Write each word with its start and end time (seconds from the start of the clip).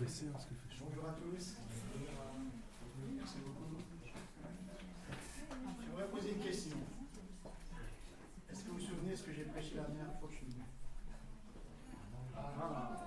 Bonjour 0.00 1.08
à 1.08 1.12
tous. 1.12 1.54
Merci 3.16 3.34
beaucoup. 3.44 3.76
J'aimerais 5.84 6.08
poser 6.10 6.30
une 6.32 6.42
question. 6.42 6.76
Est-ce 8.50 8.64
que 8.64 8.70
vous 8.70 8.78
vous 8.78 8.80
souvenez 8.84 9.12
de 9.12 9.16
ce 9.16 9.22
que 9.22 9.32
j'ai 9.32 9.44
prêché 9.44 9.76
la 9.76 9.82
dernière 9.84 10.18
fois 10.18 10.28
que 10.28 10.34
je 10.34 10.38
suis 10.38 10.46
venu? 10.46 10.64
Ah. 12.36 13.03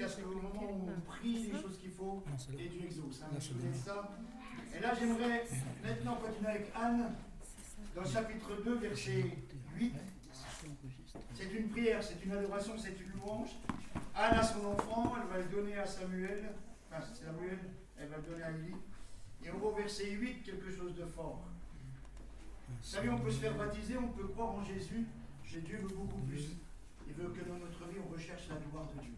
Jusqu'à 0.00 0.08
ce 0.08 0.22
que 0.22 0.28
au 0.28 0.40
moment 0.40 0.72
où 0.72 0.90
on 0.90 1.00
prie 1.00 1.50
les 1.50 1.60
choses 1.60 1.78
qu'il 1.78 1.90
faut 1.90 2.22
et 2.58 2.68
Dieu 2.68 2.84
exauce. 2.84 3.22
Hein, 3.22 3.38
ça. 3.84 4.10
Et 4.74 4.80
là, 4.80 4.94
j'aimerais 4.98 5.46
maintenant 5.82 6.16
continuer 6.16 6.48
avec 6.48 6.72
Anne 6.74 7.14
dans 7.94 8.02
le 8.02 8.08
chapitre 8.08 8.62
2, 8.64 8.74
verset 8.78 9.24
8. 9.76 9.94
C'est 11.34 11.52
une 11.52 11.68
prière, 11.68 12.02
c'est 12.02 12.24
une 12.24 12.32
adoration, 12.32 12.74
c'est 12.78 12.96
une 13.00 13.20
louange. 13.20 13.50
Anne 14.14 14.38
a 14.38 14.42
son 14.42 14.64
enfant, 14.66 15.14
elle 15.20 15.28
va 15.28 15.38
le 15.38 15.50
donner 15.50 15.76
à 15.76 15.86
Samuel. 15.86 16.52
Enfin, 16.90 17.02
Samuel, 17.12 17.58
elle 17.98 18.08
va 18.08 18.16
le 18.16 18.22
donner 18.22 18.42
à 18.42 18.50
Élie. 18.50 18.74
Et 19.44 19.50
on 19.50 19.58
voit 19.58 19.72
au 19.72 19.74
verset 19.74 20.10
8 20.10 20.42
quelque 20.42 20.70
chose 20.70 20.94
de 20.94 21.04
fort. 21.04 21.42
Vous 22.68 22.76
savez, 22.82 23.08
on 23.10 23.18
peut 23.18 23.30
se 23.30 23.40
faire 23.40 23.56
baptiser, 23.56 23.98
on 23.98 24.08
peut 24.08 24.28
croire 24.28 24.54
en 24.54 24.64
Jésus, 24.64 25.04
mais 25.52 25.60
Dieu 25.60 25.78
veut 25.78 25.94
beaucoup 25.94 26.20
plus. 26.20 26.50
Il 27.08 27.14
veut 27.14 27.30
que 27.30 27.48
dans 27.48 27.58
notre 27.58 27.84
vie, 27.88 27.98
on 28.06 28.12
recherche 28.12 28.48
la 28.48 28.56
gloire 28.56 28.86
de 28.94 29.00
Dieu 29.00 29.10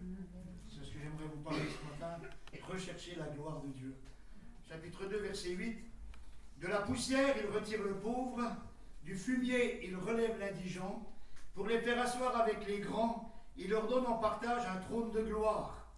j'aimerais 1.03 1.35
vous 1.35 1.43
parler 1.43 1.69
ce 1.69 1.85
matin, 1.91 2.21
rechercher 2.69 3.17
la 3.17 3.27
gloire 3.27 3.61
de 3.63 3.69
Dieu. 3.73 3.95
Chapitre 4.69 5.07
2, 5.07 5.19
verset 5.19 5.51
8. 5.51 5.79
De 6.59 6.69
la 6.69 6.83
poussière, 6.83 7.35
il 7.43 7.51
retire 7.51 7.83
le 7.83 7.95
pauvre, 7.95 8.41
du 9.03 9.17
fumier, 9.17 9.85
il 9.85 9.97
relève 9.97 10.39
l'indigent. 10.39 11.13
Pour 11.55 11.67
les 11.67 11.81
faire 11.81 12.01
asseoir 12.01 12.41
avec 12.41 12.67
les 12.69 12.79
grands, 12.79 13.35
il 13.57 13.71
leur 13.71 13.89
donne 13.89 14.07
en 14.07 14.19
partage 14.19 14.65
un 14.67 14.77
trône 14.77 15.11
de 15.11 15.23
gloire. 15.23 15.93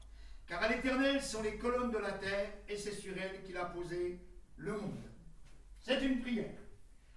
Car 0.46 0.62
à 0.62 0.68
l'éternel 0.68 1.22
sont 1.22 1.42
les 1.42 1.56
colonnes 1.56 1.90
de 1.90 1.98
la 1.98 2.12
terre, 2.12 2.50
et 2.68 2.76
c'est 2.76 2.92
sur 2.92 3.16
elles 3.16 3.42
qu'il 3.42 3.56
a 3.56 3.66
posé 3.66 4.18
le 4.56 4.72
monde. 4.72 5.04
C'est 5.80 6.02
une 6.02 6.20
prière. 6.20 6.58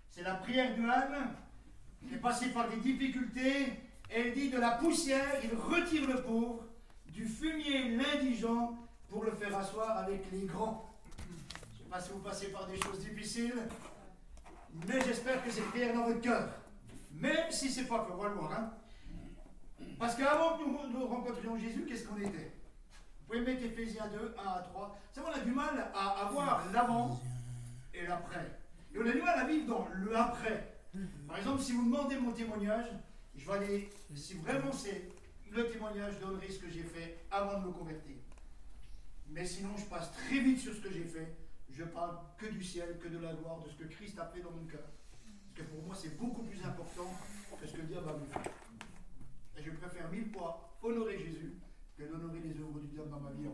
C'est 0.10 0.24
la 0.24 0.36
prière 0.36 0.76
de 0.76 0.84
Anne, 0.84 1.36
qui 2.06 2.16
est 2.16 2.20
passée 2.20 2.50
par 2.50 2.70
des 2.70 2.78
difficultés. 2.78 3.74
Elle 4.10 4.34
dit 4.34 4.50
de 4.50 4.58
la 4.58 4.72
poussière, 4.72 5.40
il 5.44 5.58
retire 5.58 6.08
le 6.08 6.22
pauvre, 6.22 6.67
du 7.18 7.26
fumier 7.26 7.98
l'indigent 7.98 8.78
pour 9.10 9.24
le 9.24 9.32
faire 9.32 9.58
asseoir 9.58 9.98
avec 9.98 10.32
les 10.32 10.46
grands. 10.46 10.88
Je 11.74 11.80
ne 11.80 11.84
sais 11.84 11.90
pas 11.90 12.00
si 12.00 12.12
vous 12.12 12.20
passez 12.20 12.48
par 12.52 12.68
des 12.68 12.80
choses 12.80 13.00
difficiles, 13.00 13.56
mais 14.88 15.02
j'espère 15.02 15.44
que 15.44 15.50
c'est 15.50 15.68
clair 15.72 15.96
dans 15.96 16.06
votre 16.06 16.22
cœur. 16.22 16.48
Même 17.12 17.50
si 17.50 17.72
c'est 17.72 17.86
pas 17.86 18.06
clair, 18.06 18.18
on 18.20 18.24
le 18.24 18.36
voir. 18.36 18.72
Parce 19.98 20.16
qu'avant 20.16 20.60
que 20.60 20.94
nous, 20.94 21.08
rencontrions 21.08 21.58
Jésus, 21.58 21.86
qu'est-ce 21.88 22.06
qu'on 22.08 22.18
était? 22.18 22.52
Vous 23.22 23.34
pouvez 23.34 23.42
mettre 23.42 23.64
Ephésiens 23.64 24.08
2, 24.14 24.36
1 24.38 24.48
à 24.48 24.60
3. 24.60 25.00
Ça, 25.12 25.24
on 25.28 25.34
a 25.34 25.40
du 25.40 25.52
mal 25.52 25.92
à 25.96 26.28
avoir 26.28 26.72
l'avant 26.72 27.20
et 27.96 28.06
l'après. 28.06 28.60
Et 28.94 29.00
on 29.00 29.08
a 29.08 29.12
du 29.12 29.22
mal 29.24 29.40
à 29.40 29.46
vivre 29.46 29.68
dans 29.68 29.88
le 29.92 30.16
après. 30.16 30.82
Par 31.28 31.40
exemple, 31.40 31.64
si 31.64 31.72
vous 31.72 31.86
demandez 31.86 32.18
mon 32.18 32.32
témoignage, 32.32 32.86
je 33.36 33.44
vais 33.48 33.58
aller, 33.58 33.90
si 34.14 34.36
vraiment 34.36 34.72
c'est 34.72 35.17
le 35.52 35.68
témoignage 35.68 36.20
donnerait 36.20 36.50
ce 36.50 36.60
que 36.60 36.70
j'ai 36.70 36.84
fait 36.84 37.26
avant 37.32 37.62
de 37.62 37.68
me 37.68 37.72
convertir. 37.72 38.16
Mais 39.30 39.46
sinon, 39.46 39.76
je 39.78 39.86
passe 39.86 40.12
très 40.14 40.40
vite 40.40 40.60
sur 40.60 40.74
ce 40.74 40.80
que 40.80 40.92
j'ai 40.92 41.04
fait. 41.04 41.36
Je 41.70 41.84
parle 41.84 42.18
que 42.38 42.48
du 42.48 42.64
ciel, 42.64 42.98
que 43.00 43.08
de 43.08 43.18
la 43.18 43.34
gloire, 43.34 43.60
de 43.62 43.70
ce 43.70 43.76
que 43.76 43.84
Christ 43.84 44.18
a 44.20 44.26
fait 44.26 44.42
dans 44.42 44.52
mon 44.52 44.66
cœur. 44.66 44.88
Parce 45.54 45.68
que 45.68 45.74
pour 45.74 45.84
moi, 45.84 45.96
c'est 45.96 46.18
beaucoup 46.18 46.44
plus 46.44 46.64
important 46.64 47.14
que 47.60 47.68
ce 47.68 47.74
que 47.74 47.82
le 47.82 47.88
diable 47.88 48.20
me 48.20 48.26
faire. 48.26 48.44
Et 49.58 49.64
je 49.64 49.72
préfère 49.72 50.10
mille 50.12 50.30
fois 50.30 50.78
honorer 50.82 51.18
Jésus 51.18 51.60
que 51.98 52.04
d'honorer 52.04 52.40
les 52.40 52.60
œuvres 52.60 52.80
du 52.80 52.88
diable 52.88 53.10
dans 53.10 53.20
ma 53.20 53.32
vie. 53.32 53.48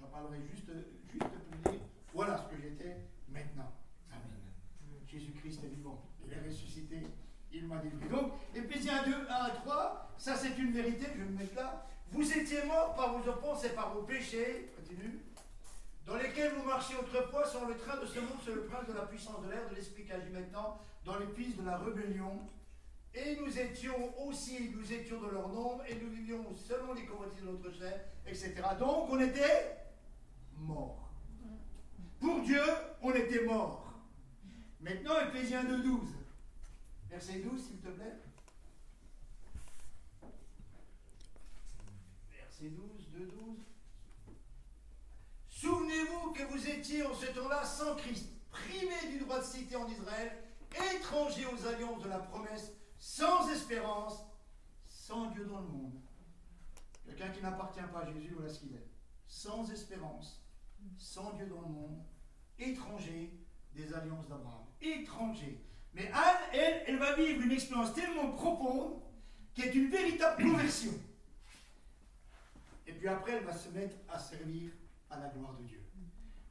J'en 0.00 0.06
parlerai 0.06 0.40
juste, 0.50 0.70
juste 1.12 1.24
pour 1.24 1.72
dire 1.72 1.80
voilà 2.12 2.38
ce 2.38 2.54
que 2.54 2.60
j'étais 2.60 2.96
maintenant. 3.28 3.72
Amen. 4.10 4.40
Jésus-Christ 5.06 5.64
est 5.64 5.68
vivant. 5.68 6.02
Il 6.24 6.32
est 6.32 6.40
ressuscité 6.40 7.02
il 7.52 7.66
m'a 7.66 7.78
délivré. 7.78 8.08
Donc, 8.08 8.32
Éphésiens 8.54 9.02
2, 9.04 9.12
1 9.28 9.34
à 9.34 9.50
3, 9.50 10.10
ça 10.18 10.34
c'est 10.36 10.56
une 10.58 10.72
vérité, 10.72 11.06
je 11.14 11.22
vais 11.22 11.28
me 11.28 11.38
mettre 11.38 11.56
là. 11.56 11.86
Vous 12.12 12.32
étiez 12.32 12.64
morts 12.64 12.94
par 12.94 13.16
vos 13.16 13.28
offenses 13.28 13.64
et 13.64 13.70
par 13.70 13.92
vos 13.92 14.02
péchés, 14.02 14.70
continue, 14.76 15.20
dans 16.06 16.16
lesquels 16.16 16.52
vous 16.54 16.64
marchiez 16.64 16.96
autrefois 16.96 17.46
sur 17.46 17.66
le 17.66 17.76
train 17.76 18.00
de 18.00 18.06
ce 18.06 18.20
monde, 18.20 18.40
sur 18.42 18.54
le 18.54 18.64
prince 18.64 18.86
de 18.86 18.92
la 18.92 19.06
puissance 19.06 19.42
de 19.42 19.50
l'air, 19.50 19.68
de 19.68 19.74
l'esprit 19.74 20.04
qui 20.04 20.12
agit 20.12 20.30
maintenant, 20.30 20.78
dans 21.04 21.18
les 21.18 21.26
fils 21.26 21.56
de 21.56 21.64
la 21.64 21.78
rébellion. 21.78 22.48
Et 23.14 23.36
nous 23.36 23.58
étions 23.58 24.14
aussi, 24.26 24.70
nous 24.76 24.92
étions 24.92 25.20
de 25.20 25.30
leur 25.30 25.48
nombre, 25.48 25.82
et 25.88 25.94
nous 25.96 26.10
vivions 26.10 26.44
selon 26.54 26.92
les 26.94 27.06
convoitises 27.06 27.42
de 27.42 27.50
notre 27.50 27.72
chair, 27.72 28.00
etc. 28.26 28.54
Donc 28.78 29.08
on 29.10 29.18
était 29.18 29.76
morts. 30.58 31.10
Pour 32.20 32.40
Dieu, 32.42 32.62
on 33.02 33.12
était 33.12 33.44
morts. 33.44 33.92
Maintenant, 34.80 35.14
Éphésiens 35.28 35.64
2, 35.64 35.82
12. 35.82 36.15
Verset 37.10 37.40
12, 37.40 37.66
s'il 37.66 37.78
te 37.78 37.88
plaît. 37.88 38.16
Verset 42.30 42.70
12, 42.70 43.10
2, 43.12 43.26
12. 43.26 43.58
Souvenez-vous 45.48 46.32
que 46.32 46.42
vous 46.44 46.68
étiez 46.68 47.04
en 47.06 47.14
ce 47.14 47.26
temps-là 47.26 47.64
sans 47.64 47.96
Christ, 47.96 48.28
privé 48.50 48.94
du 49.10 49.18
droit 49.20 49.40
de 49.40 49.44
cité 49.44 49.76
en 49.76 49.88
Israël, 49.88 50.32
étranger 50.94 51.46
aux 51.46 51.66
alliances 51.66 52.02
de 52.02 52.08
la 52.08 52.18
promesse, 52.18 52.72
sans 52.98 53.48
espérance, 53.50 54.26
sans 54.86 55.30
Dieu 55.30 55.46
dans 55.46 55.60
le 55.60 55.68
monde. 55.68 56.00
Quelqu'un 57.06 57.30
qui 57.30 57.40
n'appartient 57.40 57.80
pas 57.92 58.00
à 58.00 58.12
Jésus, 58.12 58.34
voilà 58.34 58.52
ce 58.52 58.60
qu'il 58.60 58.74
est. 58.74 58.86
Sans 59.26 59.70
espérance, 59.70 60.42
sans 60.98 61.32
Dieu 61.32 61.46
dans 61.46 61.62
le 61.62 61.68
monde, 61.68 62.02
étranger 62.58 63.32
des 63.74 63.92
alliances 63.94 64.28
d'Abraham. 64.28 64.66
Étranger. 64.80 65.64
Mais 65.96 66.10
Anne, 66.12 66.36
elle, 66.52 66.82
elle 66.86 66.98
va 66.98 67.14
vivre 67.14 67.40
une 67.42 67.52
expérience 67.52 67.94
tellement 67.94 68.30
profonde 68.32 69.00
qui 69.54 69.62
est 69.62 69.74
une 69.74 69.88
véritable 69.88 70.44
conversion. 70.44 70.92
Et 72.86 72.92
puis 72.92 73.08
après, 73.08 73.32
elle 73.32 73.44
va 73.44 73.54
se 73.54 73.70
mettre 73.70 73.96
à 74.06 74.18
servir 74.18 74.72
à 75.10 75.18
la 75.18 75.28
gloire 75.28 75.54
de 75.54 75.64
Dieu. 75.64 75.80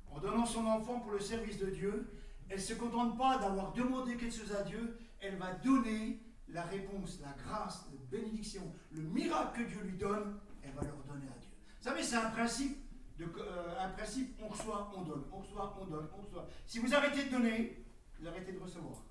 En 0.09 0.19
donnant 0.19 0.47
son 0.47 0.65
enfant 0.65 0.99
pour 0.99 1.11
le 1.11 1.19
service 1.19 1.59
de 1.59 1.67
Dieu, 1.67 2.11
elle 2.49 2.57
ne 2.57 2.61
se 2.61 2.73
contente 2.73 3.19
pas 3.19 3.37
d'avoir 3.37 3.71
demandé 3.73 4.17
quelque 4.17 4.35
chose 4.35 4.51
à 4.51 4.63
Dieu, 4.63 4.97
elle 5.19 5.35
va 5.37 5.53
donner 5.53 6.19
la 6.47 6.63
réponse, 6.63 7.19
la 7.21 7.35
grâce, 7.43 7.85
la 7.93 8.17
bénédiction, 8.17 8.73
le 8.93 9.03
miracle 9.03 9.61
que 9.61 9.69
Dieu 9.69 9.81
lui 9.83 9.97
donne, 9.97 10.39
elle 10.63 10.71
va 10.71 10.81
le 10.81 10.91
redonner 10.91 11.27
à 11.27 11.37
Dieu. 11.39 11.51
Vous 11.79 11.83
savez, 11.83 12.01
c'est 12.01 12.15
un 12.15 12.31
principe, 12.31 12.77
euh, 13.21 13.79
un 13.79 13.89
principe, 13.89 14.39
on 14.41 14.47
reçoit, 14.47 14.91
on 14.95 15.03
donne, 15.03 15.23
on 15.31 15.37
reçoit, 15.37 15.77
on 15.79 15.85
donne, 15.85 16.07
on 16.17 16.21
reçoit. 16.23 16.47
Si 16.65 16.79
vous 16.79 16.95
arrêtez 16.95 17.25
de 17.25 17.29
donner, 17.29 17.85
vous 18.19 18.27
arrêtez 18.27 18.51
de 18.51 18.59
recevoir. 18.59 19.03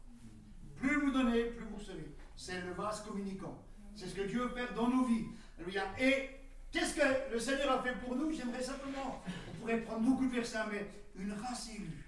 Plus 0.76 1.00
vous 1.00 1.10
donnez, 1.10 1.44
plus 1.44 1.64
vous 1.66 1.76
recevez. 1.76 2.14
C'est 2.36 2.60
le 2.60 2.72
vase 2.72 3.02
communicant. 3.02 3.62
C'est 3.94 4.08
ce 4.08 4.14
que 4.14 4.22
Dieu 4.22 4.42
veut 4.42 4.48
faire 4.48 4.74
dans 4.74 4.88
nos 4.88 5.04
vies. 5.04 5.26
Et 5.98 6.30
qu'est-ce 6.72 6.94
que 6.94 7.32
le 7.32 7.38
Seigneur 7.38 7.78
a 7.78 7.82
fait 7.82 7.94
pour 8.00 8.16
nous? 8.16 8.32
J'aimerais 8.32 8.62
simplement, 8.62 9.22
on 9.48 9.60
pourrait 9.60 9.78
prendre 9.78 10.00
beaucoup 10.00 10.26
de 10.26 10.32
versets, 10.32 10.58
mais 10.70 10.90
une 11.16 11.32
race 11.32 11.70
élue. 11.70 12.04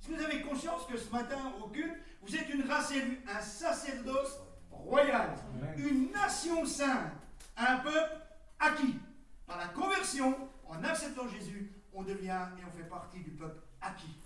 Si 0.00 0.10
vous 0.12 0.22
avez 0.22 0.42
conscience 0.42 0.86
que 0.86 0.98
ce 0.98 1.10
matin, 1.10 1.54
au 1.62 1.68
culte, 1.68 1.96
vous 2.20 2.36
êtes 2.36 2.48
une 2.50 2.70
race 2.70 2.92
élue, 2.92 3.20
un 3.26 3.40
sacerdoce 3.40 4.38
royal, 4.70 5.34
une 5.78 6.10
nation 6.12 6.66
sainte, 6.66 7.12
un 7.56 7.78
peuple 7.78 8.20
acquis. 8.58 8.98
Par 9.46 9.56
la 9.56 9.68
conversion, 9.68 10.36
en 10.66 10.84
acceptant 10.84 11.26
Jésus, 11.28 11.72
on 11.94 12.02
devient 12.02 12.48
et 12.58 12.64
on 12.66 12.76
fait 12.76 12.88
partie 12.88 13.20
du 13.20 13.30
peuple 13.30 13.62
acquis. 13.80 14.16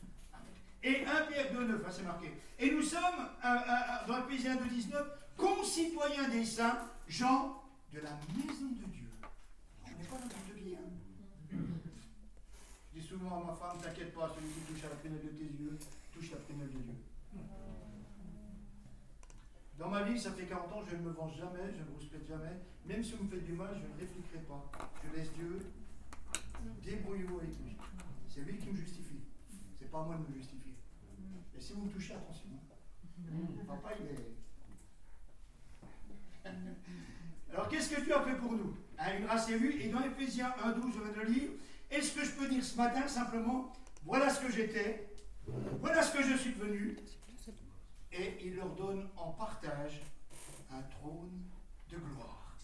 Et 0.88 1.05
1 1.05 1.26
Pierre 1.26 1.52
2, 1.52 1.67
9, 1.67 1.82
c'est 1.90 2.02
marqué. 2.02 2.32
Et 2.58 2.70
nous 2.70 2.81
sommes, 2.81 3.29
dans 4.06 4.25
Ephésiens 4.25 4.56
2, 4.56 4.64
19, 4.64 5.06
concitoyens 5.37 6.31
des 6.31 6.46
saints, 6.46 6.79
gens 7.06 7.62
de 7.93 8.00
la 8.00 8.12
maison 8.35 8.70
de 8.70 8.87
Dieu. 8.90 9.06
On 9.85 9.90
n'est 9.90 10.08
pas 10.08 10.17
dans 10.17 10.26
de 10.26 10.58
bien. 10.58 10.79
Je 11.52 12.99
dis 12.99 13.06
souvent 13.06 13.43
à 13.43 13.44
ma 13.49 13.55
femme, 13.55 13.76
t'inquiète 13.82 14.14
pas, 14.14 14.35
celui 14.35 14.49
qui 14.49 14.61
touche 14.61 14.85
à 14.85 14.88
la 14.88 14.94
prunelle 14.94 15.20
de 15.20 15.29
tes 15.29 15.44
yeux, 15.44 15.79
touche 16.14 16.31
la 16.31 16.38
prunelle 16.38 16.69
de 16.69 16.79
Dieu. 16.79 16.94
Dans 19.79 19.91
ma 19.91 20.05
vie, 20.05 20.19
ça 20.19 20.32
fait 20.32 20.46
40 20.46 20.73
ans, 20.73 20.82
je 20.88 20.96
ne 20.96 21.02
me 21.02 21.11
venge 21.11 21.37
jamais, 21.37 21.70
je 21.70 21.81
ne 21.81 21.84
vous 21.84 21.99
respecte 22.00 22.26
jamais. 22.26 22.62
Même 22.87 23.05
si 23.05 23.12
vous 23.12 23.25
me 23.25 23.29
faites 23.29 23.44
du 23.44 23.52
mal, 23.52 23.75
je 23.75 23.87
ne 23.93 24.00
répliquerai 24.00 24.38
pas. 24.38 24.73
Je 25.05 25.19
laisse 25.19 25.32
Dieu, 25.34 25.70
débrouillez-vous 26.82 27.41
avec 27.41 27.50
lui. 27.62 27.76
C'est 28.26 28.41
lui 28.41 28.56
qui 28.56 28.70
me 28.70 28.76
justifie. 28.76 29.20
C'est 29.79 29.91
pas 29.91 30.02
moi 30.02 30.17
de 30.17 30.32
me 30.32 30.38
justifier. 30.38 30.68
Et 31.58 31.60
si 31.60 31.72
vous 31.72 31.87
me 31.87 31.90
touchez, 31.90 32.14
attention. 32.14 32.46
Papa, 33.66 33.90
il 33.99 34.06
est. 34.06 34.37
Alors, 37.52 37.69
qu'est-ce 37.69 37.96
que 37.96 38.00
Dieu 38.00 38.16
a 38.16 38.22
fait 38.22 38.37
pour 38.37 38.52
nous? 38.52 38.76
À 38.96 39.16
une 39.16 39.26
race 39.26 39.49
élue. 39.50 39.81
Et 39.81 39.88
dans 39.88 40.00
Ephésiens 40.00 40.55
1.12, 40.62 40.93
je 40.94 41.00
vais 41.00 41.25
le 41.25 41.32
lire. 41.32 41.50
Est-ce 41.90 42.14
que 42.14 42.25
je 42.25 42.31
peux 42.31 42.49
dire 42.49 42.62
ce 42.62 42.76
matin 42.76 43.08
simplement, 43.08 43.72
voilà 44.05 44.31
ce 44.31 44.40
que 44.40 44.52
j'étais, 44.52 45.08
voilà 45.81 46.02
ce 46.02 46.16
que 46.16 46.22
je 46.22 46.37
suis 46.37 46.52
devenu, 46.52 46.96
et 48.12 48.38
il 48.44 48.56
leur 48.56 48.75
donne 48.75 49.08
en 49.16 49.32
partage 49.32 50.02
un 50.70 50.82
trône 50.82 51.43
de 51.90 51.96
gloire. 51.96 52.56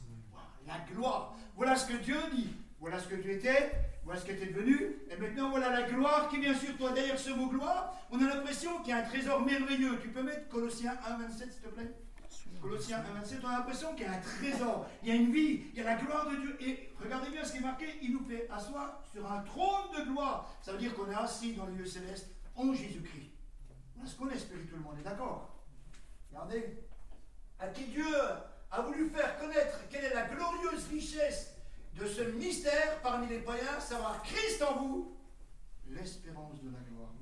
La 0.67 0.79
gloire. 0.93 1.35
Voilà 1.57 1.75
ce 1.75 1.91
que 1.91 1.97
Dieu 1.97 2.17
dit. 2.35 2.55
Voilà 2.85 3.01
ce 3.01 3.09
que 3.09 3.15
tu 3.15 3.33
étais, 3.33 3.73
voilà 4.05 4.21
ce 4.21 4.27
que 4.27 4.33
tu 4.33 4.43
es 4.43 4.53
devenu, 4.53 4.99
et 5.11 5.17
maintenant 5.17 5.49
voilà 5.49 5.71
la 5.71 5.89
gloire 5.89 6.29
qui 6.29 6.39
vient 6.39 6.53
sur 6.53 6.77
toi. 6.77 6.93
Derrière 6.93 7.19
ce 7.19 7.31
mot 7.31 7.47
gloire, 7.47 7.97
on 8.11 8.23
a 8.23 8.29
l'impression 8.29 8.79
qu'il 8.81 8.91
y 8.91 8.93
a 8.93 8.99
un 8.99 9.03
trésor 9.05 9.41
merveilleux. 9.41 9.99
Tu 10.03 10.09
peux 10.09 10.23
mettre 10.23 10.51
Colossiens 10.51 10.95
1, 11.03 11.17
27, 11.17 11.51
s'il 11.51 11.63
te 11.63 11.69
plaît? 11.69 11.91
Colossiens 12.61 12.99
1, 12.99 13.15
27, 13.21 13.41
on 13.43 13.49
a 13.49 13.53
l'impression 13.53 13.95
qu'il 13.95 14.05
y 14.05 14.07
a 14.07 14.13
un 14.13 14.21
trésor, 14.21 14.87
il 15.03 15.09
y 15.09 15.13
a 15.13 15.15
une 15.15 15.33
vie, 15.33 15.63
il 15.73 15.79
y 15.79 15.81
a 15.81 15.85
la 15.85 15.95
gloire 15.95 16.29
de 16.29 16.37
Dieu. 16.37 16.57
Et 16.61 16.91
regardez 17.03 17.31
bien 17.31 17.43
ce 17.43 17.53
qui 17.53 17.57
est 17.57 17.63
marqué, 17.63 17.87
il 18.03 18.13
nous 18.13 18.25
fait 18.27 18.47
asseoir 18.51 19.01
sur 19.11 19.33
un 19.33 19.41
trône 19.41 19.91
de 19.97 20.11
gloire. 20.11 20.55
Ça 20.61 20.73
veut 20.73 20.79
dire 20.79 20.95
qu'on 20.95 21.11
est 21.11 21.15
assis 21.15 21.55
dans 21.55 21.65
les 21.65 21.77
lieux 21.77 21.87
célestes 21.87 22.29
en 22.55 22.75
Jésus-Christ. 22.75 23.31
Voilà 23.95 24.11
ce 24.11 24.15
qu'on 24.15 24.29
est 24.29 24.39
spirituellement, 24.39 24.93
on 24.95 25.01
est 25.01 25.05
d'accord? 25.05 25.57
Regardez, 26.31 26.85
à 27.59 27.69
qui 27.69 27.85
Dieu 27.85 28.15
a 28.71 28.83
voulu 28.83 29.09
faire 29.09 29.39
connaître 29.39 29.89
quelle 29.89 30.05
est 30.05 30.15
la 30.15 30.27
glorieuse 30.27 30.87
richesse 30.93 31.54
de 31.99 32.07
ce 32.07 32.23
mystère 32.23 33.01
parmi 33.03 33.29
les 33.29 33.39
païens, 33.39 33.81
savoir 33.81 34.23
Christ 34.23 34.63
en 34.63 34.83
vous, 34.83 35.17
l'espérance 35.89 36.61
de 36.63 36.71
la 36.71 36.81
gloire. 36.81 37.13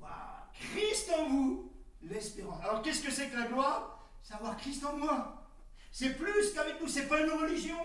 Waouh! 0.00 0.10
Christ 0.52 1.10
en 1.18 1.28
vous, 1.28 1.72
l'espérance. 2.02 2.62
Alors 2.62 2.82
qu'est-ce 2.82 3.02
que 3.02 3.10
c'est 3.10 3.28
que 3.28 3.36
la 3.36 3.46
gloire? 3.46 4.10
Savoir 4.22 4.56
Christ 4.56 4.84
en 4.84 4.96
moi. 4.96 5.48
C'est 5.90 6.16
plus 6.16 6.52
qu'avec 6.54 6.80
nous, 6.80 6.88
c'est 6.88 7.08
pas 7.08 7.20
une 7.20 7.30
religion. 7.30 7.78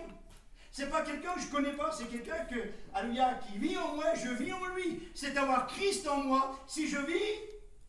C'est 0.70 0.90
pas 0.90 1.02
quelqu'un 1.02 1.32
que 1.32 1.40
je 1.40 1.46
connais 1.46 1.72
pas, 1.72 1.90
c'est 1.90 2.04
quelqu'un 2.04 2.44
que, 2.44 2.56
alléluia, 2.92 3.40
qui 3.46 3.56
vit 3.56 3.78
en 3.78 3.94
moi, 3.94 4.14
je 4.14 4.28
vis 4.28 4.52
en 4.52 4.74
lui. 4.74 5.08
C'est 5.14 5.34
avoir 5.36 5.66
Christ 5.66 6.06
en 6.06 6.18
moi. 6.18 6.60
Si 6.66 6.86
je 6.86 6.98
vis, 6.98 7.40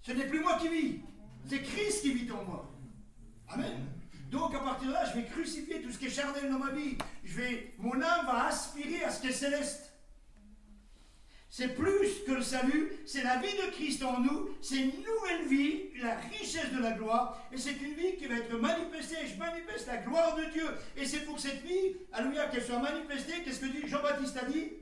ce 0.01 0.13
n'est 0.13 0.27
plus 0.27 0.39
moi 0.39 0.57
qui 0.57 0.69
vis. 0.69 1.01
C'est 1.45 1.61
Christ 1.61 2.01
qui 2.01 2.13
vit 2.13 2.31
en 2.31 2.43
moi. 2.45 2.71
Amen. 3.49 3.96
Donc 4.29 4.53
à 4.53 4.59
partir 4.59 4.89
de 4.89 4.93
là, 4.93 5.05
je 5.05 5.19
vais 5.19 5.25
crucifier 5.25 5.81
tout 5.81 5.91
ce 5.91 5.97
qui 5.97 6.07
est 6.07 6.09
charnel 6.09 6.51
dans 6.51 6.59
ma 6.59 6.71
vie. 6.71 6.97
Je 7.23 7.37
vais, 7.37 7.73
mon 7.77 7.93
âme 7.93 8.25
va 8.25 8.47
aspirer 8.47 9.03
à 9.03 9.11
ce 9.11 9.21
qui 9.21 9.27
est 9.27 9.31
céleste. 9.31 9.93
C'est 11.49 11.75
plus 11.75 12.23
que 12.25 12.33
le 12.33 12.41
salut, 12.41 12.91
c'est 13.05 13.23
la 13.23 13.37
vie 13.37 13.53
de 13.53 13.71
Christ 13.71 14.03
en 14.03 14.19
nous, 14.19 14.49
c'est 14.61 14.77
une 14.77 14.91
nouvelle 14.91 15.47
vie, 15.47 15.89
la 16.01 16.15
richesse 16.15 16.71
de 16.73 16.79
la 16.79 16.91
gloire, 16.91 17.41
et 17.51 17.57
c'est 17.57 17.81
une 17.81 17.93
vie 17.93 18.17
qui 18.17 18.27
va 18.27 18.35
être 18.35 18.53
manifestée. 18.57 19.25
Je 19.25 19.39
manifeste 19.39 19.87
la 19.87 19.97
gloire 19.97 20.35
de 20.35 20.43
Dieu. 20.51 20.67
Et 20.97 21.05
c'est 21.05 21.21
pour 21.21 21.39
cette 21.39 21.63
vie, 21.63 21.95
alléluia, 22.11 22.47
qu'elle 22.47 22.63
soit 22.63 22.79
manifestée. 22.79 23.41
Qu'est-ce 23.43 23.61
que 23.61 23.65
dit 23.65 23.87
Jean-Baptiste 23.87 24.37
a 24.37 24.45
dit? 24.45 24.73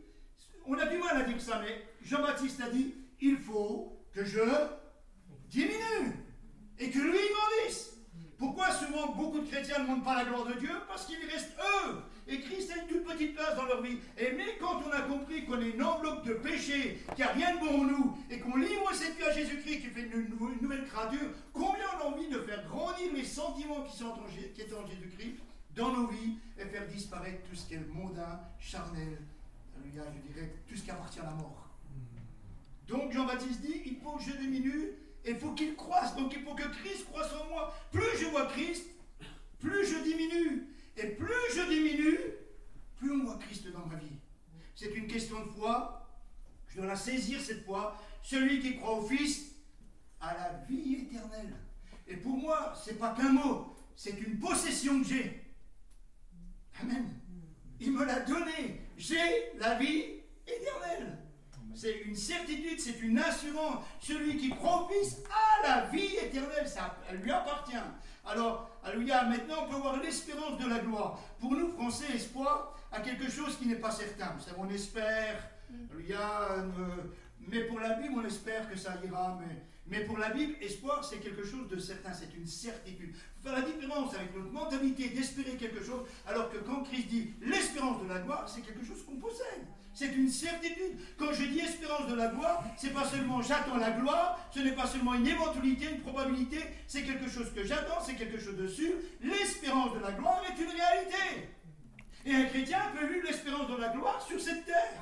On 0.66 0.74
a 0.74 0.88
du 0.88 0.98
mal 0.98 1.18
à 1.18 1.22
dire 1.22 1.40
ça, 1.40 1.62
mais 1.64 1.84
Jean-Baptiste 2.02 2.60
a 2.62 2.70
dit 2.70 2.96
il 3.22 3.38
faut 3.38 3.96
que 4.12 4.26
je 4.26 4.42
diminue 5.50 6.26
et 6.80 6.90
que 6.90 7.00
lui 7.00 7.12
grandisse. 7.12 7.95
Pourquoi 8.38 8.72
souvent 8.72 9.14
beaucoup 9.14 9.40
de 9.40 9.48
chrétiens 9.48 9.80
ne 9.80 9.84
demandent 9.84 10.04
pas 10.04 10.16
la 10.16 10.26
gloire 10.26 10.46
de 10.46 10.54
Dieu 10.54 10.72
Parce 10.88 11.06
qu'il 11.06 11.18
reste 11.30 11.56
eux. 11.58 11.96
Et 12.28 12.42
Christ 12.42 12.72
a 12.72 12.82
une 12.82 12.88
toute 12.88 13.06
petite 13.06 13.36
place 13.36 13.56
dans 13.56 13.66
leur 13.66 13.82
vie. 13.82 13.98
Et 14.18 14.32
mais 14.36 14.58
quand 14.60 14.82
on 14.86 14.92
a 14.92 15.02
compris 15.02 15.46
qu'on 15.46 15.62
est 15.62 15.70
une 15.70 15.84
enveloppe 15.84 16.26
de 16.26 16.34
péché, 16.34 17.02
qu'il 17.16 17.24
n'y 17.24 17.24
a 17.24 17.34
rien 17.34 17.56
de 17.56 17.60
bon 17.60 17.82
en 17.82 17.84
nous, 17.86 18.18
et 18.30 18.40
qu'on 18.40 18.58
livre 18.58 18.92
cette 18.94 19.16
vie 19.16 19.24
à 19.24 19.32
Jésus-Christ 19.32 19.82
qui 19.82 19.88
fait 19.88 20.10
une, 20.14 20.30
nouvelle 20.62 20.86
créature, 20.86 21.30
combien 21.54 21.86
on 21.98 22.04
a 22.04 22.12
envie 22.12 22.28
de 22.28 22.40
faire 22.40 22.66
grandir 22.68 23.14
les 23.14 23.24
sentiments 23.24 23.84
qui 23.84 23.98
sont 23.98 24.08
en, 24.08 24.24
qui 24.54 24.62
étaient 24.62 24.74
en 24.74 24.88
Jésus-Christ 24.88 25.36
dans 25.76 25.92
nos 25.92 26.08
vies 26.08 26.38
et 26.58 26.66
faire 26.66 26.88
disparaître 26.88 27.42
tout 27.50 27.56
ce 27.56 27.68
qui 27.68 27.76
est 27.76 27.88
mondain, 27.94 28.40
charnel, 28.60 29.20
je 29.84 30.34
dirais, 30.34 30.56
tout 30.68 30.76
ce 30.76 30.82
qui 30.82 30.92
appartient 30.92 31.20
à 31.20 31.26
la 31.26 31.32
mort. 31.32 31.70
Donc 32.88 33.12
Jean-Baptiste 33.12 33.62
dit, 33.62 33.82
il 33.86 33.98
faut 33.98 34.14
que 34.14 34.24
je 34.24 34.32
diminue 34.32 34.92
il 35.28 35.36
faut 35.36 35.52
qu'il 35.52 35.76
croisse. 35.76 36.16
Donc 36.16 36.34
il 36.34 36.44
faut 36.44 36.54
que 36.54 36.68
Christ 36.80 37.06
croisse 37.06 37.34
en 37.34 37.50
moi. 37.50 37.76
Plus 37.92 38.18
je 38.20 38.26
vois 38.26 38.46
Christ, 38.48 38.86
plus 39.60 39.86
je 39.86 40.04
diminue. 40.04 40.68
Et 40.98 41.08
plus 41.08 41.34
je 41.54 41.70
diminue, 41.70 42.20
plus 42.98 43.12
on 43.12 43.26
voit 43.26 43.38
Christ 43.40 43.68
dans 43.72 43.86
ma 43.86 43.96
vie. 43.96 44.18
C'est 44.76 44.94
une 44.94 45.08
question 45.08 45.46
de 45.46 45.52
foi. 45.52 46.08
Je 46.68 46.78
dois 46.78 46.88
la 46.88 46.96
saisir 46.96 47.40
cette 47.42 47.66
foi. 47.66 47.98
Celui 48.22 48.60
qui 48.60 48.78
croit 48.78 49.00
au 49.00 49.08
Fils 49.08 49.56
a 50.20 50.34
la 50.34 50.64
vie 50.68 50.96
éternelle. 50.96 51.54
Et 52.08 52.18
pour 52.18 52.38
moi, 52.38 52.74
ce 52.76 52.92
n'est 52.92 52.98
pas 52.98 53.14
qu'un 53.14 53.32
mot, 53.32 53.76
c'est 53.96 54.20
une 54.20 54.40
possession 54.40 55.02
que 55.02 55.08
j'ai. 55.08 55.44
Amen. 56.82 57.10
Il 57.80 57.92
me 57.92 58.06
l'a 58.06 58.22
donné. 58.22 58.82
J'ai 58.98 59.54
la 59.58 59.76
vie 59.78 60.22
éternelle. 60.48 61.25
C'est 61.76 62.02
une 62.06 62.16
certitude, 62.16 62.80
c'est 62.80 63.00
une 63.02 63.20
assurance. 63.20 63.84
Celui 64.00 64.38
qui 64.38 64.50
croit 64.50 64.88
a 65.30 65.68
la 65.68 65.86
vie 65.88 66.16
éternelle, 66.16 66.68
ça 66.68 66.98
lui 67.22 67.32
appartient. 67.32 67.76
Alors, 68.26 68.70
alléluia, 68.84 69.24
maintenant 69.26 69.66
on 69.66 69.70
peut 69.70 69.76
voir 69.76 70.02
l'espérance 70.02 70.58
de 70.58 70.68
la 70.68 70.80
gloire. 70.80 71.20
Pour 71.40 71.52
nous, 71.52 71.70
Français, 71.72 72.16
espoir 72.16 72.76
à 72.92 73.02
quelque 73.02 73.30
chose 73.30 73.58
qui 73.58 73.68
n'est 73.68 73.76
pas 73.76 73.92
certain. 73.92 74.34
Vous 74.38 74.44
savez, 74.44 74.58
on 74.58 74.70
espère, 74.70 75.50
alléluia, 75.92 76.52
euh, 76.52 76.64
mais 77.48 77.66
pour 77.66 77.80
la 77.80 77.90
Bible, 77.96 78.16
on 78.18 78.26
espère 78.26 78.70
que 78.70 78.78
ça 78.78 78.96
ira, 79.06 79.38
mais 79.40 79.56
mais 79.88 80.04
pour 80.04 80.18
la 80.18 80.30
Bible, 80.30 80.56
espoir, 80.62 81.06
c'est 81.06 81.20
quelque 81.20 81.46
chose 81.46 81.68
de 81.70 81.78
certain, 81.78 82.12
c'est 82.12 82.34
une 82.36 82.48
certitude. 82.48 83.14
Il 83.14 83.14
faut 83.14 83.50
faire 83.50 83.54
la 83.54 83.62
différence 83.62 84.16
avec 84.16 84.36
notre 84.36 84.52
mentalité 84.52 85.10
d'espérer 85.10 85.52
quelque 85.58 85.84
chose, 85.84 86.08
alors 86.26 86.50
que 86.50 86.58
quand 86.58 86.82
Christ 86.84 87.08
dit 87.08 87.34
l'espérance 87.42 88.02
de 88.02 88.08
la 88.08 88.20
gloire, 88.20 88.50
c'est 88.50 88.62
quelque 88.62 88.84
chose 88.84 89.06
qu'on 89.06 89.18
possède. 89.18 89.68
C'est 89.96 90.14
une 90.14 90.30
certitude. 90.30 91.00
Quand 91.18 91.32
je 91.32 91.46
dis 91.46 91.60
espérance 91.60 92.08
de 92.08 92.16
la 92.16 92.28
gloire, 92.28 92.62
c'est 92.76 92.94
pas 92.94 93.06
seulement 93.06 93.42
j'attends 93.42 93.78
la 93.78 93.92
gloire, 93.92 94.38
ce 94.54 94.60
n'est 94.60 94.74
pas 94.74 94.86
seulement 94.86 95.14
une 95.14 95.26
éventualité, 95.26 95.86
une 95.90 96.02
probabilité, 96.02 96.60
c'est 96.86 97.04
quelque 97.04 97.30
chose 97.30 97.52
que 97.56 97.64
j'attends, 97.64 98.02
c'est 98.06 98.16
quelque 98.16 98.38
chose 98.38 98.58
de 98.58 98.68
sûr. 98.68 98.92
L'espérance 99.22 99.94
de 99.94 100.00
la 100.00 100.12
gloire 100.12 100.42
est 100.50 100.62
une 100.62 100.70
réalité. 100.70 101.50
Et 102.26 102.36
un 102.36 102.44
chrétien 102.44 102.80
peut 102.94 103.08
vivre 103.08 103.26
l'espérance 103.26 103.70
de 103.70 103.78
la 103.78 103.90
gloire 103.90 104.22
sur 104.28 104.40
cette 104.40 104.66
terre. 104.66 105.00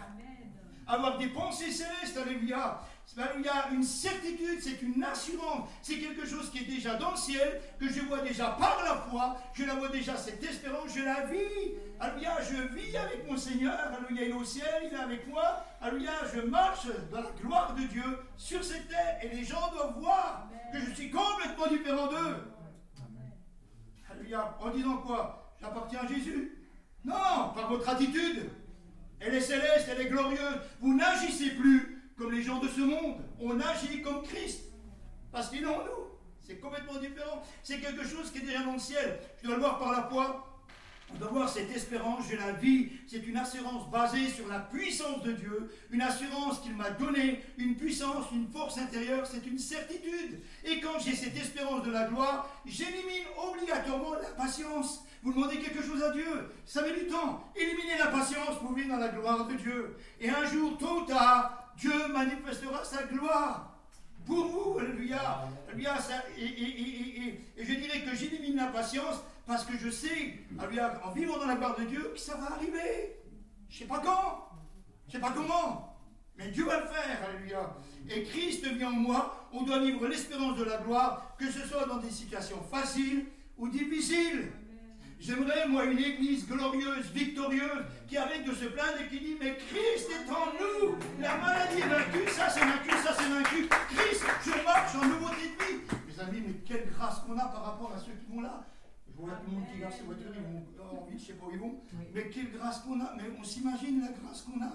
Avoir 0.86 1.18
des 1.18 1.28
pensées 1.28 1.72
célestes, 1.72 2.18
alléluia 2.24 2.80
il 3.16 3.46
y 3.46 3.48
a 3.48 3.70
une 3.72 3.84
certitude, 3.84 4.60
c'est 4.62 4.82
une 4.82 5.04
assurance, 5.04 5.70
c'est 5.82 5.98
quelque 5.98 6.26
chose 6.26 6.50
qui 6.50 6.60
est 6.60 6.66
déjà 6.66 6.96
dans 6.96 7.12
le 7.12 7.18
ciel, 7.18 7.62
que 7.80 7.88
je 7.88 8.02
vois 8.02 8.22
déjà 8.22 8.48
par 8.52 8.82
la 8.84 8.96
foi, 8.96 9.38
je 9.54 9.66
la 9.66 9.76
vois 9.76 9.90
déjà, 9.90 10.18
cette 10.18 10.44
espérance, 10.44 10.96
je 10.96 11.04
la 11.04 11.26
vis. 11.26 11.76
Alléluia, 12.00 12.38
je 12.42 12.76
vis 12.76 12.98
avec 12.98 13.30
mon 13.30 13.38
Seigneur, 13.38 13.78
Alléluia, 13.80 14.26
il 14.26 14.32
est 14.32 14.34
au 14.34 14.44
ciel, 14.44 14.90
il 14.90 14.94
est 14.94 15.00
avec 15.00 15.28
moi, 15.28 15.64
Alléluia, 15.80 16.12
je 16.34 16.42
marche 16.42 16.88
dans 17.12 17.22
la 17.22 17.32
gloire 17.40 17.76
de 17.76 17.84
Dieu 17.84 18.20
sur 18.36 18.64
cette 18.64 18.88
terre, 18.88 19.20
et 19.22 19.30
les 19.30 19.44
gens 19.44 19.72
doivent 19.72 20.00
voir 20.00 20.50
que 20.72 20.80
je 20.80 20.92
suis 20.92 21.12
complètement 21.12 21.68
différent 21.68 22.08
d'eux. 22.08 22.38
Alléluia, 24.10 24.58
en 24.60 24.70
disant 24.72 24.98
quoi? 24.98 25.56
J'appartiens 25.62 26.00
à 26.02 26.08
Jésus? 26.08 26.58
Non, 27.06 27.52
par 27.54 27.70
votre 27.70 27.88
attitude. 27.88 28.50
Elle 29.20 29.36
est 29.36 29.42
céleste, 29.42 29.88
elle 29.90 30.02
est 30.02 30.10
glorieuse. 30.10 30.60
Vous 30.82 30.94
n'agissez 30.96 31.52
plus 31.52 32.03
comme 32.18 32.32
les 32.32 32.44
gens 32.44 32.60
de 32.60 32.68
ce 32.68 32.82
monde. 32.82 33.18
On 33.40 33.60
agit 33.60 34.02
comme 34.02 34.24
Christ. 34.24 34.66
Parce 35.32 35.50
qu'il 35.50 35.64
est 35.64 35.68
en 35.68 35.84
nous. 35.84 36.04
C'est 36.46 36.60
complètement 36.60 37.00
différent. 37.00 37.42
C'est 37.64 37.80
quelque 37.80 38.06
chose 38.06 38.32
qui 38.32 38.40
est 38.40 38.46
déjà 38.46 38.64
dans 38.64 38.74
le 38.74 38.80
ciel. 38.80 39.20
Je 39.42 39.48
dois 39.48 39.56
le 39.56 39.62
voir 39.62 39.80
par 39.80 39.92
la 39.92 40.04
foi. 40.04 40.50
On 41.14 41.20
doit 41.20 41.30
voir 41.30 41.50
cette 41.50 41.70
espérance, 41.76 42.26
j'ai 42.28 42.38
la 42.38 42.54
vie. 42.54 42.90
C'est 43.08 43.26
une 43.28 43.38
assurance 43.38 43.90
basée 43.92 44.30
sur 44.30 44.48
la 44.48 44.60
puissance 44.60 45.22
de 45.24 45.34
Dieu, 45.34 45.70
une 45.92 46.02
assurance 46.02 46.60
qu'il 46.62 46.76
m'a 46.76 46.90
donnée, 46.90 47.44
une 47.58 47.76
puissance, 47.76 48.26
une 48.32 48.48
force 48.48 48.78
intérieure, 48.80 49.28
c'est 49.28 49.46
une 49.46 49.60
certitude. 49.60 50.42
Et 50.66 50.80
quand 50.80 51.00
j'ai 51.00 51.16
cette 51.16 51.38
espérance 51.38 51.84
de 51.84 51.92
la 51.92 52.08
gloire, 52.08 52.50
j'élimine 52.66 53.26
obligatoirement 53.38 54.16
la 54.16 54.30
patience. 54.30 55.04
Vous 55.22 55.34
demandez 55.34 55.60
quelque 55.60 55.84
chose 55.84 56.02
à 56.02 56.12
Dieu, 56.12 56.50
ça 56.66 56.82
met 56.82 56.94
du 56.94 57.06
temps. 57.08 57.44
Éliminez 57.56 57.98
la 58.00 58.08
patience 58.08 58.58
pour 58.60 58.74
vivre 58.74 58.90
dans 58.90 58.98
la 58.98 59.10
gloire 59.10 59.48
de 59.48 59.54
Dieu. 59.54 59.96
Et 60.20 60.30
un 60.30 60.46
jour, 60.46 60.78
tôt 60.78 61.02
ou 61.02 61.06
tard, 61.06 61.63
Dieu 61.84 62.08
manifestera 62.14 62.86
sa 62.86 63.04
gloire 63.04 63.78
pour 64.26 64.46
vous. 64.46 64.80
Alléluia. 64.80 65.50
Et, 66.38 67.40
je 67.58 67.74
dirais 67.74 68.02
que 68.06 68.16
j'élimine 68.16 68.56
la 68.56 68.68
patience 68.68 69.22
parce 69.46 69.66
que 69.66 69.78
je 69.78 69.90
sais, 69.90 70.40
alléluia, 70.58 71.02
en 71.04 71.12
vivant 71.12 71.38
dans 71.38 71.46
la 71.46 71.56
gloire 71.56 71.78
de 71.78 71.84
Dieu, 71.84 72.12
que 72.14 72.20
ça 72.20 72.38
va 72.38 72.54
arriver. 72.54 73.18
Je 73.68 73.76
ne 73.76 73.80
sais 73.80 73.86
pas 73.86 74.00
quand, 74.00 74.50
je 75.08 75.18
ne 75.18 75.22
sais 75.22 75.28
pas 75.28 75.34
comment, 75.36 76.00
mais 76.38 76.52
Dieu 76.52 76.64
va 76.64 76.80
le 76.80 76.88
faire. 76.88 77.20
Alléluia. 77.30 77.76
Et 78.10 78.24
Christ 78.24 78.66
vient 78.66 78.92
en 78.92 78.92
moi. 78.94 79.50
On 79.52 79.64
doit 79.64 79.80
vivre 79.80 80.08
l'espérance 80.08 80.58
de 80.58 80.64
la 80.64 80.78
gloire, 80.78 81.36
que 81.38 81.52
ce 81.52 81.68
soit 81.68 81.86
dans 81.86 81.98
des 81.98 82.12
situations 82.12 82.64
faciles 82.72 83.26
ou 83.58 83.68
difficiles. 83.68 84.54
J'aimerais, 85.24 85.70
moi, 85.70 85.86
une 85.86 86.00
église 86.00 86.46
glorieuse, 86.46 87.10
victorieuse, 87.14 87.86
qui 88.10 88.18
arrête 88.18 88.46
de 88.46 88.52
se 88.52 88.66
plaindre 88.66 89.00
et 89.00 89.08
qui 89.08 89.22
dit 89.22 89.38
Mais 89.40 89.56
Christ 89.56 90.10
est 90.10 90.30
en 90.30 90.52
nous 90.52 90.98
La 91.22 91.38
maladie 91.38 91.80
est 91.80 91.88
vaincue, 91.88 92.30
ça 92.30 92.50
c'est 92.50 92.60
vaincu, 92.60 92.90
ça 92.90 93.16
c'est 93.18 93.30
vaincu. 93.30 93.70
Christ, 93.96 94.26
je 94.46 94.64
marche 94.66 94.96
en 94.96 95.08
nouveauté 95.08 95.48
de 95.48 95.64
vie. 95.64 95.82
Mes 96.08 96.20
amis, 96.20 96.44
mais 96.46 96.54
quelle 96.66 96.90
grâce 96.90 97.20
qu'on 97.22 97.38
a 97.38 97.46
par 97.46 97.64
rapport 97.64 97.94
à 97.96 98.00
ceux 98.00 98.12
qui 98.12 98.36
vont 98.36 98.42
là. 98.42 98.66
Je 99.08 99.14
vois 99.16 99.36
tout 99.36 99.50
le 99.50 99.56
monde 99.56 99.66
qui 99.72 99.80
garde 99.80 99.94
ses 99.94 100.04
voitures, 100.04 100.32
ils 100.36 100.44
vont 100.44 100.66
en 100.84 101.06
ville, 101.06 101.18
je 101.18 101.24
ne 101.24 101.28
sais 101.28 101.34
pas 101.34 101.46
où 101.46 101.52
ils 101.54 101.60
vont. 101.60 101.80
Mais 102.14 102.28
quelle 102.28 102.52
grâce 102.52 102.80
qu'on 102.82 103.00
a, 103.00 103.14
mais 103.16 103.24
on 103.40 103.44
s'imagine 103.46 104.02
la 104.02 104.10
grâce 104.10 104.42
qu'on 104.42 104.62
a. 104.62 104.74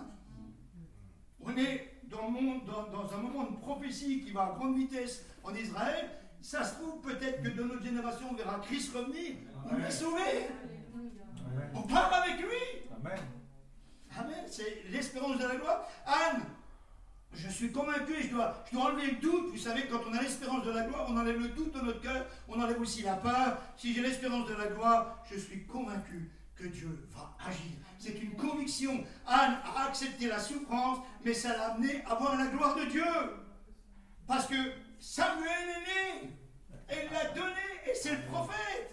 On 1.41 1.55
est 1.59 2.01
dans, 2.05 2.31
dans, 2.31 3.13
un 3.13 3.19
moment 3.19 3.51
de 3.51 3.57
prophétie 3.57 4.23
qui 4.23 4.31
va 4.31 4.45
à 4.45 4.53
grande 4.59 4.77
vitesse 4.77 5.27
en 5.45 5.55
Israël. 5.55 6.09
Ça 6.41 6.65
se 6.65 6.75
trouve 6.75 7.01
peut-être 7.01 7.43
que 7.43 7.49
de 7.49 7.63
notre 7.63 7.83
génération, 7.83 8.29
on 8.31 8.35
verra 8.35 8.61
Christ 8.61 8.95
revenir. 8.95 9.37
On 9.71 9.79
est 9.79 9.91
sauvé. 9.91 10.49
On 11.75 11.83
part 11.83 12.13
avec 12.15 12.41
lui. 12.41 12.87
Amen. 12.97 13.19
Amen. 14.19 14.45
C'est 14.47 14.85
l'espérance 14.91 15.39
de 15.39 15.47
la 15.47 15.57
gloire. 15.57 15.89
Anne, 16.07 16.43
je 17.35 17.49
suis 17.49 17.71
convaincu 17.71 18.15
et 18.15 18.23
je 18.23 18.31
dois, 18.31 18.65
je 18.67 18.77
dois 18.77 18.87
enlever 18.87 19.11
le 19.11 19.17
doute. 19.19 19.51
Vous 19.51 19.59
savez, 19.59 19.87
quand 19.87 20.01
on 20.09 20.15
a 20.15 20.23
l'espérance 20.23 20.65
de 20.65 20.71
la 20.71 20.85
gloire, 20.85 21.07
on 21.09 21.17
enlève 21.17 21.39
le 21.39 21.49
doute 21.49 21.75
de 21.75 21.81
notre 21.81 22.01
cœur, 22.01 22.27
on 22.49 22.61
enlève 22.61 22.81
aussi 22.81 23.03
la 23.03 23.15
peur. 23.15 23.59
Si 23.77 23.93
j'ai 23.93 24.01
l'espérance 24.01 24.49
de 24.49 24.55
la 24.55 24.67
gloire, 24.67 25.25
je 25.31 25.39
suis 25.39 25.67
convaincu 25.67 26.31
que 26.57 26.67
Dieu 26.67 27.09
va 27.15 27.37
agir. 27.47 27.77
C'est 27.99 28.21
une 28.21 28.35
conviction. 28.37 29.05
Anne 29.27 29.59
a 29.77 29.87
accepté 29.87 30.29
la 30.29 30.39
souffrance, 30.39 30.99
mais 31.25 31.35
ça 31.35 31.57
l'a 31.57 31.73
amené 31.73 32.03
à 32.07 32.15
voir 32.15 32.37
la 32.37 32.47
gloire 32.47 32.75
de 32.77 32.87
Dieu. 32.87 33.05
Parce 34.27 34.47
que 34.47 34.57
Samuel 34.99 35.69
est 35.69 36.25
né. 36.25 36.39
L'a 37.11 37.31
donné 37.33 37.55
et 37.87 37.95
c'est 37.95 38.15
le 38.17 38.23
prophète. 38.23 38.91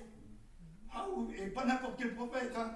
Ah 0.94 1.06
et 1.38 1.48
pas 1.48 1.66
n'importe 1.66 1.96
quel 1.98 2.16
prophète. 2.16 2.54
Hein. 2.56 2.76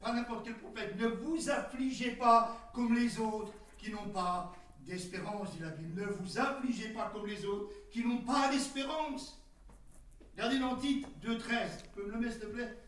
Pas 0.00 0.12
n'importe 0.12 0.44
quel 0.44 0.58
prophète. 0.58 0.96
Ne 0.98 1.06
vous 1.08 1.50
affligez 1.50 2.12
pas 2.12 2.70
comme 2.74 2.94
les 2.94 3.18
autres 3.18 3.52
qui 3.78 3.90
n'ont 3.90 4.08
pas 4.10 4.52
d'espérance, 4.80 5.52
dit 5.52 5.60
la 5.60 5.70
Bible. 5.70 6.00
Ne 6.00 6.06
vous 6.06 6.38
affligez 6.38 6.88
pas 6.88 7.10
comme 7.12 7.26
les 7.26 7.44
autres 7.44 7.72
qui 7.90 8.04
n'ont 8.04 8.22
pas 8.22 8.50
d'espérance. 8.50 9.40
Regardez 10.34 10.58
dans 10.58 10.76
Tite 10.76 11.06
2.13. 11.24 11.82
Tu 11.82 11.88
peux 11.94 12.06
me 12.06 12.12
le 12.12 12.18
mettre, 12.18 12.32
s'il 12.32 12.42
te 12.42 12.46
plaît? 12.46 12.78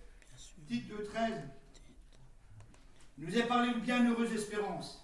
Tite 0.66 0.90
2.13. 0.90 1.42
nous 3.18 3.36
est 3.36 3.46
parlé 3.46 3.74
de 3.74 3.80
bienheureuse 3.80 4.32
espérance. 4.32 5.03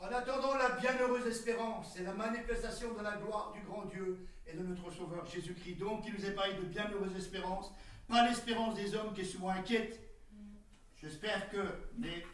En 0.00 0.06
attendant 0.06 0.54
la 0.54 0.70
bienheureuse 0.70 1.26
espérance, 1.26 1.92
c'est 1.94 2.04
la 2.04 2.14
manifestation 2.14 2.94
de 2.94 3.02
la 3.02 3.18
gloire 3.18 3.52
du 3.52 3.60
grand 3.60 3.84
Dieu 3.84 4.26
et 4.46 4.56
de 4.56 4.62
notre 4.62 4.90
Sauveur 4.90 5.26
Jésus-Christ. 5.26 5.74
Donc, 5.74 6.04
il 6.06 6.14
nous 6.14 6.34
parlé 6.34 6.54
de 6.54 6.62
bienheureuse 6.62 7.14
espérance, 7.14 7.70
pas 8.08 8.26
l'espérance 8.26 8.76
des 8.76 8.94
hommes 8.94 9.12
qui 9.12 9.20
est 9.20 9.24
souvent 9.24 9.50
inquiète. 9.50 10.00
J'espère 10.96 11.50
que, 11.50 11.58
mais 11.98 12.24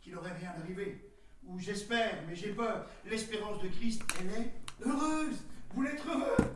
qu'il 0.00 0.14
n'aurait 0.14 0.34
rien 0.34 0.54
arrivé. 0.56 1.10
Ou 1.46 1.58
j'espère, 1.58 2.22
mais 2.28 2.36
j'ai 2.36 2.52
peur. 2.52 2.86
L'espérance 3.06 3.60
de 3.60 3.66
Christ, 3.66 4.02
elle 4.20 4.42
est 4.42 4.52
heureuse. 4.86 5.38
Vous 5.74 5.84
être 5.84 6.08
heureux. 6.08 6.48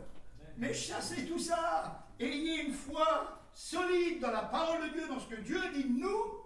Mais 0.57 0.73
chassez 0.73 1.27
tout 1.27 1.41
ça. 1.41 2.07
Ayez 2.21 2.63
une 2.63 2.73
foi 2.73 3.43
solide 3.53 4.21
dans 4.21 4.31
la 4.31 4.43
parole 4.43 4.89
de 4.89 4.93
Dieu, 4.93 5.09
dans 5.09 5.19
ce 5.19 5.27
que 5.27 5.41
Dieu 5.41 5.61
dit 5.75 5.83
de 5.83 5.99
nous. 5.99 6.45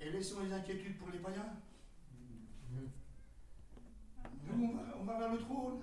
Et 0.00 0.10
laissons 0.10 0.40
les 0.42 0.52
inquiétudes 0.52 0.98
pour 0.98 1.10
les 1.10 1.18
païens. 1.20 1.46
On 4.54 5.04
va, 5.04 5.18
vers 5.18 5.32
le 5.32 5.38
trône. 5.38 5.80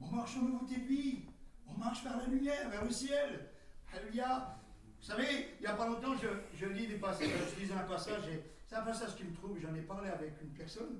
On 0.00 0.06
marche 0.08 0.36
nouveauté 0.36 0.76
de 0.76 0.86
vie. 0.86 1.24
On 1.66 1.78
marche 1.78 2.04
vers 2.04 2.16
la 2.16 2.26
lumière, 2.26 2.68
vers 2.70 2.84
le 2.84 2.90
ciel. 2.90 3.50
Alléluia. 3.92 4.56
Vous 4.98 5.04
savez, 5.04 5.48
il 5.58 5.60
n'y 5.60 5.66
a 5.66 5.74
pas 5.74 5.86
longtemps, 5.86 6.14
je, 6.16 6.28
je 6.56 6.66
lis 6.66 6.86
des 6.86 6.96
passages, 6.96 7.28
je 7.54 7.60
lisais 7.60 7.74
un 7.74 7.84
passage 7.84 8.22
c'est 8.66 8.76
un 8.76 8.82
passage 8.82 9.14
qui 9.16 9.24
me 9.24 9.32
trouble, 9.32 9.60
j'en 9.60 9.74
ai 9.74 9.82
parlé 9.82 10.10
avec 10.10 10.34
une 10.42 10.50
personne, 10.50 10.98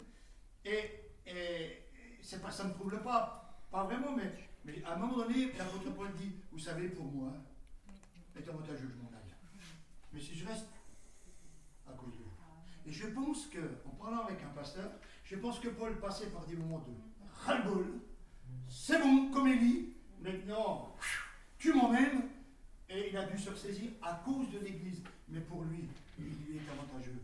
et, 0.65 1.81
c'est 2.23 2.41
ça 2.51 2.65
ne 2.65 2.69
me 2.69 2.75
trouble 2.75 3.03
pas, 3.03 3.59
pas 3.71 3.85
vraiment, 3.85 4.17
mais, 4.17 4.83
à 4.85 4.95
un 4.95 4.97
moment 4.97 5.17
donné, 5.19 5.53
l'apôtre 5.59 5.91
Paul 5.95 6.15
dit, 6.15 6.33
vous 6.53 6.59
savez, 6.59 6.89
pour 6.89 7.07
moi, 7.07 7.33
est 8.37 8.49
avantageux 8.49 8.89
je 8.91 9.03
m'en 9.03 9.09
aille. 9.09 9.35
Mais 10.13 10.21
si 10.21 10.37
je 10.37 10.47
reste, 10.47 10.69
à 11.89 11.93
cause 11.93 12.13
de. 12.13 12.89
Et 12.89 12.93
je 12.93 13.07
pense 13.09 13.47
que, 13.47 13.59
en 13.87 13.91
parlant 13.91 14.25
avec 14.25 14.43
un 14.43 14.49
pasteur, 14.49 14.91
je 15.25 15.37
pense 15.37 15.59
que 15.59 15.69
Paul 15.69 15.99
passait 15.99 16.29
par 16.29 16.47
des 16.47 16.57
moments 16.57 16.81
de 16.81 16.93
ras-le-bol. 17.45 17.87
C'est 18.69 19.01
bon, 19.01 19.31
comme 19.31 19.49
Élie, 19.49 19.95
maintenant, 20.21 20.95
tu 21.59 21.73
m'emmènes. 21.73 22.23
Et 22.89 23.11
il 23.11 23.17
a 23.17 23.25
dû 23.25 23.39
se 23.39 23.51
ressaisir 23.51 23.91
à 24.03 24.23
cause 24.25 24.51
de 24.51 24.59
l'Église. 24.59 25.03
Mais 25.29 25.41
pour 25.41 25.63
lui, 25.65 25.89
il 26.19 26.25
lui 26.25 26.59
est 26.59 26.71
avantageux 26.71 27.19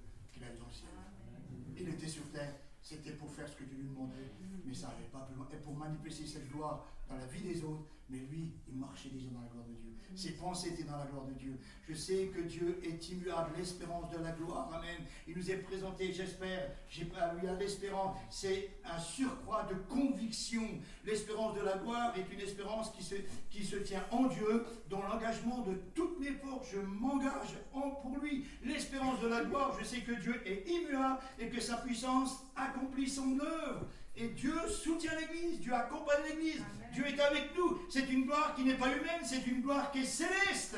il 1.81 1.89
était 1.89 2.09
sur 2.09 2.25
terre, 2.31 2.53
c'était 2.83 3.13
pour 3.13 3.31
faire 3.31 3.49
ce 3.49 3.57
que 3.57 3.65
Dieu 3.65 3.79
lui 3.79 3.89
demandait, 3.89 4.31
mais 4.65 4.75
ça 4.75 4.89
n'allait 4.89 5.09
pas 5.11 5.21
plus 5.21 5.35
loin. 5.35 5.49
Et 5.53 5.57
pour 5.57 5.75
manifester 5.75 6.27
cette 6.27 6.51
gloire 6.51 6.87
dans 7.09 7.17
la 7.17 7.27
vie 7.27 7.43
des 7.43 7.63
autres, 7.65 7.85
mais 8.11 8.19
lui, 8.19 8.53
il 8.69 8.77
marchait 8.77 9.11
déjà 9.11 9.29
dans 9.31 9.41
la 9.41 9.49
gloire 9.49 9.67
de 9.67 9.75
Dieu. 9.75 9.91
Ses 10.15 10.33
pensées 10.33 10.71
étaient 10.71 10.83
dans 10.83 10.99
la 10.99 11.07
gloire 11.07 11.25
de 11.25 11.35
Dieu. 11.35 11.57
Je 11.89 11.95
sais 11.95 12.31
que 12.35 12.41
Dieu 12.41 12.81
est 12.83 13.09
immuable, 13.11 13.53
l'espérance 13.57 14.11
de 14.11 14.19
la 14.19 14.33
gloire. 14.33 14.69
Amen. 14.75 15.07
Il 15.29 15.37
nous 15.37 15.51
est 15.51 15.59
présenté, 15.59 16.13
j'espère, 16.13 16.73
j'ai 16.89 17.05
pas 17.05 17.33
lui 17.35 17.47
à 17.47 17.55
l'espérance. 17.55 18.17
C'est 18.29 18.71
un 18.85 18.99
surcroît 18.99 19.69
de 19.71 19.75
conviction. 19.89 20.67
L'espérance 21.05 21.55
de 21.57 21.63
la 21.63 21.79
gloire 21.79 22.13
est 22.17 22.33
une 22.33 22.41
espérance 22.41 22.91
qui 22.91 23.05
se, 23.05 23.15
qui 23.51 23.65
se 23.65 23.77
tient 23.77 24.05
en 24.11 24.27
Dieu, 24.27 24.65
dont 24.89 25.03
l'engagement 25.03 25.61
de 25.61 25.75
toutes 25.95 26.19
mes 26.19 26.33
forces, 26.33 26.71
je 26.73 26.81
m'engage 26.81 27.57
pour 27.73 28.19
lui. 28.21 28.45
L'espérance 28.65 29.21
de 29.21 29.29
la 29.29 29.45
gloire, 29.45 29.77
je 29.79 29.85
sais 29.85 30.01
que 30.01 30.13
Dieu 30.21 30.43
est 30.45 30.69
immuable 30.69 31.21
et 31.39 31.49
que 31.49 31.61
sa 31.61 31.77
puissance 31.77 32.45
accomplit 32.57 33.09
son 33.09 33.39
œuvre. 33.39 33.87
Et 34.21 34.29
Dieu 34.29 34.55
soutient 34.69 35.13
l'Église, 35.19 35.61
Dieu 35.61 35.73
accompagne 35.73 36.23
l'Église, 36.29 36.63
Dieu 36.93 37.07
est 37.07 37.19
avec 37.19 37.57
nous. 37.57 37.81
C'est 37.89 38.07
une 38.11 38.27
gloire 38.27 38.55
qui 38.55 38.65
n'est 38.65 38.75
pas 38.75 38.89
humaine, 38.89 39.23
c'est 39.25 39.47
une 39.47 39.63
gloire 39.63 39.91
qui 39.91 40.01
est 40.01 40.05
céleste. 40.05 40.77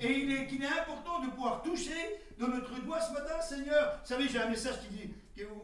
Et 0.00 0.20
il 0.20 0.32
est, 0.32 0.46
qu'il 0.46 0.62
est 0.62 0.78
important 0.78 1.24
de 1.24 1.30
pouvoir 1.30 1.62
toucher 1.62 2.20
dans 2.38 2.46
notre 2.46 2.80
doigt 2.82 3.00
ce 3.00 3.12
matin, 3.12 3.40
Seigneur. 3.40 3.98
Vous 4.00 4.06
savez, 4.06 4.28
j'ai 4.28 4.40
un 4.40 4.48
message 4.48 4.76
qui 4.80 4.94
dit, 4.94 5.10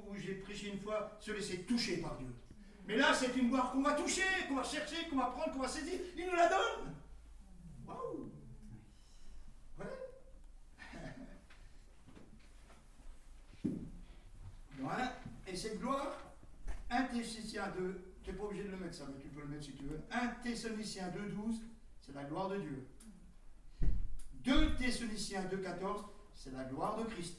où 0.08 0.16
j'ai 0.16 0.34
prêché 0.34 0.70
une 0.70 0.80
fois, 0.80 1.16
se 1.20 1.30
laisser 1.30 1.58
toucher 1.62 1.98
par 1.98 2.16
Dieu. 2.16 2.26
Mais 2.88 2.96
là, 2.96 3.14
c'est 3.14 3.36
une 3.36 3.48
gloire 3.48 3.70
qu'on 3.70 3.82
va 3.82 3.92
toucher, 3.92 4.22
qu'on 4.48 4.56
va 4.56 4.64
chercher, 4.64 5.08
qu'on 5.08 5.18
va 5.18 5.26
prendre, 5.26 5.52
qu'on 5.52 5.60
va 5.60 5.68
saisir. 5.68 6.00
Il 6.16 6.26
nous 6.26 6.34
la 6.34 6.48
donne. 6.48 6.94
Waouh! 7.86 8.32
Ouais. 9.78 9.86
voilà. 14.80 15.12
Et 15.46 15.54
cette 15.54 15.78
gloire, 15.78 16.11
1 16.92 17.04
Thessaloniciens 17.04 17.70
2, 17.78 18.14
tu 18.22 18.30
n'es 18.30 18.36
pas 18.36 18.44
obligé 18.44 18.64
de 18.64 18.70
le 18.70 18.76
mettre 18.76 18.94
ça, 18.94 19.04
mais 19.12 19.20
tu 19.20 19.28
peux 19.28 19.40
le 19.40 19.48
mettre 19.48 19.64
si 19.64 19.72
tu 19.72 19.84
veux. 19.84 20.00
1 20.10 20.26
Thessaloniciens 20.42 21.08
2, 21.08 21.30
12, 21.30 21.62
c'est 22.00 22.14
la 22.14 22.24
gloire 22.24 22.50
de 22.50 22.58
Dieu. 22.58 22.86
2 24.44 24.76
Thessaloniciens 24.76 25.44
2, 25.44 25.56
14, 25.56 26.04
c'est 26.34 26.52
la 26.52 26.64
gloire 26.64 26.98
de 26.98 27.04
Christ. 27.04 27.38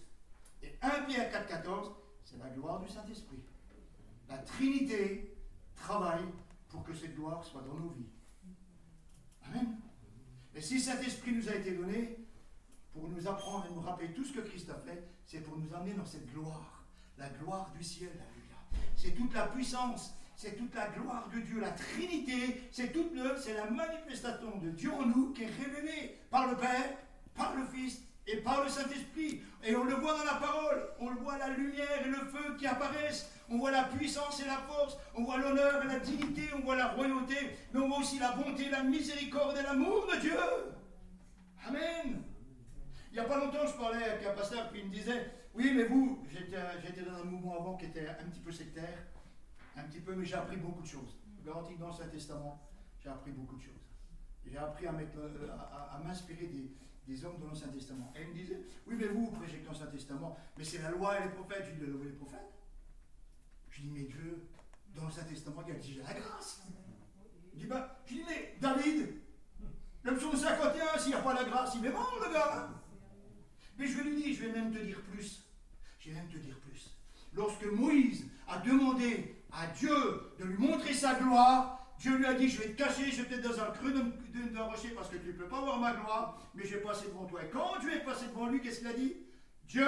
Et 0.63 0.75
1 0.81 1.03
Pierre 1.03 1.31
4, 1.31 1.47
14, 1.47 1.91
c'est 2.23 2.37
la 2.39 2.49
gloire 2.49 2.81
du 2.81 2.89
Saint-Esprit. 2.91 3.43
La 4.27 4.39
Trinité 4.39 5.37
travaille 5.75 6.25
pour 6.69 6.83
que 6.83 6.93
cette 6.93 7.15
gloire 7.15 7.43
soit 7.43 7.61
dans 7.61 7.75
nos 7.75 7.89
vies. 7.89 8.09
Amen. 9.43 9.77
Et 10.55 10.61
si 10.61 10.79
Saint-Esprit 10.79 11.33
nous 11.33 11.47
a 11.49 11.55
été 11.55 11.75
donné 11.75 12.17
pour 12.91 13.07
nous 13.07 13.27
apprendre 13.27 13.67
et 13.69 13.73
nous 13.73 13.81
rappeler 13.81 14.13
tout 14.13 14.23
ce 14.23 14.33
que 14.33 14.41
Christ 14.41 14.69
a 14.69 14.75
fait, 14.75 15.07
c'est 15.25 15.41
pour 15.41 15.57
nous 15.57 15.73
amener 15.75 15.93
dans 15.93 16.05
cette 16.05 16.31
gloire, 16.31 16.85
la 17.17 17.29
gloire 17.29 17.71
du 17.71 17.83
ciel, 17.83 18.11
c'est 18.95 19.11
toute 19.11 19.33
la 19.33 19.47
puissance, 19.47 20.13
c'est 20.35 20.57
toute 20.57 20.73
la 20.75 20.87
gloire 20.87 21.29
de 21.33 21.39
Dieu, 21.39 21.59
la 21.59 21.71
Trinité, 21.71 22.67
c'est 22.71 22.91
toute 22.91 23.11
c'est 23.39 23.53
la 23.53 23.69
manifestation 23.69 24.57
de 24.61 24.69
Dieu 24.69 24.91
en 24.91 25.05
nous 25.05 25.31
qui 25.33 25.43
est 25.43 25.51
révélée 25.63 26.17
par 26.29 26.47
le 26.47 26.57
Père, 26.57 26.97
par 27.35 27.55
le 27.55 27.65
Fils 27.65 28.01
et 28.27 28.37
par 28.37 28.63
le 28.63 28.69
Saint-Esprit. 28.69 29.41
Et 29.63 29.75
on 29.75 29.83
le 29.83 29.95
voit 29.95 30.17
dans 30.17 30.23
la 30.23 30.35
parole, 30.35 30.89
on 30.99 31.09
le 31.09 31.17
voit 31.17 31.37
la 31.37 31.49
lumière 31.49 32.05
et 32.05 32.09
le 32.09 32.25
feu 32.25 32.55
qui 32.57 32.67
apparaissent, 32.67 33.29
on 33.49 33.57
voit 33.57 33.71
la 33.71 33.83
puissance 33.83 34.41
et 34.41 34.45
la 34.45 34.57
force, 34.57 34.97
on 35.15 35.23
voit 35.23 35.37
l'honneur 35.37 35.83
et 35.83 35.87
la 35.87 35.99
dignité, 35.99 36.49
on 36.55 36.61
voit 36.61 36.75
la 36.75 36.89
royauté, 36.89 37.55
mais 37.73 37.79
on 37.79 37.87
voit 37.87 37.99
aussi 37.99 38.19
la 38.19 38.31
bonté, 38.31 38.69
la 38.69 38.83
miséricorde 38.83 39.57
et 39.57 39.63
l'amour 39.63 40.07
de 40.13 40.19
Dieu. 40.19 40.37
Amen. 41.67 42.23
Il 43.11 43.13
n'y 43.13 43.19
a 43.19 43.25
pas 43.25 43.37
longtemps, 43.37 43.67
je 43.67 43.73
parlais 43.73 44.03
avec 44.03 44.25
un 44.25 44.33
pasteur 44.33 44.71
qui 44.71 44.83
me 44.83 44.89
disait, 44.89 45.31
oui, 45.55 45.71
mais 45.75 45.83
vous, 45.85 46.23
j'étais 46.31 47.03
dans 47.03 47.17
un 47.17 47.23
mouvement 47.23 47.59
avant 47.59 47.77
qui 47.77 47.85
était 47.85 48.07
un 48.07 48.25
petit 48.29 48.39
peu 48.39 48.51
sectaire, 48.51 49.05
un 49.75 49.83
petit 49.83 49.99
peu, 49.99 50.15
mais 50.15 50.25
j'ai 50.25 50.35
appris 50.35 50.57
beaucoup 50.57 50.81
de 50.81 50.87
choses. 50.87 51.17
Je 51.37 51.45
garantis 51.45 51.75
que 51.75 51.79
dans 51.79 51.89
le 51.89 52.09
Testament, 52.09 52.59
j'ai 52.99 53.09
appris 53.09 53.31
beaucoup 53.31 53.57
de 53.57 53.61
choses. 53.61 53.83
J'ai 54.45 54.57
appris 54.57 54.87
à, 54.87 54.91
euh, 54.93 56.03
m'inspirer 56.03 56.49
des, 57.07 57.25
hommes 57.25 57.37
dans 57.39 57.47
l'Ancien 57.47 57.67
Testament. 57.67 58.11
Et 58.15 58.23
il 58.23 58.29
me 58.29 58.33
disait, 58.33 58.61
oui, 58.87 58.95
mais 58.97 59.07
vous, 59.07 59.25
vous 59.25 59.31
prêchez 59.31 59.59
dans 59.59 59.71
l'Ancien 59.71 59.87
Testament, 59.87 60.37
mais 60.57 60.63
c'est 60.63 60.81
la 60.81 60.89
loi 60.89 61.19
et 61.19 61.23
les 61.23 61.29
prophètes. 61.29 61.65
Je 61.65 61.83
dis, 61.83 61.91
les 61.91 62.11
prophètes? 62.11 62.39
Je 63.69 63.81
dis, 63.81 63.89
mais 63.89 64.03
Dieu, 64.03 64.47
dans 64.95 65.03
l'Ancien 65.03 65.23
Testament, 65.23 65.63
il 65.67 65.75
a 65.75 65.79
j'ai 65.79 66.01
la 66.01 66.13
grâce. 66.13 66.63
Il 67.53 67.59
dit, 67.59 67.65
bah, 67.67 68.01
je 68.05 68.13
dis, 68.15 68.23
mais 68.27 68.57
David, 68.59 69.21
le 70.03 70.17
psaume 70.17 70.35
51, 70.35 70.97
s'il 70.97 71.09
n'y 71.09 71.15
a 71.15 71.21
pas 71.21 71.33
la 71.33 71.43
grâce, 71.43 71.75
il 71.75 71.85
est 71.85 71.91
mort, 71.91 72.19
le 72.25 72.33
gars. 72.33 72.69
Mais 73.77 73.87
je 73.87 74.01
lui 74.01 74.15
dis, 74.15 74.33
je 74.33 74.45
vais 74.45 74.51
même 74.51 74.71
te 74.71 74.79
dire 74.79 75.01
plus. 75.01 75.42
Je 76.03 76.09
vais 76.09 76.15
même 76.15 76.27
te 76.27 76.37
dire 76.37 76.57
plus. 76.59 76.91
Lorsque 77.33 77.65
Moïse 77.65 78.25
a 78.47 78.57
demandé 78.57 79.35
à 79.53 79.67
Dieu 79.67 79.95
de 80.37 80.43
lui 80.43 80.57
montrer 80.57 80.93
sa 80.93 81.15
gloire, 81.15 81.79
Dieu 81.97 82.17
lui 82.17 82.25
a 82.25 82.33
dit, 82.33 82.49
je 82.49 82.59
vais 82.59 82.69
te 82.69 82.83
cacher, 82.83 83.09
je 83.09 83.21
vais 83.21 83.29
peut-être 83.29 83.49
dans 83.49 83.63
un 83.63 83.67
creux 83.67 83.93
d'un 83.93 84.63
rocher 84.63 84.89
parce 84.89 85.07
que 85.07 85.15
tu 85.15 85.27
ne 85.27 85.33
peux 85.33 85.47
pas 85.47 85.61
voir 85.61 85.79
ma 85.79 85.93
gloire, 85.93 86.41
mais 86.55 86.65
je 86.65 86.75
vais 86.75 86.81
passer 86.81 87.05
devant 87.07 87.25
toi. 87.25 87.41
Et 87.43 87.49
quand 87.49 87.79
Dieu 87.79 87.95
est 87.95 88.03
passé 88.03 88.25
devant 88.27 88.47
lui, 88.47 88.59
qu'est-ce 88.59 88.79
qu'il 88.79 88.87
a 88.87 88.93
dit? 88.93 89.15
Dieu, 89.65 89.87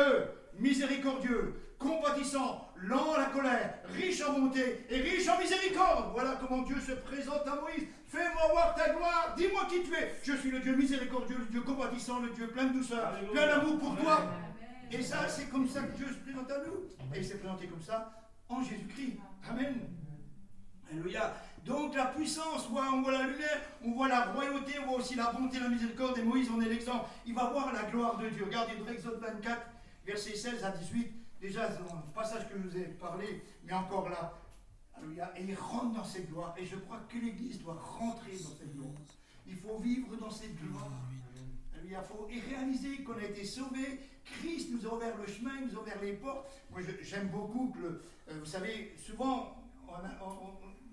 miséricordieux, 0.58 1.54
compatissant, 1.78 2.72
lent 2.78 3.14
à 3.16 3.20
la 3.20 3.26
colère, 3.26 3.80
riche 3.90 4.22
en 4.22 4.40
bonté 4.40 4.86
et 4.90 5.02
riche 5.02 5.28
en 5.28 5.38
miséricorde. 5.38 6.14
Voilà 6.14 6.40
comment 6.40 6.62
Dieu 6.62 6.80
se 6.80 6.94
présente 6.94 7.46
à 7.46 7.60
Moïse. 7.60 7.88
Fais-moi 8.08 8.54
voir 8.54 8.74
ta 8.76 8.94
gloire, 8.94 9.34
dis-moi 9.36 9.66
qui 9.70 9.84
tu 9.84 9.94
es. 9.94 10.16
Je 10.24 10.32
suis 10.38 10.52
le 10.52 10.62
Dieu 10.62 10.78
miséricordieux, 10.78 11.40
le 11.40 11.46
Dieu 11.46 11.62
compatissant, 11.62 12.22
le 12.22 12.30
Dieu 12.30 12.48
plein 12.48 12.68
de 12.68 12.74
douceur, 12.74 13.12
plein 13.34 13.48
d'amour 13.48 13.78
pour 13.80 13.98
toi. 13.98 14.24
Et 14.92 15.02
ça, 15.02 15.28
c'est 15.28 15.50
comme 15.50 15.68
ça 15.68 15.84
que 15.84 15.98
Dieu 15.98 16.08
se 16.08 16.20
présente 16.20 16.52
à 16.52 16.60
nous. 16.60 17.14
Et 17.14 17.20
il 17.20 17.26
s'est 17.26 17.38
présenté 17.38 17.68
comme 17.68 17.82
ça 17.82 18.12
en 18.50 18.64
Jésus-Christ. 18.64 19.18
Amen. 19.50 19.76
Alléluia. 20.92 21.34
Donc 21.66 21.96
la 21.96 22.06
puissance, 22.06 22.68
on 22.70 23.02
voit 23.02 23.12
la 23.12 23.28
lumière, 23.28 23.62
on 23.84 23.92
voit 23.92 24.08
la 24.08 24.26
royauté, 24.26 24.74
on 24.80 24.88
voit 24.88 25.00
aussi 25.00 25.16
la 25.16 25.32
bonté, 25.32 25.60
la 25.60 25.70
miséricorde. 25.70 26.18
Et 26.20 26.24
Moïse 26.24 26.50
en 26.52 26.62
est 26.62 26.70
l'exemple. 26.70 27.10
Il 27.26 27.34
va 27.34 27.50
voir 27.50 27.74
la 27.74 27.84
gloire 27.84 28.18
de 28.18 28.30
Dieu. 28.30 28.46
Regardez 28.46 28.76
dans 28.76 28.92
Exode 28.92 29.20
24, 29.20 29.62
versets 30.06 30.36
16 30.36 30.64
à 30.64 30.72
18. 30.72 31.12
Déjà, 31.42 31.70
c'est 31.72 31.80
un 31.80 32.02
passage 32.14 32.48
que 32.50 32.58
je 32.58 32.68
vous 32.68 32.78
ai 32.78 32.86
parlé, 32.86 33.44
mais 33.64 33.74
encore 33.74 34.10
là. 34.10 34.34
Alléluia. 34.96 35.34
Et 35.38 35.44
il 35.44 35.56
rentre 35.56 35.96
dans 35.96 36.04
cette 36.04 36.30
gloire. 36.30 36.54
Et 36.58 36.66
je 36.66 36.76
crois 36.76 37.02
que 37.10 37.18
l'Église 37.18 37.62
doit 37.62 37.74
rentrer 37.74 38.32
dans 38.32 38.50
cette 38.50 38.76
gloire. 38.76 38.94
Il 39.48 39.56
faut 39.56 39.78
vivre 39.78 40.16
dans 40.18 40.30
cette 40.30 40.56
gloire. 40.56 40.92
Il 41.84 41.96
faut 42.08 42.28
réaliser 42.50 43.04
qu'on 43.04 43.18
a 43.18 43.24
été 43.24 43.44
sauvé. 43.44 44.00
Christ 44.26 44.70
nous 44.72 44.88
a 44.88 44.94
ouvert 44.94 45.16
le 45.18 45.32
chemin, 45.32 45.52
il 45.62 45.68
nous 45.68 45.78
a 45.78 45.82
ouvert 45.82 46.02
les 46.02 46.14
portes. 46.14 46.50
Moi, 46.72 46.82
j'aime 47.02 47.30
beaucoup 47.30 47.74
que, 47.76 47.86
euh, 47.86 48.40
vous 48.40 48.46
savez, 48.46 48.96
souvent, 48.98 49.56
on 49.88 49.94
a, 49.94 50.10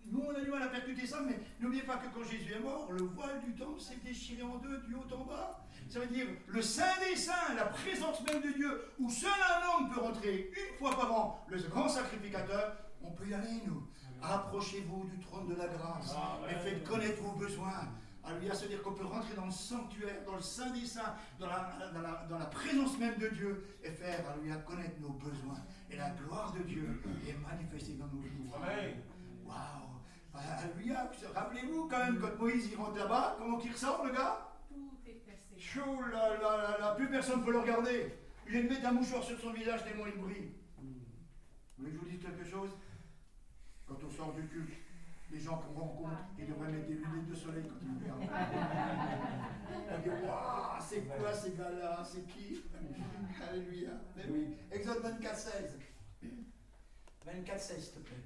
nous, 0.06 0.20
on 0.20 0.34
a 0.34 0.40
du 0.40 0.50
mal 0.50 0.62
à 0.62 0.66
percuter 0.66 1.06
ça, 1.06 1.20
mais 1.26 1.38
n'oubliez 1.60 1.82
pas 1.82 1.96
que 1.96 2.12
quand 2.14 2.24
Jésus 2.24 2.52
est 2.52 2.60
mort, 2.60 2.90
le 2.92 3.02
voile 3.02 3.40
du 3.40 3.54
temple 3.54 3.80
s'est 3.80 3.98
déchiré 4.04 4.42
en 4.42 4.56
deux, 4.56 4.78
du 4.78 4.94
haut 4.94 5.14
en 5.14 5.24
bas. 5.24 5.64
Ça 5.88 6.00
veut 6.00 6.06
dire 6.06 6.26
le 6.46 6.62
Saint 6.62 6.98
des 7.08 7.16
Saints, 7.16 7.54
la 7.56 7.66
présence 7.66 8.22
même 8.24 8.42
de 8.42 8.52
Dieu, 8.52 8.82
où 8.98 9.10
seul 9.10 9.30
un 9.30 9.80
homme 9.80 9.92
peut 9.92 10.00
rentrer 10.00 10.50
une 10.50 10.78
fois 10.78 10.90
par 10.90 11.12
an, 11.12 11.44
le 11.48 11.58
grand 11.62 11.88
sacrificateur, 11.88 12.76
on 13.02 13.10
peut 13.12 13.26
y 13.26 13.34
aller, 13.34 13.62
nous. 13.66 13.86
Approchez-vous 14.22 15.08
du 15.08 15.18
trône 15.18 15.48
de 15.48 15.54
la 15.54 15.66
grâce 15.66 16.14
et 16.48 16.54
faites 16.54 16.84
connaître 16.84 17.20
vos 17.22 17.32
besoins. 17.32 17.88
Alléluia, 18.24 18.54
se 18.54 18.66
dire 18.66 18.82
qu'on 18.82 18.92
peut 18.92 19.04
rentrer 19.04 19.34
dans 19.34 19.46
le 19.46 19.50
sanctuaire, 19.50 20.24
dans 20.24 20.36
le 20.36 20.42
Saint 20.42 20.70
des 20.70 20.86
Saints, 20.86 21.14
dans 21.40 21.48
la, 21.48 22.26
dans 22.28 22.38
la, 22.38 22.46
présence 22.46 22.96
même 22.98 23.18
de 23.18 23.28
Dieu 23.28 23.66
et 23.82 23.90
faire, 23.90 24.24
alléluia, 24.30 24.56
connaître 24.58 25.00
nos 25.00 25.10
besoins. 25.10 25.58
Et 25.90 25.96
la 25.96 26.10
gloire 26.10 26.52
de 26.52 26.62
Dieu 26.62 27.02
est 27.28 27.34
manifestée 27.34 27.94
dans 27.94 28.06
nos 28.06 28.20
vies. 28.20 28.30
Waouh! 29.44 29.92
Alléluia. 30.34 31.10
Rappelez-vous 31.34 31.88
quand 31.88 31.98
même, 31.98 32.20
quand 32.20 32.38
Moïse 32.38 32.68
il 32.70 32.76
rentre 32.76 32.96
là-bas, 32.96 33.36
comment 33.38 33.60
il 33.60 33.72
ressort 33.72 34.04
le 34.04 34.12
gars? 34.12 34.52
Tout 34.68 34.92
est 35.06 35.20
cassé. 35.26 35.58
Chaud, 35.58 36.00
là, 36.12 36.38
là, 36.40 36.78
là, 36.78 36.94
plus 36.94 37.08
personne 37.08 37.40
ne 37.40 37.44
peut 37.44 37.52
le 37.52 37.58
regarder. 37.58 38.14
Il 38.46 38.52
vient 38.52 38.62
de 38.62 38.68
mettre 38.68 38.86
un 38.86 38.92
mouchoir 38.92 39.22
sur 39.22 39.38
son 39.40 39.52
visage 39.52 39.84
tellement 39.84 40.06
il 40.06 40.20
brille. 40.20 40.52
Vous 40.78 41.84
voulez 41.84 41.90
que 41.90 41.96
je 41.96 41.98
vous 41.98 42.10
dise 42.10 42.20
quelque 42.20 42.48
chose? 42.48 42.70
Quand 43.86 43.96
on 44.06 44.10
sort 44.10 44.32
du 44.32 44.46
culte, 44.46 44.74
les 45.32 45.40
gens 45.40 45.56
qu'on 45.56 45.80
rencontre, 45.80 46.10
ils 46.38 46.46
devraient 46.46 46.70
mettre 46.70 46.86
des 46.86 46.94
lunettes 46.94 47.26
de 47.26 47.34
soleil 47.34 47.64
quand 47.64 47.76
ils 47.80 48.02
regardent. 48.02 48.22
On 49.90 49.98
dit 49.98 50.26
Waouh, 50.26 50.80
c'est 50.80 51.00
quoi 51.06 51.32
ces 51.32 51.52
gars-là 51.52 52.04
C'est 52.04 52.26
qui? 52.26 52.62
Alléluia. 53.48 53.90
Exode 54.70 54.98
24, 55.02 55.36
16. 55.36 55.78
24, 57.24 57.60
16, 57.60 57.82
s'il 57.82 57.92
te 57.94 57.98
plaît. 58.00 58.16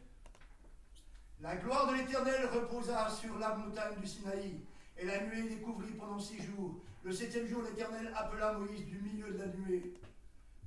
La 1.41 1.57
gloire 1.57 1.93
de 1.93 1.97
l'Éternel 1.97 2.47
reposa 2.53 3.09
sur 3.11 3.39
la 3.39 3.55
montagne 3.55 3.95
du 4.01 4.07
Sinaï, 4.07 4.61
et 4.99 5.05
la 5.05 5.25
nuée 5.27 5.49
découvrit 5.49 5.93
pendant 5.93 6.19
six 6.19 6.43
jours. 6.43 6.81
Le 7.05 7.13
septième 7.13 7.47
jour, 7.47 7.63
l'Éternel 7.63 8.11
appela 8.17 8.55
Moïse 8.55 8.87
du 8.87 8.99
milieu 8.99 9.31
de 9.33 9.39
la 9.39 9.47
nuée. 9.47 9.95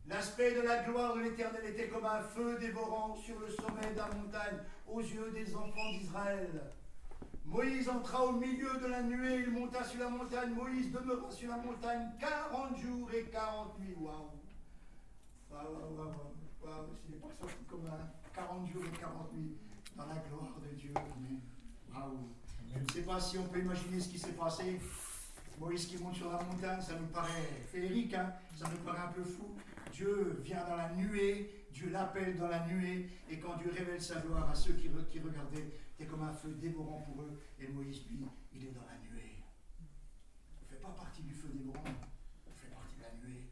L'aspect 0.08 0.56
de 0.56 0.62
la 0.62 0.84
gloire 0.84 1.16
de 1.16 1.22
l'Éternel 1.22 1.66
était 1.66 1.88
comme 1.88 2.06
un 2.06 2.22
feu 2.22 2.58
dévorant 2.60 3.16
sur 3.16 3.40
le 3.40 3.50
sommet 3.50 3.94
de 3.94 4.16
montagne 4.18 4.58
aux 4.92 5.02
yeux 5.02 5.32
des 5.34 5.56
enfants 5.56 5.92
d'Israël. 5.92 6.72
Moïse 7.46 7.90
entra 7.90 8.26
au 8.26 8.34
milieu 8.34 8.78
de 8.80 8.88
la 8.88 9.02
nuée, 9.02 9.44
il 9.48 9.52
monta 9.52 9.84
sur 9.84 10.00
la 10.00 10.10
montagne. 10.10 10.54
Moïse 10.54 10.92
demeura 10.92 11.32
sur 11.32 11.50
la 11.50 11.58
montagne 11.58 12.10
40 12.20 12.78
jours 12.78 13.10
et 13.12 13.24
40 13.26 13.80
nuits. 13.80 13.96
Waouh! 14.00 14.30
Waouh, 15.52 15.96
waouh, 15.98 16.14
waouh, 16.64 16.88
c'est 17.08 17.20
pas 17.20 17.28
sorti 17.40 17.64
comme 17.68 17.86
un 17.88 18.36
40 18.36 18.68
jours 18.68 18.84
et 18.86 19.00
40 19.00 19.34
nuits 19.34 19.58
dans 19.96 20.06
la 20.06 20.16
gloire 20.16 20.60
de 20.62 20.76
Dieu. 20.76 20.94
Waouh. 21.94 22.30
Je 22.72 22.80
ne 22.80 22.88
sais 22.92 23.02
pas 23.02 23.20
si 23.20 23.38
on 23.40 23.46
peut 23.46 23.60
imaginer 23.60 24.00
ce 24.00 24.10
qui 24.10 24.20
s'est 24.20 24.34
passé. 24.34 24.80
Moïse 25.60 25.88
qui 25.88 25.98
monte 25.98 26.16
sur 26.16 26.32
la 26.32 26.42
montagne, 26.44 26.82
ça 26.82 26.94
nous 27.00 27.08
paraît 27.08 27.66
féerique, 27.72 28.14
hein 28.14 28.34
ça 28.56 28.70
nous 28.70 28.78
paraît 28.86 29.08
un 29.08 29.12
peu 29.12 29.24
fou. 29.24 29.56
Dieu 29.92 30.40
vient 30.44 30.64
dans 30.66 30.78
la 30.78 30.90
nuée, 30.94 31.59
Dieu 31.74 31.90
l'appelle 31.90 32.36
dans 32.38 32.48
la 32.48 32.66
nuée, 32.68 33.10
et 33.30 33.40
quand 33.40 33.58
Dieu 33.58 33.72
révèle 33.76 34.02
sa 34.02 34.20
gloire 34.20 34.50
à 34.50 34.56
ceux 34.56 34.74
qui, 34.74 34.90
regardaient, 34.90 35.72
c'est 35.98 36.06
comme 36.06 36.24
un 36.24 36.34
feu 36.34 36.58
dévorant 36.60 37.02
pour 37.02 37.24
eux, 37.24 37.40
et 37.60 37.68
Moïse, 37.68 38.06
lui, 38.10 38.20
il 38.54 38.66
est 38.66 38.72
dans 38.72 38.86
la 38.86 38.98
nuée. 39.00 39.44
Il 39.80 40.66
ne 40.66 40.68
fait 40.68 40.82
pas 40.82 40.92
partie 40.92 41.22
du 41.22 41.34
feu 41.34 41.50
dévorant, 41.54 41.84
il 41.86 42.54
fait 42.54 42.74
partie 42.74 42.96
de 42.98 43.04
la 43.04 43.12
nuée, 43.28 43.50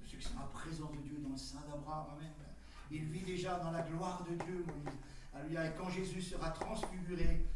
de 0.00 0.06
ceux 0.06 0.18
qui 0.18 0.28
sont 0.28 0.38
en 0.38 0.48
présence 0.48 0.92
de 0.92 0.98
Dieu 0.98 1.18
dans 1.22 1.30
le 1.30 1.36
sein 1.36 1.60
d'Abraham. 1.68 2.16
Amen. 2.16 2.30
Il 2.90 3.04
vit 3.04 3.22
déjà 3.22 3.58
dans 3.60 3.70
la 3.70 3.82
gloire 3.82 4.24
de 4.28 4.34
Dieu, 4.44 4.64
Moïse. 4.66 4.98
Alléluia. 5.32 5.66
Et 5.66 5.74
quand 5.78 5.88
Jésus 5.90 6.22
sera 6.22 6.50
transfiguré, 6.50 7.46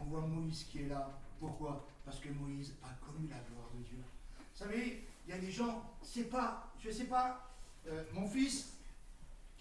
on 0.00 0.04
voit 0.04 0.20
Moïse 0.20 0.64
qui 0.64 0.82
est 0.82 0.88
là. 0.88 1.18
Pourquoi? 1.40 1.86
Parce 2.04 2.20
que 2.20 2.28
Moïse 2.28 2.74
a 2.82 2.90
connu 3.04 3.28
la 3.28 3.38
gloire 3.38 3.70
de 3.74 3.82
Dieu. 3.82 3.98
Vous 4.38 4.58
savez, 4.58 5.04
il 5.26 5.30
y 5.30 5.32
a 5.36 5.38
des 5.38 5.50
gens, 5.50 5.82
c'est 6.00 6.30
pas, 6.30 6.72
je 6.78 6.88
ne 6.88 6.92
sais 6.92 7.06
pas, 7.06 7.50
euh, 7.88 8.04
mon 8.12 8.28
fils, 8.28 8.78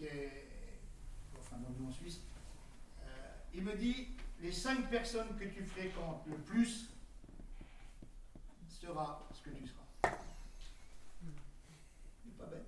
qui 0.04 0.18
est, 0.18 0.48
enfin, 1.40 1.58
dans 1.58 1.88
en 1.88 1.92
Suisse, 1.92 2.22
euh, 3.02 3.06
il 3.54 3.64
me 3.64 3.76
dit 3.76 4.08
les 4.42 4.52
cinq 4.52 4.90
personnes 4.90 5.38
que 5.38 5.46
tu 5.46 5.64
fréquentes 5.64 6.26
le 6.28 6.36
plus 6.38 6.90
sera 8.68 9.28
ce 9.34 9.42
que 9.42 9.50
tu 9.52 9.66
seras. 9.66 10.18
n'est 12.26 12.32
pas 12.38 12.46
bête. 12.48 12.66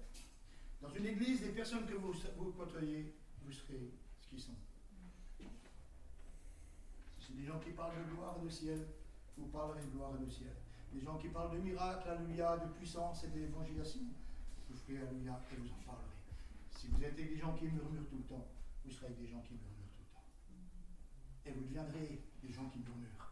Dans 0.82 0.92
une 0.92 1.08
église, 1.08 1.42
les 1.42 1.50
personnes 1.50 1.86
que 1.86 1.96
vous, 1.96 2.14
vous 2.38 2.52
côtoyez, 2.54 3.14
vous 3.44 3.52
serez 3.52 3.92
ce 4.22 4.30
qu'ils 4.30 4.40
sont 4.40 4.56
des 7.32 7.44
gens 7.44 7.60
qui 7.60 7.72
parlent 7.72 7.98
de 7.98 8.16
gloire 8.16 8.38
et 8.42 8.46
de 8.46 8.50
ciel, 8.50 8.88
vous 9.38 9.48
parlerez 9.48 9.82
de 9.82 9.88
gloire 9.88 10.12
et 10.18 10.26
de 10.26 10.32
ciel. 10.32 10.56
Des 10.94 11.02
gens 11.02 11.18
qui 11.18 11.28
parlent 11.28 11.52
de 11.52 11.58
miracles, 11.58 12.08
alléluia, 12.08 12.56
de 12.56 12.68
puissance 12.72 13.26
et 13.26 13.28
d'évangélisation, 13.28 14.00
vous 14.70 14.78
ferez 14.78 15.06
alléluia 15.06 15.38
et 15.52 15.56
vous 15.58 15.68
en 15.68 15.84
parlerez. 15.86 16.15
Si 16.86 16.92
vous 16.92 17.04
êtes 17.04 17.14
avec 17.14 17.30
des 17.34 17.38
gens 17.38 17.54
qui 17.54 17.66
murmurent 17.66 18.08
tout 18.08 18.18
le 18.18 18.24
temps, 18.26 18.48
vous 18.84 18.92
serez 18.92 19.08
avec 19.08 19.18
des 19.18 19.28
gens 19.28 19.42
qui 19.42 19.54
murmurent 19.54 19.90
tout 19.90 20.06
le 20.06 20.14
temps. 20.14 20.26
Et 21.48 21.52
vous 21.52 21.64
deviendrez 21.64 22.22
des 22.44 22.54
gens 22.54 22.70
qui 22.70 22.78
murmurent. 22.78 23.32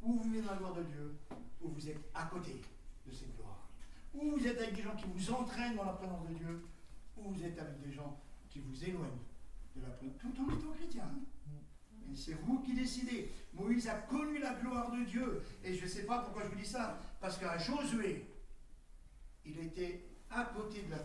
Ou 0.00 0.14
vous 0.14 0.22
vivez 0.22 0.40
dans 0.40 0.52
la 0.52 0.56
gloire 0.56 0.74
de 0.74 0.84
Dieu, 0.84 1.18
ou 1.60 1.68
vous 1.68 1.88
êtes 1.88 2.00
à 2.14 2.24
côté 2.24 2.62
de 3.06 3.12
cette 3.12 3.36
gloire. 3.36 3.68
Ou 4.14 4.30
vous 4.30 4.46
êtes 4.46 4.58
avec 4.58 4.74
des 4.74 4.82
gens 4.82 4.96
qui 4.96 5.04
vous 5.04 5.30
entraînent 5.32 5.76
dans 5.76 5.84
la 5.84 5.92
présence 5.92 6.26
de 6.28 6.34
Dieu, 6.34 6.64
ou 7.18 7.30
vous 7.30 7.44
êtes 7.44 7.58
avec 7.58 7.78
des 7.82 7.92
gens 7.92 8.18
qui 8.48 8.60
vous 8.60 8.84
éloignent 8.84 9.26
de 9.76 9.82
la 9.82 9.90
présence. 9.90 10.16
Tout 10.18 10.42
en 10.42 10.56
étant 10.56 10.72
chrétien. 10.72 11.04
Hein 11.04 12.14
c'est 12.14 12.40
vous 12.40 12.60
qui 12.60 12.72
décidez. 12.72 13.30
Moïse 13.52 13.86
a 13.86 13.96
connu 13.96 14.38
la 14.38 14.54
gloire 14.54 14.90
de 14.92 15.04
Dieu. 15.04 15.42
Et 15.62 15.74
je 15.74 15.84
ne 15.84 15.88
sais 15.88 16.06
pas 16.06 16.20
pourquoi 16.20 16.44
je 16.44 16.48
vous 16.48 16.56
dis 16.56 16.64
ça. 16.64 16.98
Parce 17.20 17.36
qu'à 17.36 17.58
Josué, 17.58 18.24
il 19.44 19.58
était 19.58 20.07
à 20.30 20.44
côté 20.44 20.82
de 20.82 20.90
la, 20.90 20.98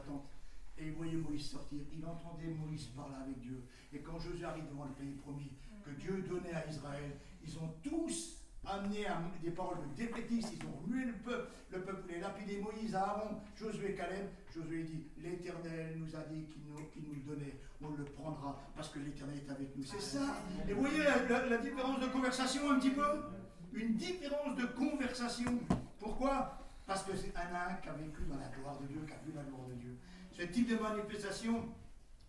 tente. 0.00 0.30
Et 0.78 0.86
il 0.86 0.92
voyait 0.92 1.16
Moïse 1.16 1.50
sortir. 1.50 1.80
Il 1.92 2.04
entendait 2.06 2.48
Moïse 2.48 2.86
parler 2.88 3.16
avec 3.22 3.40
Dieu. 3.40 3.62
Et 3.92 4.00
quand 4.00 4.18
Josué 4.18 4.44
arrive 4.44 4.68
devant 4.68 4.84
le 4.84 4.92
pays 4.92 5.14
promis, 5.14 5.52
que 5.84 5.90
Dieu 5.90 6.24
donnait 6.28 6.54
à 6.54 6.66
Israël, 6.68 7.18
ils 7.42 7.58
ont 7.58 7.74
tous 7.82 8.38
amené 8.64 9.06
des 9.42 9.50
paroles 9.50 9.78
de 9.88 9.96
défaitistes, 9.96 10.52
ils 10.54 10.66
ont 10.66 10.86
mué 10.86 11.06
le 11.06 11.12
peuple, 11.14 11.50
le 11.70 11.80
peuple 11.80 12.12
les 12.12 12.20
lapidé 12.20 12.60
Moïse, 12.60 12.94
Aaron, 12.94 13.40
Josué, 13.56 13.94
Caleb. 13.94 14.28
Josué 14.54 14.82
dit, 14.84 15.06
l'Éternel 15.18 15.96
nous 15.98 16.14
a 16.14 16.22
dit 16.24 16.46
qu'il 16.46 16.62
nous, 17.04 17.14
le 17.14 17.20
donnait, 17.20 17.60
on 17.80 17.90
le 17.90 18.04
prendra 18.04 18.60
parce 18.76 18.88
que 18.90 18.98
l'Éternel 18.98 19.38
est 19.38 19.50
avec 19.50 19.76
nous. 19.76 19.84
C'est 19.84 20.00
ça. 20.00 20.36
Et 20.68 20.72
vous 20.72 20.80
voyez 20.80 21.02
la, 21.04 21.58
différence 21.58 22.00
de 22.00 22.06
conversation 22.06 22.70
un 22.70 22.78
petit 22.78 22.90
peu? 22.90 23.22
Une 23.72 23.94
différence 23.94 24.56
de 24.56 24.66
conversation. 24.66 25.58
Pourquoi? 25.98 26.57
Que 27.08 27.16
c'est 27.16 27.34
un 27.36 27.74
qui 27.82 27.88
a 27.88 27.92
vécu 27.92 28.22
dans 28.28 28.36
la 28.36 28.48
gloire 28.48 28.78
de 28.78 28.86
Dieu, 28.86 29.00
qui 29.06 29.12
a 29.12 29.20
vu 29.24 29.32
la 29.34 29.42
gloire 29.42 29.66
de 29.68 29.74
Dieu. 29.74 29.96
Ce 30.32 30.42
type 30.42 30.68
de 30.68 30.76
manifestation, 30.76 31.68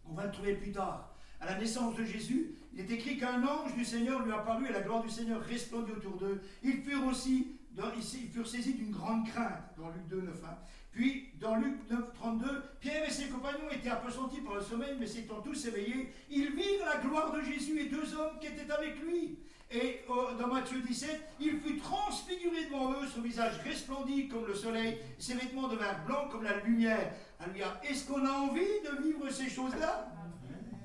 on 0.05 0.13
va 0.13 0.25
le 0.25 0.31
trouver 0.31 0.55
plus 0.55 0.71
tard. 0.71 1.15
À 1.41 1.45
la 1.45 1.57
naissance 1.57 1.95
de 1.95 2.03
Jésus, 2.03 2.55
il 2.73 2.81
est 2.81 2.91
écrit 2.91 3.17
qu'un 3.17 3.43
ange 3.43 3.73
du 3.75 3.85
Seigneur 3.85 4.25
lui 4.25 4.31
apparut 4.31 4.67
et 4.67 4.71
la 4.71 4.81
gloire 4.81 5.01
du 5.01 5.09
Seigneur 5.09 5.41
resplendit 5.41 5.91
autour 5.91 6.17
d'eux. 6.17 6.41
Ils 6.63 6.81
furent 6.81 7.05
aussi 7.05 7.59
ils 7.77 8.29
furent 8.29 8.47
saisis 8.47 8.73
d'une 8.73 8.91
grande 8.91 9.27
crainte, 9.27 9.63
dans 9.77 9.89
Luc 9.89 10.07
2, 10.09 10.21
9. 10.21 10.43
Hein. 10.45 10.57
Puis, 10.91 11.29
dans 11.39 11.55
Luc 11.55 11.89
9, 11.89 12.13
32, 12.13 12.63
Pierre 12.79 13.07
et 13.07 13.11
ses 13.11 13.29
compagnons 13.29 13.69
étaient 13.71 13.89
apesantis 13.89 14.41
par 14.41 14.55
le 14.55 14.61
sommeil, 14.61 14.95
mais 14.99 15.07
s'étant 15.07 15.41
tous 15.41 15.65
éveillés, 15.67 16.11
ils 16.29 16.51
virent 16.51 16.85
la 16.85 16.97
gloire 16.97 17.31
de 17.31 17.41
Jésus 17.41 17.79
et 17.79 17.89
deux 17.89 18.13
hommes 18.15 18.39
qui 18.39 18.47
étaient 18.47 18.69
avec 18.71 18.99
lui. 19.01 19.39
Et 19.71 20.01
oh, 20.10 20.29
dans 20.39 20.47
Matthieu 20.47 20.82
17, 20.82 21.36
il 21.39 21.60
fut 21.60 21.77
transfiguré 21.77 22.65
devant 22.65 22.91
eux, 22.93 23.05
son 23.05 23.21
visage 23.21 23.60
resplendit 23.63 24.27
comme 24.27 24.47
le 24.47 24.55
soleil, 24.55 24.97
ses 25.19 25.36
vêtements 25.36 25.67
devinrent 25.67 26.03
blancs 26.08 26.32
comme 26.32 26.43
la 26.43 26.58
lumière. 26.62 27.13
Alléluia. 27.39 27.79
Est-ce 27.84 28.08
qu'on 28.08 28.25
a 28.25 28.32
envie 28.32 28.62
de 28.62 29.03
vivre 29.03 29.29
ces 29.29 29.47
choses-là? 29.47 30.12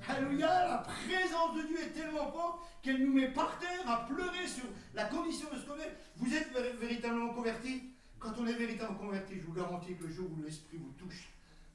Alléluia, 0.07 0.67
la 0.67 0.77
présence 0.77 1.55
de 1.55 1.63
Dieu 1.63 1.79
est 1.81 1.99
tellement 1.99 2.31
forte 2.31 2.59
qu'elle 2.83 3.03
nous 3.03 3.13
met 3.13 3.29
par 3.29 3.57
terre 3.57 3.89
à 3.89 4.05
pleurer 4.05 4.47
sur 4.47 4.65
la 4.93 5.05
condition 5.05 5.47
de 5.51 5.57
ce 5.57 5.65
qu'on 5.65 5.77
est. 5.77 5.97
Vous 6.17 6.31
êtes 6.35 6.51
véritablement 6.79 7.33
convertis? 7.33 7.89
Quand 8.19 8.33
on 8.39 8.45
est 8.45 8.53
véritablement 8.53 8.99
converti, 8.99 9.33
je 9.39 9.47
vous 9.47 9.53
garantis 9.53 9.95
que 9.95 10.03
le 10.03 10.13
jour 10.13 10.29
où 10.31 10.43
l'Esprit 10.43 10.77
vous 10.77 10.93
touche, 10.95 11.29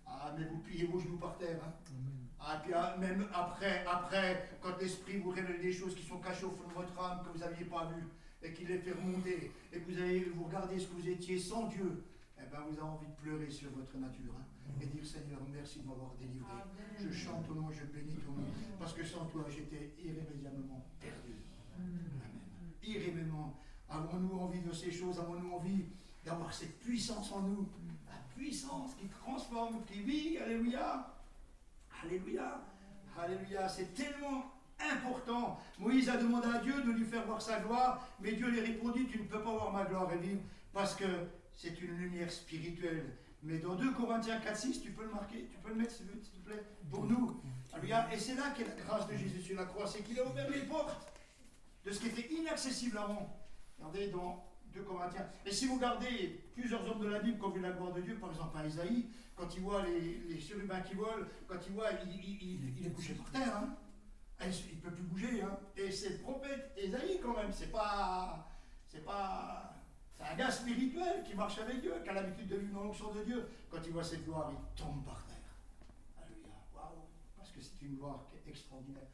ah, 0.07 0.33
mais 0.39 0.45
vous 0.45 0.59
pliez 0.59 0.85
vos 0.85 1.01
genoux 1.01 1.19
par 1.19 1.37
terre. 1.39 1.59
Hein. 1.65 1.73
Ah, 2.43 2.61
puis, 2.63 2.73
ah, 2.75 2.97
même 2.99 3.27
après, 3.33 3.85
après, 3.87 4.51
quand 4.63 4.79
l'Esprit 4.81 5.19
vous 5.19 5.31
révèle 5.31 5.61
des 5.61 5.73
choses 5.73 5.95
qui 5.95 6.03
sont 6.03 6.19
cachées 6.19 6.47
au 6.47 6.51
fond 6.51 6.69
de 6.69 6.75
votre 6.75 6.99
âme, 6.99 7.21
que 7.25 7.33
vous 7.33 7.39
n'aviez 7.39 7.67
pas 7.67 7.87
vues, 7.87 8.09
et 8.43 8.53
qu'il 8.53 8.69
les 8.69 8.79
fait 8.79 8.93
remonter, 8.93 9.53
et 9.73 9.79
que 9.79 9.91
vous 9.91 9.99
allez 10.01 10.21
vous 10.35 10.45
regardez 10.45 10.79
ce 10.79 10.87
que 10.87 10.95
vous 10.95 11.09
étiez 11.09 11.39
sans 11.39 11.67
Dieu, 11.67 12.05
eh 12.39 12.47
ben, 12.51 12.61
vous 12.69 12.79
avez 12.79 12.89
envie 12.89 13.07
de 13.07 13.17
pleurer 13.23 13.51
sur 13.51 13.71
votre 13.71 13.97
nature. 13.99 14.33
Hein 14.39 14.51
et 14.81 14.87
dire 14.87 15.05
Seigneur, 15.05 15.41
merci 15.53 15.81
de 15.81 15.87
m'avoir 15.87 16.13
délivré. 16.19 16.47
Je 16.99 17.13
chante 17.13 17.47
ton 17.47 17.55
nom, 17.55 17.71
je 17.71 17.85
bénis 17.85 18.17
ton 18.25 18.33
nom, 18.33 18.49
parce 18.79 18.93
que 18.93 19.05
sans 19.05 19.27
toi, 19.27 19.45
j'étais 19.49 19.95
irrémédiablement 19.99 20.85
perdu. 21.01 21.37
Amen. 21.77 22.41
Irrémédiablement. 22.83 23.59
Avons-nous 23.89 24.39
envie 24.39 24.61
de 24.61 24.73
ces 24.73 24.91
choses? 24.91 25.19
Avons-nous 25.19 25.53
envie 25.53 25.85
d'avoir 26.25 26.53
cette 26.53 26.79
puissance 26.79 27.33
en 27.33 27.43
nous? 27.43 27.69
La 28.07 28.19
puissance 28.35 28.95
qui 28.95 29.09
transforme, 29.09 29.85
qui 29.85 30.01
vit. 30.01 30.39
Alléluia. 30.39 31.20
Alléluia. 32.03 32.63
Alléluia. 33.19 33.69
C'est 33.69 33.95
tellement 33.95 34.45
important. 34.93 35.59
Moïse 35.79 36.09
a 36.09 36.17
demandé 36.17 36.49
à 36.49 36.59
Dieu 36.59 36.83
de 36.83 36.91
lui 36.93 37.05
faire 37.05 37.27
voir 37.27 37.43
sa 37.43 37.61
gloire, 37.61 38.07
mais 38.21 38.33
Dieu 38.33 38.49
lui 38.49 38.61
répondit, 38.61 39.07
tu 39.07 39.19
ne 39.19 39.25
peux 39.25 39.43
pas 39.43 39.51
voir 39.51 39.73
ma 39.73 39.85
gloire 39.85 40.11
et 40.13 40.39
parce 40.73 40.95
que 40.95 41.05
c'est 41.55 41.81
une 41.81 41.97
lumière 41.97 42.31
spirituelle. 42.31 43.17
Mais 43.43 43.59
dans 43.59 43.75
2 43.75 43.93
Corinthiens 43.93 44.39
4, 44.39 44.57
6, 44.57 44.83
tu 44.83 44.93
peux 44.93 45.05
le 45.05 45.11
marquer, 45.11 45.49
tu 45.51 45.59
peux 45.59 45.71
le 45.71 45.77
mettre 45.77 45.93
s'il 45.93 46.07
te 46.07 46.49
plaît, 46.49 46.63
pour 46.91 47.05
nous. 47.05 47.41
Et 48.13 48.19
c'est 48.19 48.35
là 48.35 48.53
qu'est 48.57 48.65
la 48.65 48.75
grâce 48.75 49.07
de 49.07 49.17
Jésus 49.17 49.41
sur 49.41 49.57
la 49.57 49.65
croix, 49.65 49.87
c'est 49.87 50.03
qu'il 50.03 50.19
a 50.19 50.27
ouvert 50.27 50.49
les 50.51 50.63
portes 50.63 51.13
de 51.85 51.91
ce 51.91 52.01
qui 52.01 52.09
était 52.09 52.33
inaccessible 52.33 52.99
avant. 52.99 53.35
Regardez 53.79 54.09
dans 54.09 54.45
2 54.73 54.83
Corinthiens. 54.83 55.27
Et 55.45 55.53
si 55.53 55.67
vous 55.67 55.77
regardez 55.77 56.41
plusieurs 56.55 56.89
hommes 56.89 57.01
de 57.01 57.09
la 57.09 57.21
Bible 57.21 57.39
qui 57.39 57.45
ont 57.45 57.51
vu 57.51 57.61
la 57.61 57.73
gloire 57.73 57.93
de 57.93 58.01
Dieu, 58.01 58.17
par 58.17 58.31
exemple 58.31 58.57
à 58.57 58.67
Isaïe, 58.67 59.07
quand 59.35 59.55
il 59.55 59.63
voit 59.63 59.85
les, 59.87 60.23
les 60.29 60.37
qui 60.37 60.95
volent, 60.95 61.27
quand 61.47 61.59
il 61.67 61.73
voit, 61.73 61.91
il, 61.93 62.87
est 62.87 62.91
couché 62.91 63.15
par 63.15 63.31
terre. 63.31 63.57
Hein. 63.57 63.77
Il 64.43 64.77
ne 64.77 64.81
peut 64.81 64.91
plus 64.91 65.03
bouger. 65.03 65.43
Hein. 65.43 65.59
Et 65.77 65.91
c'est 65.91 66.11
le 66.11 66.19
prophète 66.19 66.73
Isaïe 66.83 67.21
quand 67.23 67.37
même, 67.37 67.53
c'est 67.53 67.73
pas. 67.73 68.47
C'est 68.87 69.05
pas 69.05 69.71
c'est 70.21 70.27
un 70.27 70.37
gars 70.37 70.51
spirituel 70.51 71.23
qui 71.25 71.35
marche 71.35 71.59
avec 71.59 71.81
Dieu, 71.81 71.95
qui 72.03 72.09
a 72.11 72.13
l'habitude 72.13 72.49
de 72.49 72.57
vivre 72.57 72.75
dans 72.75 72.85
l'onction 72.85 73.13
de 73.15 73.23
Dieu. 73.25 73.49
Quand 73.71 73.79
il 73.87 73.93
voit 73.93 74.05
cette 74.05 74.25
gloire, 74.25 74.53
il 74.53 74.83
tombe 74.83 75.03
par 75.05 75.25
terre. 75.25 75.37
Alléluia. 76.23 76.53
Waouh. 76.75 77.07
Parce 77.37 77.51
que 77.51 77.61
c'est 77.61 77.81
une 77.81 77.97
gloire 77.97 78.27
qui 78.29 78.37
est 78.37 78.51
extraordinaire. 78.51 79.09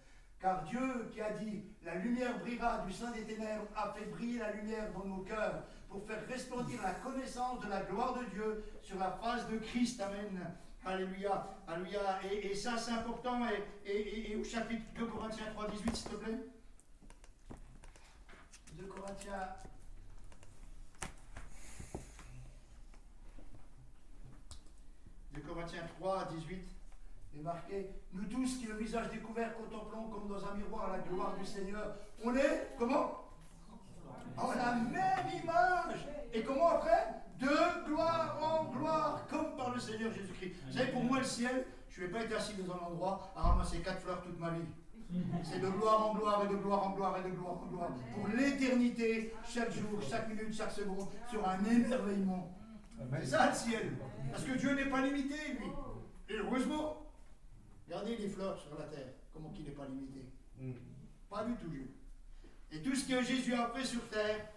Car 0.46 0.62
Dieu 0.62 1.10
qui 1.12 1.20
a 1.20 1.32
dit 1.32 1.64
La 1.84 1.96
lumière 1.96 2.38
brillera 2.38 2.78
du 2.86 2.92
sein 2.92 3.10
des 3.10 3.24
ténèbres 3.24 3.66
a 3.74 3.92
fait 3.92 4.04
briller 4.04 4.38
la 4.38 4.52
lumière 4.52 4.92
dans 4.92 5.04
nos 5.04 5.24
cœurs 5.24 5.64
pour 5.88 6.06
faire 6.06 6.24
resplendir 6.28 6.80
la 6.82 6.94
connaissance 6.94 7.58
de 7.64 7.68
la 7.68 7.82
gloire 7.82 8.16
de 8.16 8.26
Dieu 8.26 8.64
sur 8.80 8.96
la 8.96 9.10
face 9.10 9.48
de 9.48 9.58
Christ. 9.58 10.00
Amen. 10.00 10.54
Alléluia. 10.84 11.52
Alléluia. 11.66 12.20
Et, 12.30 12.54
ça, 12.54 12.78
c'est 12.78 12.92
important. 12.92 13.40
Et, 13.84 14.36
au 14.36 14.44
chapitre 14.44 14.84
2 14.94 15.06
Corinthiens 15.06 15.46
3, 15.52 15.68
18, 15.68 15.96
s'il 15.96 16.10
te 16.10 16.14
plaît. 16.14 16.38
2 18.74 18.84
Corinthiens 18.84 19.48
2 25.32 25.40
Corinthiens 25.40 25.86
3, 25.98 26.28
18 26.38 26.75
est 27.38 27.42
marqué 27.42 27.90
Nous 28.12 28.24
tous 28.24 28.58
qui 28.58 28.66
le 28.66 28.76
visage 28.76 29.10
découvert 29.10 29.56
contemplons 29.56 30.08
comme 30.08 30.28
dans 30.28 30.44
un 30.44 30.54
miroir 30.54 30.92
la 30.92 30.98
gloire 30.98 31.34
du 31.38 31.44
Seigneur. 31.44 31.96
On 32.24 32.34
est 32.34 32.74
comment? 32.78 33.22
En 34.36 34.52
la 34.52 34.74
même 34.74 35.42
image. 35.42 36.06
Et 36.32 36.42
comment 36.42 36.68
après? 36.68 37.22
De 37.38 37.86
gloire 37.86 38.38
en 38.42 38.64
gloire, 38.72 39.26
comme 39.28 39.56
par 39.56 39.74
le 39.74 39.80
Seigneur 39.80 40.12
Jésus-Christ. 40.12 40.54
Vous 40.66 40.76
savez, 40.76 40.92
pour 40.92 41.04
moi, 41.04 41.18
le 41.18 41.24
ciel, 41.24 41.66
je 41.90 42.00
ne 42.00 42.06
vais 42.06 42.12
pas 42.12 42.24
être 42.24 42.36
assis 42.36 42.54
dans 42.54 42.74
un 42.74 42.78
endroit 42.78 43.32
à 43.36 43.42
ramasser 43.42 43.78
quatre 43.78 44.00
fleurs 44.00 44.22
toute 44.22 44.38
ma 44.38 44.50
vie. 44.50 44.64
C'est 45.44 45.60
de 45.60 45.68
gloire 45.68 46.08
en 46.08 46.14
gloire 46.14 46.44
et 46.44 46.48
de 46.48 46.56
gloire 46.56 46.88
en 46.88 46.90
gloire 46.90 47.16
et 47.18 47.30
de 47.30 47.34
gloire 47.34 47.62
en 47.62 47.66
gloire. 47.66 47.90
Pour 48.14 48.28
l'éternité, 48.28 49.34
chaque 49.46 49.70
jour, 49.70 50.00
chaque 50.02 50.28
minute, 50.28 50.52
chaque 50.52 50.72
seconde, 50.72 51.08
sur 51.30 51.46
un 51.48 51.64
émerveillement. 51.64 52.52
C'est 53.20 53.26
ça 53.26 53.50
le 53.50 53.54
ciel. 53.54 53.96
Parce 54.32 54.44
que 54.44 54.58
Dieu 54.58 54.74
n'est 54.74 54.90
pas 54.90 55.02
limité, 55.02 55.36
lui. 55.58 55.66
Et 56.28 56.38
heureusement, 56.38 57.05
regardez 57.86 58.16
les 58.16 58.28
fleurs 58.28 58.58
sur 58.60 58.78
la 58.78 58.84
terre, 58.86 59.12
comment 59.32 59.50
qu'il 59.50 59.64
n'est 59.64 59.70
pas 59.70 59.86
limité. 59.86 60.26
Mm. 60.58 60.72
Pas 61.30 61.44
du 61.44 61.54
tout. 61.54 61.72
Et 62.72 62.82
tout 62.82 62.94
ce 62.94 63.08
que 63.08 63.22
Jésus 63.22 63.54
a 63.54 63.68
fait 63.68 63.84
sur 63.84 64.08
terre, 64.08 64.48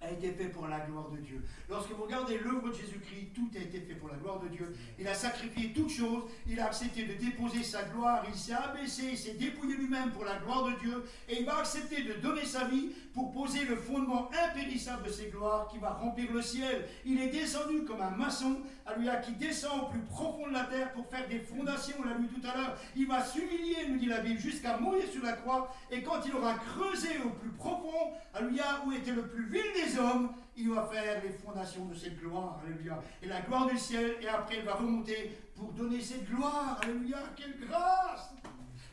a 0.00 0.10
été 0.10 0.32
fait 0.32 0.46
pour 0.46 0.66
la 0.66 0.80
gloire 0.80 1.10
de 1.10 1.18
Dieu. 1.18 1.44
Lorsque 1.68 1.90
vous 1.90 2.04
regardez 2.04 2.38
l'œuvre 2.38 2.70
de 2.70 2.74
Jésus-Christ, 2.74 3.32
tout 3.34 3.50
a 3.54 3.58
été 3.58 3.80
fait 3.80 3.94
pour 3.94 4.08
la 4.08 4.16
gloire 4.16 4.40
de 4.40 4.48
Dieu. 4.48 4.74
Il 4.98 5.06
a 5.06 5.12
sacrifié 5.12 5.72
toutes 5.74 5.90
choses, 5.90 6.24
il 6.46 6.58
a 6.58 6.66
accepté 6.66 7.04
de 7.04 7.14
déposer 7.14 7.62
sa 7.62 7.82
gloire, 7.82 8.24
il 8.26 8.34
s'est 8.34 8.54
abaissé, 8.54 9.10
il 9.10 9.18
s'est 9.18 9.34
dépouillé 9.34 9.76
lui-même 9.76 10.10
pour 10.10 10.24
la 10.24 10.38
gloire 10.38 10.64
de 10.64 10.78
Dieu, 10.80 11.04
et 11.28 11.40
il 11.40 11.44
va 11.44 11.58
accepter 11.58 12.02
de 12.02 12.14
donner 12.14 12.46
sa 12.46 12.64
vie 12.64 12.90
pour 13.12 13.30
poser 13.30 13.66
le 13.66 13.76
fondement 13.76 14.30
impérissable 14.48 15.04
de 15.06 15.12
ses 15.12 15.26
gloires 15.26 15.68
qui 15.68 15.78
va 15.78 15.90
remplir 15.90 16.32
le 16.32 16.40
ciel. 16.40 16.86
Il 17.04 17.20
est 17.20 17.28
descendu 17.28 17.84
comme 17.84 18.00
un 18.00 18.10
maçon, 18.10 18.60
lui 18.96 19.08
qui 19.24 19.32
descend 19.32 19.82
au 19.82 19.86
plus 19.86 20.00
profond 20.00 20.46
de 20.48 20.52
la 20.52 20.64
terre 20.64 20.92
pour 20.92 21.06
faire 21.06 21.28
des 21.28 21.38
fondations, 21.38 21.96
on 21.98 22.08
l'a 22.08 22.14
vu 22.14 22.28
tout 22.28 22.46
à 22.46 22.56
l'heure. 22.56 22.76
Il 22.96 23.06
va 23.06 23.24
s'humilier, 23.24 23.88
nous 23.88 23.98
dit 23.98 24.06
la 24.06 24.20
Bible, 24.20 24.38
jusqu'à 24.38 24.76
mourir 24.76 25.04
sur 25.10 25.22
la 25.22 25.32
croix, 25.32 25.72
et 25.90 26.02
quand 26.02 26.20
il 26.26 26.34
aura 26.34 26.54
creusé 26.54 27.18
au 27.24 27.30
plus 27.30 27.50
profond, 27.50 28.12
alléluia, 28.34 28.82
où 28.86 28.92
était 28.92 29.12
le 29.12 29.26
plus 29.26 29.46
vil 29.48 29.62
des 29.74 29.98
hommes, 29.98 30.32
il 30.56 30.70
va 30.70 30.88
faire 30.92 31.22
les 31.22 31.30
fondations 31.30 31.86
de 31.86 31.94
cette 31.94 32.18
gloire, 32.18 32.60
alléluia. 32.64 33.02
Et 33.22 33.26
la 33.26 33.40
gloire 33.40 33.66
du 33.66 33.78
ciel, 33.78 34.16
et 34.20 34.28
après 34.28 34.58
il 34.58 34.64
va 34.64 34.74
remonter 34.74 35.38
pour 35.54 35.72
donner 35.72 36.00
cette 36.00 36.28
gloire, 36.28 36.78
alléluia. 36.82 37.18
Quelle 37.36 37.56
grâce 37.66 38.32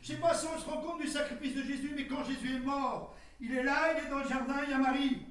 Je 0.02 0.12
ne 0.12 0.16
sais 0.16 0.22
pas 0.22 0.34
si 0.34 0.46
on 0.46 0.58
se 0.58 0.68
rend 0.68 0.80
compte 0.80 1.00
du 1.00 1.08
sacrifice 1.08 1.54
de 1.56 1.62
Jésus, 1.62 1.92
mais 1.94 2.06
quand 2.06 2.24
Jésus 2.24 2.56
est 2.56 2.60
mort, 2.60 3.14
il 3.40 3.54
est 3.54 3.62
là, 3.62 3.92
il 3.92 4.06
est 4.06 4.10
dans 4.10 4.18
le 4.18 4.28
jardin, 4.28 4.56
il 4.64 4.70
y 4.70 4.74
a 4.74 4.78
Marie. 4.78 5.26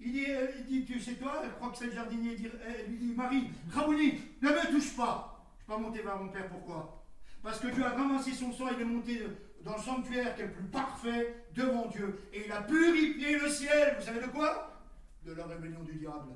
Il 0.00 0.12
dit, 0.12 0.26
euh, 0.28 0.46
il 0.68 0.84
dit 0.84 1.16
toi, 1.16 1.42
je 1.44 1.50
crois 1.50 1.70
que 1.70 1.78
c'est 1.78 1.86
le 1.86 1.92
jardinier, 1.92 2.36
il 2.38 2.46
euh, 2.46 2.50
dit, 2.88 3.14
Marie, 3.16 3.50
Rabouni, 3.70 4.14
ne 4.40 4.48
me 4.48 4.70
touche 4.70 4.96
pas. 4.96 5.44
Je 5.58 5.72
ne 5.72 5.76
vais 5.76 5.82
pas 5.82 5.88
monter 5.88 6.02
vers 6.02 6.18
mon 6.18 6.28
père, 6.28 6.48
pourquoi? 6.48 7.04
Parce 7.42 7.60
que 7.60 7.68
Dieu 7.68 7.84
a 7.84 7.90
ramassé 7.90 8.32
son 8.32 8.52
sang, 8.52 8.66
il 8.74 8.80
est 8.80 8.84
monté 8.84 9.22
dans 9.62 9.76
le 9.76 9.82
sanctuaire 9.82 10.34
qui 10.34 10.42
est 10.42 10.46
le 10.46 10.52
plus 10.52 10.64
parfait 10.64 11.44
devant 11.54 11.86
Dieu. 11.86 12.20
Et 12.32 12.46
il 12.46 12.52
a 12.52 12.62
purifié 12.62 13.38
le 13.38 13.48
ciel. 13.48 13.96
Vous 13.98 14.04
savez 14.04 14.20
de 14.20 14.26
quoi? 14.26 14.82
De 15.24 15.32
la 15.32 15.46
rébellion 15.46 15.82
du 15.82 15.94
diable. 15.94 16.32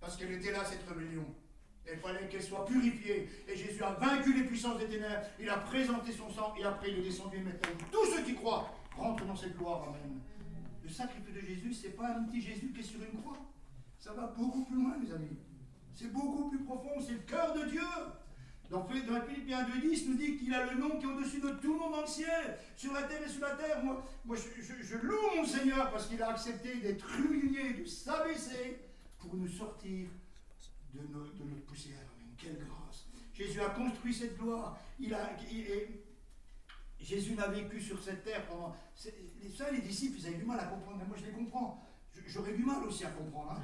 Parce 0.00 0.16
qu'elle 0.16 0.32
était 0.32 0.52
là, 0.52 0.64
cette 0.64 0.86
rébellion. 0.88 1.24
il 1.90 1.98
fallait 1.98 2.28
qu'elle 2.28 2.42
soit 2.42 2.64
purifiée. 2.64 3.28
Et 3.48 3.56
Jésus 3.56 3.82
a 3.82 3.92
vaincu 3.92 4.34
les 4.34 4.44
puissances 4.44 4.78
des 4.78 4.86
ténèbres. 4.86 5.22
Il 5.38 5.48
a 5.48 5.58
présenté 5.58 6.12
son 6.12 6.30
sang 6.30 6.54
et 6.58 6.64
après 6.64 6.90
il 6.90 6.98
est 6.98 7.02
descendu 7.02 7.38
maintenant. 7.38 7.86
Tous 7.92 8.06
ceux 8.06 8.22
qui 8.22 8.34
croient 8.34 8.74
rentrent 8.96 9.24
dans 9.24 9.36
cette 9.36 9.56
gloire. 9.56 9.84
Amen. 9.88 10.20
Le 10.86 10.92
sacrifice 10.92 11.34
de 11.34 11.40
Jésus, 11.40 11.74
ce 11.74 11.88
n'est 11.88 11.94
pas 11.94 12.14
un 12.14 12.22
petit 12.22 12.40
Jésus 12.40 12.70
qui 12.72 12.78
est 12.78 12.84
sur 12.84 13.00
une 13.00 13.20
croix. 13.20 13.38
Ça 13.98 14.12
va 14.12 14.28
beaucoup 14.28 14.64
plus 14.66 14.76
loin, 14.76 14.96
mes 14.96 15.12
amis. 15.12 15.36
C'est 15.92 16.12
beaucoup 16.12 16.48
plus 16.48 16.60
profond. 16.60 17.00
C'est 17.04 17.14
le 17.14 17.18
cœur 17.26 17.54
de 17.54 17.68
Dieu. 17.68 17.82
Dans, 18.70 18.80
dans 18.80 18.86
Philippiens 19.26 19.64
2.10 19.64 20.08
nous 20.08 20.16
dit 20.16 20.36
qu'il 20.36 20.54
a 20.54 20.72
le 20.72 20.78
nom 20.78 20.96
qui 20.98 21.06
est 21.06 21.08
au-dessus 21.08 21.40
de 21.40 21.50
tout 21.60 21.76
monde 21.76 21.92
dans 21.92 22.02
le 22.02 22.06
ciel, 22.06 22.58
sur 22.76 22.92
la 22.92 23.02
terre 23.02 23.20
et 23.20 23.28
sous 23.28 23.40
la 23.40 23.56
terre. 23.56 23.82
Moi, 23.82 24.04
moi 24.24 24.36
je, 24.36 24.96
loue 24.98 25.36
mon 25.36 25.44
Seigneur 25.44 25.90
parce 25.90 26.06
qu'il 26.06 26.22
a 26.22 26.30
accepté 26.30 26.76
d'être 26.76 27.08
humilié, 27.18 27.74
de 27.74 27.84
s'abaisser 27.84 28.78
pour 29.18 29.34
nous 29.34 29.48
sortir 29.48 30.08
de, 30.94 31.00
notre 31.00 31.66
poussière. 31.66 31.98
Quelle 32.38 32.58
grâce. 32.58 33.06
Jésus 33.34 33.60
a 33.60 33.70
construit 33.70 34.14
cette 34.14 34.38
gloire. 34.38 34.78
Il 35.00 35.12
a, 35.14 35.30
Jésus 37.06 37.34
n'a 37.34 37.46
vécu 37.46 37.80
sur 37.80 38.02
cette 38.02 38.24
terre 38.24 38.44
pendant... 38.46 38.74
Ça, 38.96 39.70
les 39.70 39.80
disciples, 39.80 40.18
ils 40.18 40.26
avaient 40.26 40.38
du 40.38 40.44
mal 40.44 40.58
à 40.58 40.64
comprendre, 40.64 40.98
mais 40.98 41.06
moi 41.06 41.16
je 41.16 41.26
les 41.26 41.32
comprends. 41.32 41.86
J'aurais 42.26 42.52
du 42.52 42.64
mal 42.64 42.82
aussi 42.82 43.04
à 43.04 43.10
comprendre. 43.10 43.52
Hein. 43.52 43.62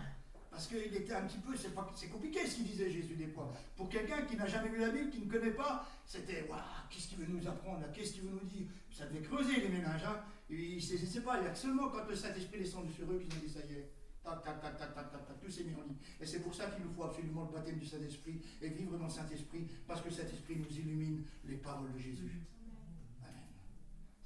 Parce 0.49 0.69
qu'il 0.69 0.95
était 0.95 1.13
un 1.13 1.27
petit 1.27 1.39
peu, 1.39 1.57
c'est 1.57 2.09
compliqué 2.09 2.47
ce 2.47 2.57
qu'il 2.57 2.67
disait 2.67 2.89
Jésus 2.89 3.17
des 3.17 3.27
fois. 3.27 3.53
Pour 3.75 3.89
quelqu'un 3.89 4.23
qui 4.23 4.37
n'a 4.37 4.47
jamais 4.47 4.69
lu 4.69 4.79
la 4.79 4.91
Bible, 4.91 5.11
qui 5.11 5.23
ne 5.23 5.31
connaît 5.31 5.51
pas, 5.51 5.89
c'était 6.07 6.47
waouh, 6.49 6.61
qu'est-ce 6.89 7.09
qu'il 7.09 7.19
veut 7.19 7.27
nous 7.27 7.47
apprendre 7.49 7.85
qu'est-ce 7.93 8.13
qu'il 8.13 8.23
veut 8.23 8.31
nous 8.31 8.49
dire 8.49 8.67
Ça 8.93 9.07
devait 9.07 9.23
creuser 9.23 9.61
les 9.61 9.69
ménages. 9.69 10.05
Hein. 10.05 10.21
il 10.49 10.77
ne 10.77 10.81
saisissait 10.81 11.23
pas. 11.23 11.41
Il 11.41 11.45
y 11.45 11.49
a 11.49 11.55
seulement 11.55 11.89
quand 11.89 12.07
le 12.07 12.15
Saint-Esprit 12.15 12.59
descendu 12.59 12.93
sur 12.93 13.11
eux 13.11 13.19
qu'ils 13.19 13.35
ont 13.39 13.41
dit 13.41 13.51
ça 13.51 13.61
y 13.61 13.73
est, 13.73 13.91
Tac, 14.23 14.45
tac, 14.45 14.61
tac, 14.61 14.77
tac, 14.79 14.95
tac, 14.95 15.11
tac, 15.11 15.27
tac, 15.27 15.41
tout 15.41 15.51
s'est 15.51 15.65
mis 15.65 15.75
en 15.75 15.83
ligne. 15.83 15.97
Et 16.21 16.27
c'est 16.27 16.39
pour 16.39 16.55
ça 16.55 16.67
qu'il 16.67 16.85
nous 16.85 16.93
faut 16.93 17.03
absolument 17.03 17.45
le 17.47 17.59
baptême 17.59 17.79
du 17.79 17.87
Saint-Esprit 17.87 18.41
et 18.61 18.69
vivre 18.69 18.97
dans 18.97 19.07
le 19.07 19.11
Saint-Esprit, 19.11 19.67
parce 19.85 20.01
que 20.01 20.11
cet 20.11 20.33
Esprit 20.33 20.57
nous 20.57 20.79
illumine 20.79 21.25
les 21.45 21.57
paroles 21.57 21.93
de 21.93 21.99
Jésus. 21.99 22.31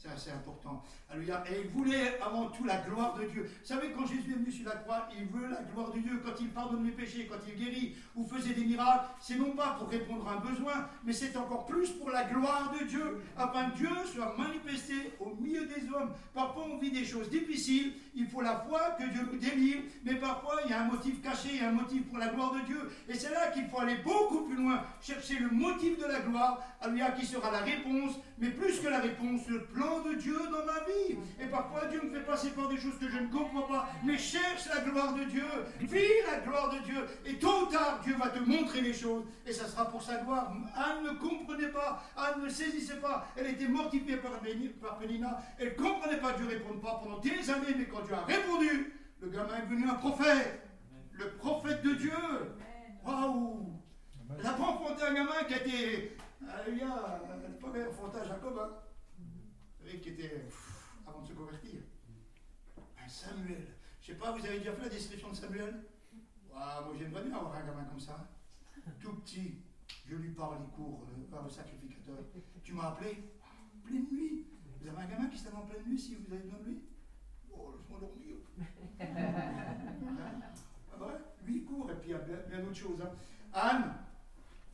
C'est 0.07 0.13
assez 0.13 0.31
important. 0.31 0.83
Alléluia. 1.11 1.43
Et 1.51 1.63
il 1.65 1.71
voulait 1.71 2.21
avant 2.21 2.47
tout 2.47 2.65
la 2.65 2.79
gloire 2.79 3.15
de 3.15 3.25
Dieu. 3.25 3.43
Vous 3.43 3.67
savez, 3.67 3.93
quand 3.93 4.07
Jésus 4.07 4.33
est 4.33 4.39
venu 4.39 4.53
sur 4.53 4.69
la 4.69 4.77
croix, 4.77 5.09
il 5.17 5.27
veut 5.27 5.49
la 5.49 5.63
gloire 5.63 5.91
de 5.93 5.99
Dieu. 5.99 6.21
Quand 6.25 6.41
il 6.41 6.49
pardonne 6.51 6.85
les 6.85 6.93
péchés, 6.93 7.27
quand 7.31 7.39
il 7.47 7.57
guérit 7.57 7.97
ou 8.15 8.27
faisait 8.27 8.55
des 8.55 8.65
miracles, 8.65 9.07
c'est 9.21 9.37
non 9.37 9.53
pas 9.53 9.77
pour 9.79 9.89
répondre 9.89 10.29
à 10.29 10.35
un 10.35 10.41
besoin, 10.41 10.89
mais 11.05 11.13
c'est 11.13 11.37
encore 11.37 11.67
plus 11.67 11.91
pour 11.91 12.11
la 12.11 12.25
gloire 12.25 12.73
de 12.79 12.85
Dieu, 12.87 13.23
afin 13.37 13.71
que 13.71 13.77
Dieu 13.77 13.89
soit 14.13 14.37
manifesté 14.37 15.13
au 15.21 15.35
milieu 15.41 15.67
des 15.67 15.89
hommes. 15.93 16.13
Parfois, 16.35 16.67
on 16.71 16.79
vit 16.79 16.91
des 16.91 17.05
choses 17.05 17.31
difficiles. 17.31 17.95
Il 18.15 18.27
faut 18.27 18.41
la 18.41 18.65
foi 18.69 18.97
que 18.99 19.05
Dieu 19.05 19.29
nous 19.31 19.39
délivre, 19.39 19.83
mais 20.05 20.17
parfois, 20.17 20.61
il 20.65 20.71
y 20.71 20.75
a 20.75 20.83
un 20.83 20.87
motif 20.87 21.21
caché, 21.23 21.51
il 21.53 21.63
y 21.63 21.65
a 21.65 21.69
un 21.69 21.73
motif 21.73 22.07
pour 22.09 22.19
la 22.19 22.29
gloire 22.29 22.53
de 22.55 22.61
Dieu. 22.61 22.91
Et 23.09 23.15
c'est 23.15 23.31
là 23.31 23.49
qu'il 23.53 23.67
faut 23.67 23.81
aller 23.81 23.97
beaucoup 24.05 24.45
plus 24.45 24.57
loin, 24.57 24.83
chercher 25.01 25.39
le 25.39 25.51
motif 25.51 25.99
de 25.99 26.05
la 26.05 26.21
gloire, 26.21 26.63
Alléluia, 26.81 27.11
qui 27.13 27.27
sera 27.27 27.51
la 27.51 27.61
réponse, 27.61 28.15
mais 28.39 28.51
plus 28.51 28.81
que 28.81 28.89
la 28.89 29.01
réponse, 29.01 29.47
le 29.49 29.65
plan 29.65 29.96
de 30.03 30.15
Dieu 30.15 30.39
dans 30.51 30.65
ma 30.65 30.81
vie. 30.85 31.19
Et 31.41 31.47
parfois, 31.47 31.87
Dieu 31.87 32.01
me 32.03 32.11
fait 32.11 32.25
passer 32.25 32.51
par 32.51 32.69
des 32.69 32.77
choses 32.77 32.99
que 32.99 33.09
je 33.09 33.19
ne 33.19 33.29
comprends 33.29 33.63
pas. 33.63 33.89
Mais 34.05 34.19
cherche 34.19 34.67
la 34.75 34.81
gloire 34.81 35.15
de 35.15 35.25
Dieu. 35.25 35.47
Vis 35.81 36.23
la 36.31 36.41
gloire 36.41 36.71
de 36.71 36.79
Dieu. 36.81 37.07
Et 37.25 37.35
tôt 37.39 37.63
ou 37.63 37.67
tard, 37.67 38.01
Dieu 38.03 38.17
va 38.17 38.29
te 38.29 38.39
montrer 38.39 38.81
les 38.81 38.95
choses. 38.95 39.25
Et 39.47 39.53
ça 39.53 39.67
sera 39.67 39.91
pour 39.91 40.03
sa 40.03 40.19
gloire. 40.19 40.53
Anne 40.75 41.05
ne 41.05 41.19
comprenait 41.19 41.69
pas. 41.69 42.03
Anne 42.17 42.43
ne 42.43 42.49
saisissait 42.49 43.01
pas. 43.01 43.29
Elle 43.37 43.49
était 43.49 43.69
mortifiée 43.69 44.17
par, 44.17 44.33
par 44.81 44.99
Pénina. 44.99 45.43
Elle 45.59 45.69
ne 45.69 45.75
comprenait 45.75 46.19
pas. 46.19 46.33
Dieu 46.33 46.47
ne 46.47 46.51
répond 46.51 46.79
pas 46.79 47.01
pendant 47.03 47.19
des 47.19 47.51
années. 47.51 47.75
Mais 47.77 47.87
quand 47.87 48.03
Dieu 48.03 48.15
a 48.15 48.25
répondu, 48.25 48.95
le 49.21 49.29
gamin 49.29 49.57
est 49.59 49.67
devenu 49.67 49.89
un 49.89 49.95
prophète. 49.95 50.63
Le 51.13 51.31
prophète 51.33 51.83
de 51.83 51.95
Dieu. 51.95 52.13
Waouh! 53.05 53.73
Elle 54.39 54.45
n'a 54.45 54.53
pas 54.53 54.65
enfanté 54.65 55.03
un 55.05 55.15
gamin 55.15 55.45
qui 55.47 55.55
était. 55.55 56.17
Il 56.69 56.79
y 56.79 56.83
a 56.83 57.21
pas 57.61 57.69
enfanté 57.69 58.19
Jacob. 58.27 58.61
Hein 58.61 58.86
qui 59.95 60.09
était 60.11 60.47
avant 61.07 61.23
de 61.23 61.29
se 61.29 61.33
convertir. 61.33 61.81
Un 63.03 63.09
Samuel. 63.09 63.69
Je 64.01 64.07
sais 64.13 64.19
pas, 64.19 64.33
vous 64.33 64.45
avez 64.45 64.59
déjà 64.59 64.73
fait 64.73 64.83
la 64.83 64.89
description 64.89 65.31
de 65.31 65.37
Samuel? 65.37 65.85
Moi 66.53 66.95
j'aimerais 66.99 67.23
bien 67.23 67.37
avoir 67.37 67.55
un 67.57 67.67
gamin 67.67 67.85
comme 67.85 68.01
ça. 68.01 68.29
Tout 69.01 69.15
petit, 69.17 69.59
je 70.09 70.17
lui 70.17 70.31
parle, 70.31 70.59
il 70.65 70.71
court 70.75 71.07
par 71.31 71.43
le 71.45 71.51
sacrificateur. 71.51 72.17
Tu 72.63 72.73
m'as 72.73 72.91
appelé? 72.91 73.23
Pleine 73.85 74.07
nuit. 74.11 74.47
Vous 74.81 74.89
avez 74.89 75.03
un 75.03 75.07
gamin 75.07 75.29
qui 75.29 75.39
s'appelle 75.39 75.59
en 75.59 75.67
pleine 75.67 75.85
nuit 75.87 75.99
si 75.99 76.15
vous 76.17 76.33
avez 76.33 76.43
besoin 76.43 76.59
de 76.61 76.65
lui? 76.65 76.83
Oh, 77.53 77.73
laisse-moi 77.77 78.01
dormir. 78.01 78.37
ah 80.93 81.05
ouais 81.05 81.15
Lui 81.45 81.57
il 81.59 81.65
court 81.65 81.91
et 81.91 81.95
puis 81.97 82.11
il 82.11 82.13
y 82.13 82.15
a 82.15 82.19
bien, 82.19 82.61
d'autres 82.61 82.75
choses. 82.75 83.01
Hein. 83.01 83.11
Anne, 83.53 83.95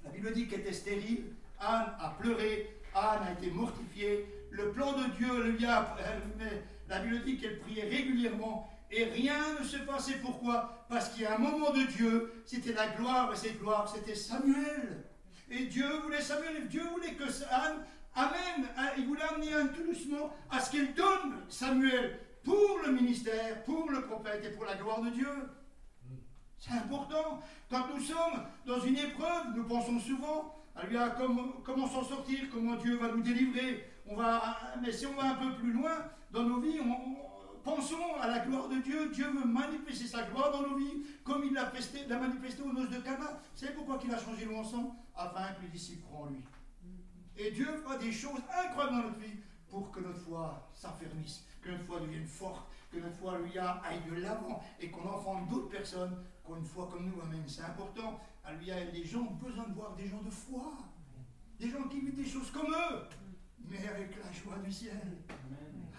la 0.04 0.10
Bible 0.10 0.32
dit 0.32 0.48
qu'elle 0.48 0.60
était 0.60 0.72
stérile. 0.72 1.34
Anne 1.58 1.94
a 1.98 2.10
pleuré. 2.20 2.80
Anne 2.94 3.22
a 3.22 3.32
été 3.32 3.50
mortifiée 3.50 4.26
le 4.52 4.70
plan 4.70 4.92
de 4.92 5.04
Dieu, 5.16 5.56
la 6.88 6.98
Bible 7.00 7.24
dit 7.24 7.38
qu'elle 7.38 7.58
priait 7.60 7.88
régulièrement 7.88 8.70
et 8.90 9.04
rien 9.04 9.58
ne 9.58 9.64
se 9.64 9.78
passait. 9.78 10.18
Pourquoi? 10.22 10.84
Parce 10.88 11.08
qu'il 11.08 11.22
y 11.22 11.26
a 11.26 11.34
un 11.36 11.38
moment 11.38 11.70
de 11.70 11.84
Dieu, 11.84 12.32
c'était 12.44 12.74
la 12.74 12.88
gloire, 12.88 13.32
et 13.32 13.36
cette 13.36 13.58
gloire, 13.58 13.88
c'était 13.88 14.14
Samuel. 14.14 15.04
Et 15.50 15.64
Dieu 15.64 15.88
voulait 16.02 16.20
Samuel, 16.20 16.68
Dieu 16.68 16.82
voulait 16.92 17.14
que 17.14 17.24
Anne 17.50 17.84
amène, 18.14 18.68
hein, 18.76 18.90
il 18.98 19.06
voulait 19.06 19.22
amener 19.22 19.50
tout 19.74 19.84
doucement 19.84 20.30
à 20.50 20.60
ce 20.60 20.70
qu'elle 20.70 20.92
donne 20.92 21.42
Samuel 21.48 22.20
pour 22.44 22.80
le 22.84 22.92
ministère, 22.92 23.62
pour 23.64 23.90
le 23.90 24.02
prophète 24.02 24.44
et 24.44 24.50
pour 24.50 24.66
la 24.66 24.74
gloire 24.74 25.00
de 25.00 25.10
Dieu. 25.10 25.28
C'est 26.58 26.72
important. 26.72 27.40
Quand 27.70 27.88
nous 27.94 28.00
sommes 28.00 28.44
dans 28.66 28.80
une 28.80 28.96
épreuve, 28.98 29.56
nous 29.56 29.64
pensons 29.64 29.98
souvent 29.98 30.54
à 30.76 30.86
lui 30.86 30.98
à 30.98 31.10
comment, 31.10 31.48
comment 31.64 31.88
s'en 31.88 32.04
sortir, 32.04 32.38
comment 32.52 32.76
Dieu 32.76 32.98
va 32.98 33.08
nous 33.08 33.22
délivrer, 33.22 33.91
on 34.06 34.16
va, 34.16 34.56
mais 34.80 34.92
si 34.92 35.06
on 35.06 35.14
va 35.14 35.30
un 35.30 35.34
peu 35.34 35.54
plus 35.56 35.72
loin 35.72 36.10
dans 36.30 36.42
nos 36.44 36.60
vies, 36.60 36.80
pensons 37.62 38.16
à 38.20 38.26
la 38.26 38.40
gloire 38.40 38.68
de 38.68 38.76
Dieu. 38.76 39.10
Dieu 39.10 39.26
veut 39.30 39.44
manifester 39.44 40.06
sa 40.06 40.24
gloire 40.24 40.50
dans 40.50 40.62
nos 40.62 40.76
vies, 40.76 41.04
comme 41.24 41.44
il 41.44 41.52
l'a 41.52 41.70
manifesté 42.18 42.62
aux 42.62 42.72
noces 42.72 42.90
de 42.90 42.98
Cana. 42.98 43.40
Savez 43.54 43.72
pourquoi 43.72 43.98
il 44.04 44.12
a 44.12 44.18
changé 44.18 44.44
le 44.44 44.56
ensemble 44.56 44.90
Afin 45.14 45.52
que 45.54 45.62
les 45.62 45.68
disciples 45.68 46.04
croient 46.04 46.26
en 46.26 46.30
lui. 46.30 46.44
Et 47.36 47.50
Dieu 47.50 47.66
fera 47.82 47.96
des 47.96 48.12
choses 48.12 48.40
incroyables 48.64 48.96
dans 48.96 49.02
notre 49.04 49.18
vie 49.18 49.38
pour 49.68 49.90
que 49.90 50.00
notre 50.00 50.18
foi 50.18 50.68
s'affermisse, 50.74 51.44
que 51.62 51.70
notre 51.70 51.84
foi 51.84 52.00
devienne 52.00 52.26
forte, 52.26 52.68
que 52.90 52.98
notre 52.98 53.16
foi 53.16 53.38
lui 53.38 53.58
aille 53.58 54.02
de 54.10 54.20
l'avant 54.20 54.62
et 54.80 54.90
qu'on 54.90 55.08
enfante 55.08 55.48
d'autres 55.48 55.68
personnes 55.68 56.16
qui 56.44 56.50
ont 56.50 56.56
une 56.56 56.64
foi 56.64 56.88
comme 56.90 57.06
nous. 57.06 57.20
Amen. 57.22 57.42
C'est 57.46 57.62
important. 57.62 58.20
Les 58.60 59.04
gens 59.04 59.20
ont 59.20 59.34
besoin 59.34 59.64
de 59.68 59.74
voir 59.74 59.94
des 59.94 60.08
gens 60.08 60.20
de 60.20 60.30
foi, 60.30 60.72
des 61.58 61.70
gens 61.70 61.84
qui 61.84 62.00
vivent 62.00 62.16
des 62.16 62.28
choses 62.28 62.50
comme 62.50 62.70
eux 62.70 63.06
mais 63.68 63.86
avec 63.86 64.16
la 64.22 64.32
joie 64.32 64.58
du 64.58 64.72
ciel. 64.72 65.18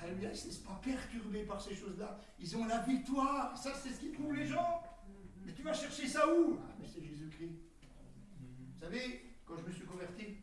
Alléluia, 0.02 0.30
ils 0.30 0.48
ne 0.48 0.52
sont 0.52 0.64
pas 0.64 0.82
perturbés 0.84 1.44
par 1.44 1.62
ces 1.62 1.76
choses-là. 1.76 2.20
Ils 2.40 2.58
ont 2.58 2.66
la 2.66 2.80
victoire. 2.80 3.58
Ça, 3.58 3.74
c'est 3.74 3.90
ce 3.90 4.00
qui 4.00 4.12
trouve 4.12 4.36
les 4.36 4.46
gens. 4.46 4.84
Mais 5.46 5.54
tu 5.54 5.62
vas 5.64 5.74
chercher 5.74 6.08
ça 6.08 6.28
où? 6.28 6.60
Ah, 6.60 6.74
mais 6.80 6.88
c'est 6.88 7.04
Jésus-Christ. 7.04 7.56
Vous 8.40 8.80
savez, 8.80 9.38
quand 9.46 9.58
je 9.58 9.64
me 9.64 9.72
suis 9.72 9.86
converti, 9.86 10.38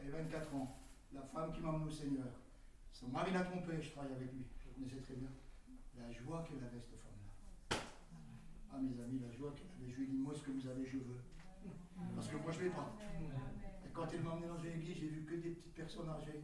avait 0.00 0.10
24 0.10 0.54
ans, 0.54 0.80
la 1.12 1.22
femme 1.22 1.52
qui 1.52 1.60
m'a 1.60 1.68
emmené 1.70 1.86
au 1.86 1.90
Seigneur, 1.90 2.26
son 2.92 3.08
mari 3.08 3.32
l'a 3.32 3.42
trompé, 3.42 3.80
je 3.80 3.90
travaillais 3.90 4.16
avec 4.16 4.32
lui, 4.32 4.44
je 4.58 4.68
connaissais 4.70 5.00
très 5.00 5.14
bien. 5.14 5.28
La 5.96 6.10
joie 6.12 6.44
qu'elle 6.48 6.62
avait, 6.64 6.80
cette 6.80 7.00
femme-là. 7.00 7.78
Ah, 8.72 8.78
mes 8.78 9.00
amis, 9.00 9.20
la 9.20 9.32
joie 9.32 9.52
qu'elle 9.54 9.70
avait, 9.78 9.90
je 9.92 9.96
lui 9.96 10.04
ai 10.04 10.06
dit, 10.08 10.16
moi, 10.16 10.34
ce 10.34 10.42
que 10.42 10.50
vous 10.50 10.66
avez, 10.66 10.86
je 10.86 10.98
veux. 10.98 11.22
Parce 12.14 12.28
que 12.28 12.36
moi, 12.36 12.50
je 12.52 12.58
ne 12.58 12.64
l'ai 12.64 12.70
pas. 12.70 12.96
Quand 13.98 14.06
elle 14.14 14.22
m'a 14.22 14.30
emmené 14.30 14.46
dans 14.46 14.62
une 14.62 14.78
église, 14.78 14.96
j'ai 14.96 15.08
vu 15.08 15.24
que 15.24 15.34
des 15.34 15.50
petites 15.50 15.74
personnes 15.74 16.08
âgées. 16.08 16.40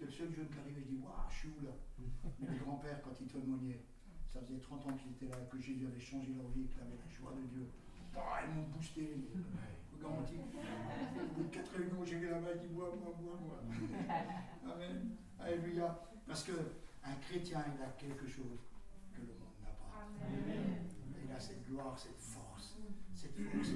Le 0.00 0.10
seul 0.10 0.34
jeune 0.34 0.48
qui 0.48 0.58
arrivait, 0.58 0.82
il 0.82 0.96
dit 0.96 1.00
Waouh, 1.00 1.30
je 1.30 1.36
suis 1.36 1.48
où 1.48 1.64
là 1.64 1.70
Mais 2.40 2.50
les 2.50 2.58
grands-pères, 2.58 3.00
quand 3.02 3.14
ils 3.20 3.28
témoignaient, 3.28 3.84
ça 4.26 4.40
faisait 4.40 4.58
30 4.58 4.84
ans 4.84 4.96
qu'ils 4.96 5.12
étaient 5.12 5.30
là, 5.30 5.38
que 5.48 5.60
Jésus 5.60 5.86
avait 5.86 6.00
changé 6.00 6.34
leur 6.34 6.50
vie, 6.50 6.66
qu'ils 6.66 6.80
avaient 6.80 6.98
la 6.98 7.08
joie 7.08 7.34
de 7.38 7.46
Dieu. 7.54 7.68
Bah, 8.12 8.42
ils 8.42 8.52
m'ont 8.52 8.66
boosté, 8.74 9.14
vous 9.14 10.02
garantis. 10.02 10.42
Au 10.42 11.34
bout 11.36 11.44
de 11.44 11.54
quatre 11.54 11.70
réunions, 11.70 12.04
j'ai 12.04 12.18
vu 12.18 12.30
là-bas, 12.30 12.48
il 12.56 12.66
dit 12.66 12.74
Bois, 12.74 12.90
bois, 12.90 13.14
bois, 13.14 13.38
bois. 13.46 13.62
Amen. 14.74 15.14
Alléluia. 15.38 16.02
Parce 16.26 16.42
qu'un 16.42 17.14
chrétien, 17.20 17.62
il 17.76 17.80
a 17.80 17.90
quelque 17.90 18.26
chose 18.26 18.58
que 19.14 19.20
le 19.20 19.38
monde 19.38 19.54
n'a 19.62 19.70
pas. 19.70 20.02
Amen. 20.26 20.82
Il 21.24 21.30
a 21.30 21.38
cette 21.38 21.64
gloire, 21.64 21.96
cette 21.96 22.18
force, 22.18 22.76
cette 23.14 23.36
force. 23.36 23.70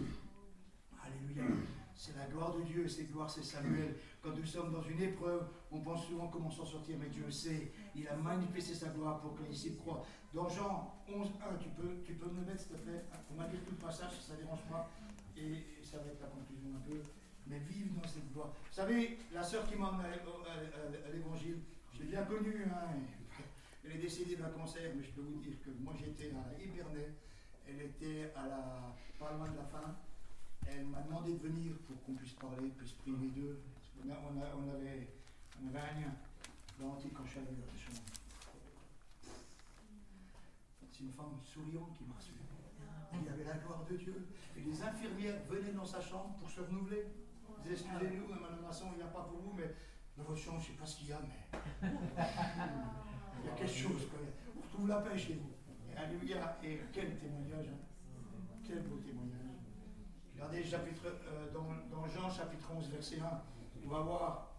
C'est 2.05 2.17
la 2.17 2.27
gloire 2.27 2.53
de 2.53 2.63
Dieu, 2.63 2.89
cette 2.89 3.13
gloire, 3.13 3.31
c'est 3.31 3.45
Samuel. 3.45 3.95
Quand 4.21 4.35
nous 4.35 4.45
sommes 4.45 4.73
dans 4.73 4.83
une 4.83 5.01
épreuve, 5.01 5.47
on 5.71 5.79
pense 5.83 6.05
souvent 6.05 6.27
comment 6.27 6.51
s'en 6.51 6.67
sortir, 6.67 6.97
mais 6.99 7.07
Dieu 7.07 7.31
sait. 7.31 7.71
Il 7.95 8.09
a 8.09 8.17
manifesté 8.17 8.75
sa 8.75 8.89
gloire 8.89 9.21
pour 9.21 9.37
que 9.37 9.45
les 9.45 9.51
disciples 9.51 9.79
croient. 9.79 10.05
Dans 10.35 10.49
Jean 10.49 11.01
11, 11.07 11.29
1, 11.41 11.59
tu 11.59 11.69
peux, 11.69 12.03
tu 12.05 12.15
peux 12.15 12.29
me 12.29 12.45
mettre, 12.45 12.59
s'il 12.59 12.73
te 12.73 12.83
plaît? 12.83 13.05
On 13.31 13.37
va 13.37 13.47
lire 13.47 13.61
tout 13.65 13.71
le 13.71 13.77
passage, 13.77 14.11
si 14.19 14.27
ça 14.27 14.33
ne 14.35 14.39
dérange 14.39 14.63
pas. 14.69 14.91
Et 15.37 15.63
ça 15.85 15.99
va 15.99 16.11
être 16.11 16.21
la 16.21 16.27
conclusion 16.27 16.71
un 16.75 16.91
peu. 16.91 17.01
Mais 17.47 17.61
vive 17.61 17.95
dans 17.95 18.09
cette 18.09 18.33
gloire. 18.33 18.49
Vous 18.49 18.75
savez, 18.75 19.19
la 19.33 19.45
sœur 19.45 19.65
qui 19.69 19.77
m'a 19.77 19.91
emmené 19.91 20.09
à, 20.09 21.11
l'évangile, 21.13 21.61
je 21.95 22.01
l'ai 22.01 22.09
bien 22.09 22.25
connue. 22.25 22.65
Hein, 22.65 22.99
elle 23.85 23.93
est 23.93 24.03
décédée 24.03 24.35
d'un 24.35 24.51
cancer, 24.51 24.91
mais 24.97 25.05
je 25.05 25.13
peux 25.13 25.23
vous 25.23 25.39
dire 25.39 25.55
que 25.65 25.71
moi 25.79 25.95
j'étais 25.97 26.33
à 26.35 26.61
Épernay. 26.61 27.15
Elle 27.69 27.81
était 27.81 28.33
à 28.35 28.49
la, 28.49 28.97
pas 29.21 29.35
loin 29.35 29.49
de 29.49 29.57
la 29.57 29.65
fin. 29.67 29.95
Elle 30.79 30.87
m'a 30.87 31.01
demandé 31.03 31.33
de 31.35 31.49
venir 31.49 31.73
pour 31.87 32.03
qu'on 32.03 32.15
puisse 32.15 32.33
parler, 32.35 32.69
puisse 32.77 32.93
prier 32.93 33.29
d'eux. 33.37 33.61
On, 34.05 34.09
avait, 34.09 35.09
un 35.65 36.01
lien 36.01 36.13
garanti 36.81 37.09
quand. 37.11 37.25
C'est 40.81 41.01
une 41.01 41.13
femme 41.13 41.39
souriante 41.45 41.97
qui 41.97 42.05
m'a 42.05 42.15
reçu. 42.15 42.33
Il 43.15 43.25
y 43.25 43.29
avait 43.29 43.45
la 43.45 43.59
gloire 43.59 43.85
de 43.89 43.97
Dieu. 43.97 44.27
Et 44.57 44.61
les 44.61 44.83
infirmières 44.83 45.43
venaient 45.49 45.73
dans 45.73 45.87
sa 45.87 46.01
chambre 46.01 46.37
pour 46.39 46.51
se 46.51 46.61
renouveler. 46.61 47.07
Excusez-nous, 47.71 48.29
Madame 48.29 48.63
Masson, 48.63 48.87
il 48.93 48.97
n'y 48.97 49.03
a 49.03 49.07
pas 49.07 49.23
pour 49.23 49.39
vous, 49.39 49.53
mais 49.57 49.75
dans 50.17 50.25
votre 50.25 50.41
chambre, 50.41 50.61
je 50.61 50.69
ne 50.69 50.73
sais 50.73 50.79
pas 50.79 50.87
ce 50.87 50.97
qu'il 50.99 51.09
y 51.09 51.13
a, 51.13 51.21
mais. 51.21 51.59
il 53.41 53.47
y 53.47 53.49
a 53.49 53.55
quelque 53.55 53.73
chose. 53.73 54.09
Quoi. 54.11 54.21
On 54.57 54.63
retrouve 54.63 54.89
la 54.89 55.01
paix 55.01 55.19
chez 55.19 55.35
vous. 55.35 55.53
Et 55.93 55.97
alléluia. 55.97 56.59
Et 56.65 56.81
quel 56.93 57.19
témoignage. 57.19 57.69
Hein. 57.69 57.79
Quel 58.67 58.83
beau 58.83 58.97
témoignage. 58.97 59.42
Chapitre, 60.61 61.07
euh, 61.07 61.51
dans, 61.53 61.65
dans, 61.91 62.07
Jean 62.07 62.29
chapitre 62.31 62.69
11, 62.77 62.91
verset 62.91 63.19
1, 63.19 63.25
on 63.85 63.89
va 63.89 64.01
voir, 64.01 64.53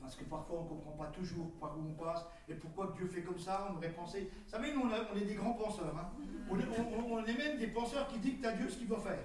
parce 0.00 0.14
que 0.14 0.24
parfois 0.24 0.60
on 0.60 0.62
ne 0.62 0.68
comprend 0.68 0.92
pas 0.92 1.06
toujours 1.06 1.50
par 1.60 1.76
où 1.76 1.88
on 1.88 1.92
passe, 1.94 2.24
et 2.48 2.54
pourquoi 2.54 2.94
Dieu 2.96 3.08
fait 3.08 3.22
comme 3.22 3.38
ça, 3.38 3.68
on 3.68 3.76
aurait 3.76 3.90
pensé. 3.90 4.30
Vous 4.44 4.50
savez, 4.50 4.72
nous 4.72 4.82
on, 4.82 5.16
est 5.16 5.24
des 5.24 5.34
grands 5.34 5.54
penseurs, 5.54 5.92
hein. 5.96 6.08
on, 6.48 7.24
est, 7.24 7.36
même 7.36 7.58
des 7.58 7.66
penseurs 7.66 8.06
qui 8.08 8.20
dictent 8.20 8.44
à 8.44 8.52
Dieu 8.52 8.68
ce 8.70 8.78
qu'il 8.78 8.86
doit 8.86 9.00
faire. 9.00 9.18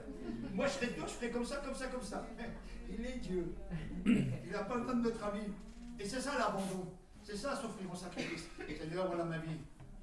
Moi 0.51 0.65
je 0.65 0.71
serais 0.73 0.87
Dieu, 0.87 1.03
je 1.05 1.13
ferais 1.13 1.29
comme 1.29 1.45
ça, 1.45 1.57
comme 1.57 1.75
ça, 1.75 1.87
comme 1.87 2.01
ça. 2.01 2.25
Il 2.89 3.05
est 3.05 3.17
Dieu. 3.17 3.53
Il 4.05 4.51
n'a 4.51 4.63
pas 4.63 4.77
besoin 4.77 4.95
de 4.95 5.01
notre 5.01 5.23
avis. 5.23 5.51
Et 5.99 6.05
c'est 6.05 6.21
ça 6.21 6.37
l'abandon. 6.37 6.87
C'est 7.21 7.35
ça 7.35 7.55
s'offrir 7.55 7.91
en 7.91 7.95
sacrifice. 7.95 8.47
Seigneur, 8.57 9.07
voilà 9.07 9.25
ma 9.25 9.37
vie. 9.39 9.59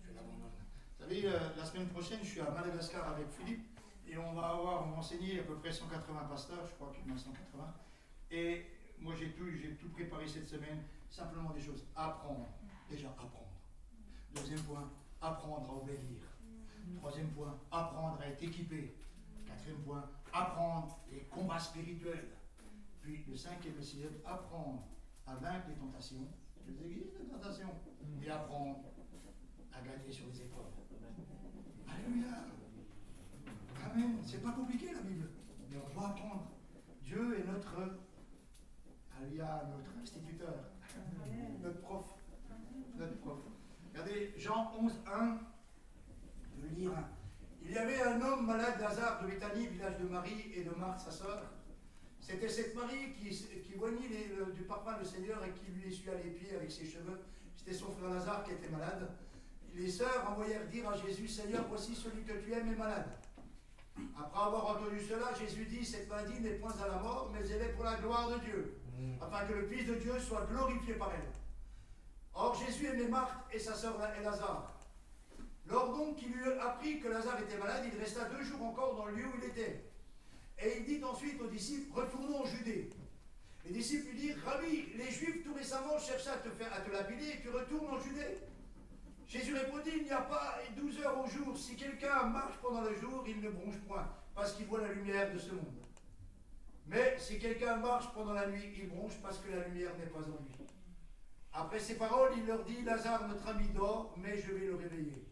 Je 0.06 0.14
l'abandonne. 0.14 0.50
Vous 0.98 1.04
savez, 1.04 1.26
euh, 1.26 1.38
la 1.56 1.64
semaine 1.64 1.86
prochaine, 1.88 2.18
je 2.22 2.28
suis 2.28 2.40
à 2.40 2.50
Madagascar 2.50 3.08
avec 3.08 3.26
Philippe 3.30 3.73
et 4.14 4.18
on 4.18 4.32
va 4.32 4.50
avoir, 4.50 4.86
on 4.86 4.90
va 4.92 4.98
enseigner 4.98 5.40
à 5.40 5.42
peu 5.42 5.56
près 5.56 5.72
180 5.72 6.20
pasteurs, 6.30 6.64
je 6.64 6.72
crois 6.74 6.92
qu'il 6.94 7.08
y 7.08 7.12
en 7.12 7.16
a 7.16 7.18
180. 7.18 7.74
Et 8.30 8.66
moi, 9.00 9.12
j'ai 9.18 9.32
tout, 9.32 9.50
j'ai 9.50 9.74
tout 9.74 9.88
préparé 9.88 10.28
cette 10.28 10.48
semaine, 10.48 10.84
simplement 11.10 11.50
des 11.50 11.60
choses. 11.60 11.84
Apprendre, 11.96 12.46
déjà 12.88 13.08
apprendre. 13.08 13.50
Deuxième 14.34 14.60
point, 14.60 14.88
apprendre 15.20 15.68
à 15.68 15.74
obéir. 15.74 16.22
Troisième 16.96 17.30
point, 17.30 17.58
apprendre 17.72 18.20
à 18.20 18.28
être 18.28 18.42
équipé. 18.42 18.94
Quatrième 19.46 19.82
point, 19.82 20.08
apprendre 20.32 21.00
les 21.10 21.22
combats 21.24 21.58
spirituels. 21.58 22.28
Puis 23.02 23.24
le 23.28 23.36
cinquième 23.36 23.74
et 23.74 24.02
le 24.02 24.22
apprendre 24.24 24.86
à 25.26 25.34
vaincre 25.34 25.66
les 25.68 25.74
tentations. 25.74 26.28
Les 26.68 26.86
existent 26.86 27.18
les 27.20 27.28
tentations. 27.28 27.74
Et 28.22 28.30
apprendre 28.30 28.78
à 29.72 29.80
gagner 29.80 30.12
sur 30.12 30.26
les 30.28 30.42
épreuves. 30.42 30.70
Alléluia. 31.88 32.63
Amen. 33.94 34.18
C'est 34.24 34.42
pas 34.42 34.50
compliqué 34.50 34.86
la 34.92 35.00
Bible. 35.02 35.28
Mais 35.70 35.76
on 35.76 35.94
doit 35.94 36.08
apprendre. 36.08 36.50
Dieu 37.02 37.38
est 37.38 37.44
notre 37.44 37.76
Alléluia, 39.16 39.70
notre 39.70 39.96
instituteur, 40.02 40.54
notre 41.62 41.80
prof. 41.80 42.04
Notre 42.96 43.16
prof. 43.18 43.38
Regardez, 43.92 44.34
Jean 44.36 44.72
11, 44.80 44.92
1. 45.06 45.38
Je 46.56 46.66
vais 46.66 46.74
lire. 46.74 46.92
Il 47.62 47.70
y 47.70 47.78
avait 47.78 48.02
un 48.02 48.20
homme 48.20 48.46
malade, 48.46 48.80
Lazare 48.80 49.22
de 49.22 49.30
Béthanie, 49.30 49.68
village 49.68 49.98
de 49.98 50.08
Marie 50.08 50.52
et 50.54 50.64
de 50.64 50.70
Marthe, 50.70 51.00
sa 51.00 51.12
sœur. 51.12 51.44
C'était 52.20 52.48
cette 52.48 52.74
Marie 52.74 53.12
qui, 53.12 53.28
qui 53.30 53.74
voignit 53.74 54.08
du 54.54 54.62
parfum 54.62 54.98
du 54.98 55.04
Seigneur 55.04 55.42
et 55.44 55.52
qui 55.52 55.70
lui 55.70 55.88
essuya 55.88 56.14
les 56.16 56.30
pieds 56.30 56.56
avec 56.56 56.70
ses 56.70 56.84
cheveux. 56.84 57.20
C'était 57.56 57.74
son 57.74 57.92
frère 57.92 58.10
Lazare 58.10 58.42
qui 58.44 58.52
était 58.52 58.68
malade. 58.68 59.08
Les 59.74 59.88
sœurs 59.88 60.28
envoyèrent 60.30 60.66
dire 60.66 60.88
à 60.88 60.96
Jésus, 60.96 61.28
Seigneur, 61.28 61.64
voici 61.68 61.94
celui 61.94 62.24
que 62.24 62.32
tu 62.32 62.52
aimes 62.52 62.72
est 62.72 62.76
malade. 62.76 63.06
Après 64.18 64.40
avoir 64.40 64.76
entendu 64.76 65.00
cela, 65.00 65.32
Jésus 65.34 65.66
dit, 65.66 65.84
cette 65.84 66.08
maladie 66.08 66.40
n'est 66.40 66.54
point 66.54 66.74
à 66.82 66.88
la 66.88 66.98
mort, 66.98 67.30
mais 67.32 67.46
elle 67.48 67.62
est 67.62 67.72
pour 67.72 67.84
la 67.84 67.96
gloire 67.96 68.30
de 68.30 68.38
Dieu, 68.40 68.80
mm. 68.98 69.22
afin 69.22 69.46
que 69.46 69.52
le 69.54 69.66
Fils 69.66 69.86
de 69.86 69.94
Dieu 69.94 70.18
soit 70.18 70.46
glorifié 70.50 70.94
par 70.94 71.12
elle. 71.14 71.32
Or 72.34 72.54
Jésus 72.54 72.86
aimait 72.86 73.08
Marthe 73.08 73.44
et 73.52 73.58
sa 73.58 73.74
sœur 73.74 73.96
Lazare. 73.98 74.74
Lors 75.66 75.96
donc 75.96 76.16
qu'il 76.16 76.30
eut 76.30 76.52
appris 76.60 77.00
que 77.00 77.08
Lazare 77.08 77.40
était 77.40 77.56
malade, 77.56 77.84
il 77.92 77.98
resta 77.98 78.24
deux 78.24 78.42
jours 78.42 78.62
encore 78.62 78.96
dans 78.96 79.06
le 79.06 79.14
lieu 79.14 79.26
où 79.26 79.38
il 79.40 79.48
était. 79.48 79.84
Et 80.58 80.78
il 80.78 80.84
dit 80.84 81.04
ensuite 81.04 81.40
aux 81.40 81.46
disciples, 81.46 81.92
retournons 81.98 82.42
en 82.42 82.46
Judée. 82.46 82.90
Les 83.64 83.72
disciples 83.72 84.10
lui 84.10 84.18
dirent, 84.18 84.36
Rabbi, 84.44 84.88
les 84.96 85.10
Juifs 85.10 85.42
tout 85.42 85.54
récemment 85.54 85.98
cherchaient 85.98 86.30
à 86.30 86.36
te, 86.36 86.50
faire, 86.50 86.72
à 86.72 86.80
te 86.80 86.90
lapider 86.90 87.28
et 87.28 87.40
tu 87.40 87.48
retournes 87.48 87.94
en 87.94 88.00
Judée. 88.00 88.38
Jésus 89.26 89.54
répondit, 89.54 89.90
il 89.96 90.04
n'y 90.04 90.10
a 90.10 90.20
pas 90.20 90.58
12 90.76 91.00
heures 91.00 91.20
au 91.20 91.26
jour. 91.26 91.56
Si 91.56 91.76
quelqu'un 91.76 92.24
marche 92.24 92.56
pendant 92.62 92.82
le 92.82 92.94
jour, 92.94 93.24
il 93.26 93.40
ne 93.40 93.50
bronche 93.50 93.78
point, 93.86 94.06
parce 94.34 94.52
qu'il 94.52 94.66
voit 94.66 94.80
la 94.80 94.92
lumière 94.92 95.32
de 95.32 95.38
ce 95.38 95.52
monde. 95.52 95.84
Mais 96.86 97.16
si 97.18 97.38
quelqu'un 97.38 97.76
marche 97.76 98.12
pendant 98.12 98.34
la 98.34 98.46
nuit, 98.46 98.74
il 98.76 98.88
bronche 98.88 99.14
parce 99.22 99.38
que 99.38 99.50
la 99.50 99.66
lumière 99.68 99.96
n'est 99.98 100.06
pas 100.06 100.18
en 100.20 100.42
lui. 100.44 100.66
Après 101.52 101.78
ces 101.78 101.96
paroles, 101.96 102.32
il 102.36 102.46
leur 102.46 102.64
dit, 102.64 102.82
Lazare, 102.82 103.26
notre 103.28 103.46
ami 103.48 103.68
dort, 103.68 104.14
mais 104.18 104.36
je 104.38 104.52
vais 104.52 104.66
le 104.66 104.76
réveiller. 104.76 105.24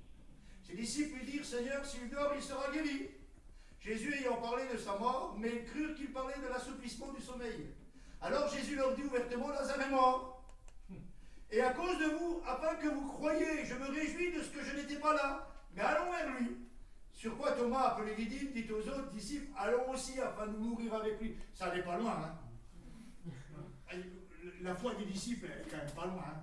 Ses 0.62 0.74
disciples 0.74 1.18
lui 1.18 1.26
dirent, 1.26 1.44
Seigneur, 1.44 1.84
s'il 1.84 2.08
dort, 2.08 2.32
il 2.34 2.42
sera 2.42 2.70
guéri. 2.70 3.10
Jésus 3.80 4.14
ayant 4.14 4.36
parlé 4.36 4.62
de 4.72 4.78
sa 4.78 4.96
mort, 4.96 5.36
mais 5.38 5.50
ils 5.50 5.64
crurent 5.64 5.94
qu'il 5.96 6.12
parlait 6.12 6.38
de 6.40 6.48
l'assouplissement 6.48 7.12
du 7.12 7.20
sommeil. 7.20 7.74
Alors 8.20 8.48
Jésus 8.48 8.76
leur 8.76 8.94
dit 8.94 9.02
ouvertement, 9.02 9.48
Lazare 9.48 9.80
est 9.80 9.90
mort. 9.90 10.31
Et 11.52 11.60
à 11.60 11.74
cause 11.74 11.98
de 11.98 12.16
vous, 12.16 12.40
afin 12.46 12.74
que 12.76 12.88
vous 12.88 13.06
croyiez, 13.08 13.66
je 13.66 13.74
me 13.74 13.86
réjouis 13.88 14.32
de 14.32 14.40
ce 14.40 14.48
que 14.48 14.64
je 14.64 14.74
n'étais 14.74 14.96
pas 14.96 15.12
là. 15.12 15.46
Mais 15.74 15.82
allons 15.82 16.10
vers 16.10 16.40
lui. 16.40 16.56
Sur 17.12 17.36
quoi 17.36 17.52
Thomas, 17.52 17.88
appelé 17.88 18.14
Didyme, 18.14 18.52
dit 18.52 18.66
aux 18.72 18.88
autres 18.88 19.10
disciples, 19.10 19.52
allons 19.58 19.90
aussi 19.90 20.18
afin 20.18 20.46
de 20.46 20.56
mourir 20.56 20.94
avec 20.94 21.20
lui. 21.20 21.36
Ça 21.52 21.74
n'est 21.74 21.82
pas 21.82 21.98
loin. 21.98 22.34
Hein. 23.92 23.98
La 24.62 24.74
foi 24.74 24.94
des 24.94 25.04
disciples 25.04 25.44
est 25.44 25.70
quand 25.70 25.76
même 25.76 25.90
pas 25.90 26.06
loin. 26.06 26.24
Hein. 26.26 26.42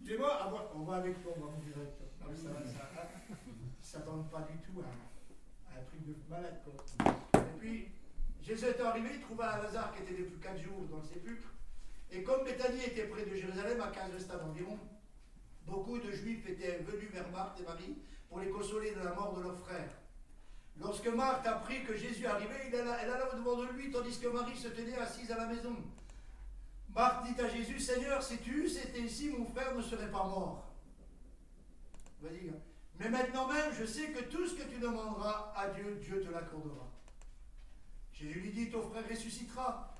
Dis-moi, 0.00 0.36
ah, 0.40 0.52
on 0.74 0.82
va 0.82 0.96
avec 0.96 1.22
toi, 1.22 1.32
on 1.36 1.40
va 1.40 1.52
mourir 1.52 1.76
avec 1.76 1.96
toi. 1.96 2.06
Ça 2.34 2.48
ne 2.48 3.80
s'attendent 3.80 4.30
pas 4.30 4.48
du 4.50 4.58
tout 4.58 4.80
à, 4.80 5.78
un 5.78 5.84
truc 5.84 6.04
de 6.04 6.16
malade. 6.28 6.60
Et 7.34 7.58
puis, 7.60 7.88
Jésus 8.42 8.64
est 8.64 8.80
arrivé, 8.80 9.10
il 9.14 9.20
trouva 9.20 9.62
Lazare 9.62 9.94
qui 9.94 10.02
était 10.02 10.22
depuis 10.22 10.40
4 10.40 10.58
jours 10.58 10.88
dans 10.90 10.98
le 10.98 11.04
sépulcre. 11.04 11.55
Et 12.10 12.22
comme 12.22 12.44
Bethanie 12.44 12.84
était 12.84 13.04
près 13.04 13.24
de 13.24 13.34
Jérusalem, 13.34 13.80
à 13.80 13.88
15 13.88 14.18
stades 14.18 14.42
environ, 14.42 14.78
beaucoup 15.66 15.98
de 15.98 16.10
Juifs 16.10 16.48
étaient 16.48 16.78
venus 16.78 17.10
vers 17.12 17.28
Marthe 17.30 17.60
et 17.60 17.64
Marie 17.64 17.98
pour 18.28 18.40
les 18.40 18.48
consoler 18.48 18.92
de 18.92 19.00
la 19.00 19.14
mort 19.14 19.36
de 19.36 19.42
leur 19.42 19.58
frère. 19.58 19.90
Lorsque 20.78 21.08
Marthe 21.08 21.46
apprit 21.46 21.84
que 21.84 21.96
Jésus 21.96 22.26
arrivait, 22.26 22.70
elle 22.72 22.88
alla 22.88 23.34
devant 23.34 23.56
de 23.56 23.72
lui, 23.72 23.90
tandis 23.90 24.18
que 24.18 24.28
Marie 24.28 24.56
se 24.56 24.68
tenait 24.68 24.96
assise 24.98 25.30
à 25.32 25.38
la 25.38 25.46
maison. 25.46 25.74
Marthe 26.94 27.26
dit 27.26 27.40
à 27.40 27.48
Jésus, 27.48 27.80
Seigneur, 27.80 28.22
si 28.22 28.38
tu 28.38 28.64
eusses 28.64 28.76
été 28.76 29.00
ici, 29.00 29.30
mon 29.30 29.46
frère 29.46 29.74
ne 29.74 29.82
serait 29.82 30.10
pas 30.10 30.24
mort. 30.24 30.64
Hein. 32.24 32.28
Mais 32.98 33.08
maintenant 33.08 33.48
même, 33.48 33.72
je 33.78 33.84
sais 33.84 34.08
que 34.10 34.24
tout 34.24 34.46
ce 34.46 34.54
que 34.54 34.68
tu 34.68 34.78
demanderas 34.78 35.52
à 35.56 35.68
Dieu, 35.68 35.98
Dieu 36.00 36.22
te 36.22 36.30
l'accordera. 36.30 36.90
Jésus 38.12 38.40
lui 38.40 38.50
dit, 38.50 38.70
ton 38.70 38.82
frère 38.88 39.06
ressuscitera. 39.08 39.95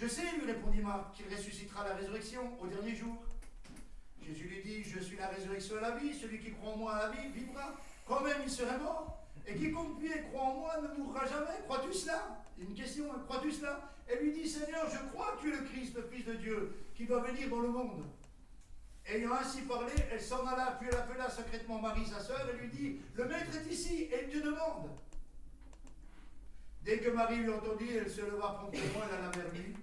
Je 0.00 0.06
sais, 0.08 0.22
lui 0.34 0.46
répondit 0.46 0.80
Marc, 0.80 1.12
qu'il 1.12 1.26
ressuscitera 1.28 1.86
la 1.86 1.94
résurrection 1.94 2.58
au 2.58 2.66
dernier 2.66 2.96
jour. 2.96 3.22
Jésus 4.26 4.44
lui 4.44 4.62
dit, 4.62 4.82
je 4.82 4.98
suis 4.98 5.18
la 5.18 5.28
résurrection 5.28 5.76
et 5.76 5.82
la 5.82 5.90
vie, 5.90 6.18
celui 6.18 6.40
qui 6.40 6.52
croit 6.52 6.72
en 6.72 6.76
moi 6.78 6.94
à 6.94 7.08
la 7.08 7.12
vie 7.12 7.28
vivra, 7.28 7.74
quand 8.06 8.22
même 8.22 8.38
il 8.42 8.50
serait 8.50 8.78
mort. 8.78 9.26
Et 9.46 9.54
quiconque 9.56 10.00
vit 10.00 10.06
et 10.06 10.22
croit 10.30 10.42
en 10.42 10.54
moi 10.54 10.72
ne 10.80 11.02
mourra 11.02 11.26
jamais. 11.26 11.60
Crois-tu 11.66 11.92
cela? 11.92 12.42
Une 12.58 12.72
question, 12.72 13.12
hein. 13.12 13.22
crois-tu 13.28 13.52
cela? 13.52 13.92
Elle 14.08 14.24
lui 14.24 14.32
dit, 14.32 14.48
Seigneur, 14.48 14.88
je 14.90 15.06
crois 15.12 15.36
que 15.36 15.42
tu 15.42 15.52
es 15.52 15.56
le 15.56 15.64
Christ, 15.64 15.94
le 15.94 16.08
Fils 16.10 16.24
de 16.24 16.34
Dieu, 16.34 16.74
qui 16.94 17.04
doit 17.04 17.20
venir 17.20 17.50
dans 17.50 17.60
le 17.60 17.68
monde. 17.68 18.04
Ayant 19.04 19.34
ainsi 19.34 19.62
parlé, 19.62 19.92
elle 20.10 20.22
s'en 20.22 20.46
alla, 20.46 20.78
puis 20.80 20.88
elle 20.90 20.96
appela 20.96 21.28
secrètement 21.28 21.78
Marie, 21.78 22.06
sa 22.06 22.20
sœur, 22.20 22.48
et 22.48 22.56
lui 22.56 22.68
dit, 22.68 23.00
le 23.16 23.24
maître 23.26 23.54
est 23.54 23.70
ici, 23.70 24.04
et 24.04 24.24
il 24.24 24.30
te 24.30 24.46
demande. 24.46 24.88
Dès 26.84 26.98
que 27.00 27.10
Marie 27.10 27.36
lui 27.36 27.52
entendit, 27.52 27.96
elle 27.98 28.10
se 28.10 28.22
leva 28.22 28.48
promptement, 28.60 29.04
elle 29.06 29.18
alla 29.18 29.30
vers 29.30 29.52
lui 29.52 29.74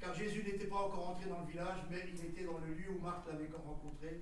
car 0.00 0.14
Jésus 0.14 0.42
n'était 0.42 0.66
pas 0.66 0.76
encore 0.76 1.10
entré 1.10 1.28
dans 1.28 1.40
le 1.40 1.46
village, 1.46 1.78
mais 1.90 2.04
il 2.12 2.24
était 2.24 2.44
dans 2.44 2.58
le 2.58 2.74
lieu 2.74 2.90
où 2.90 3.02
Marthe 3.02 3.26
l'avait 3.26 3.48
rencontré. 3.64 4.20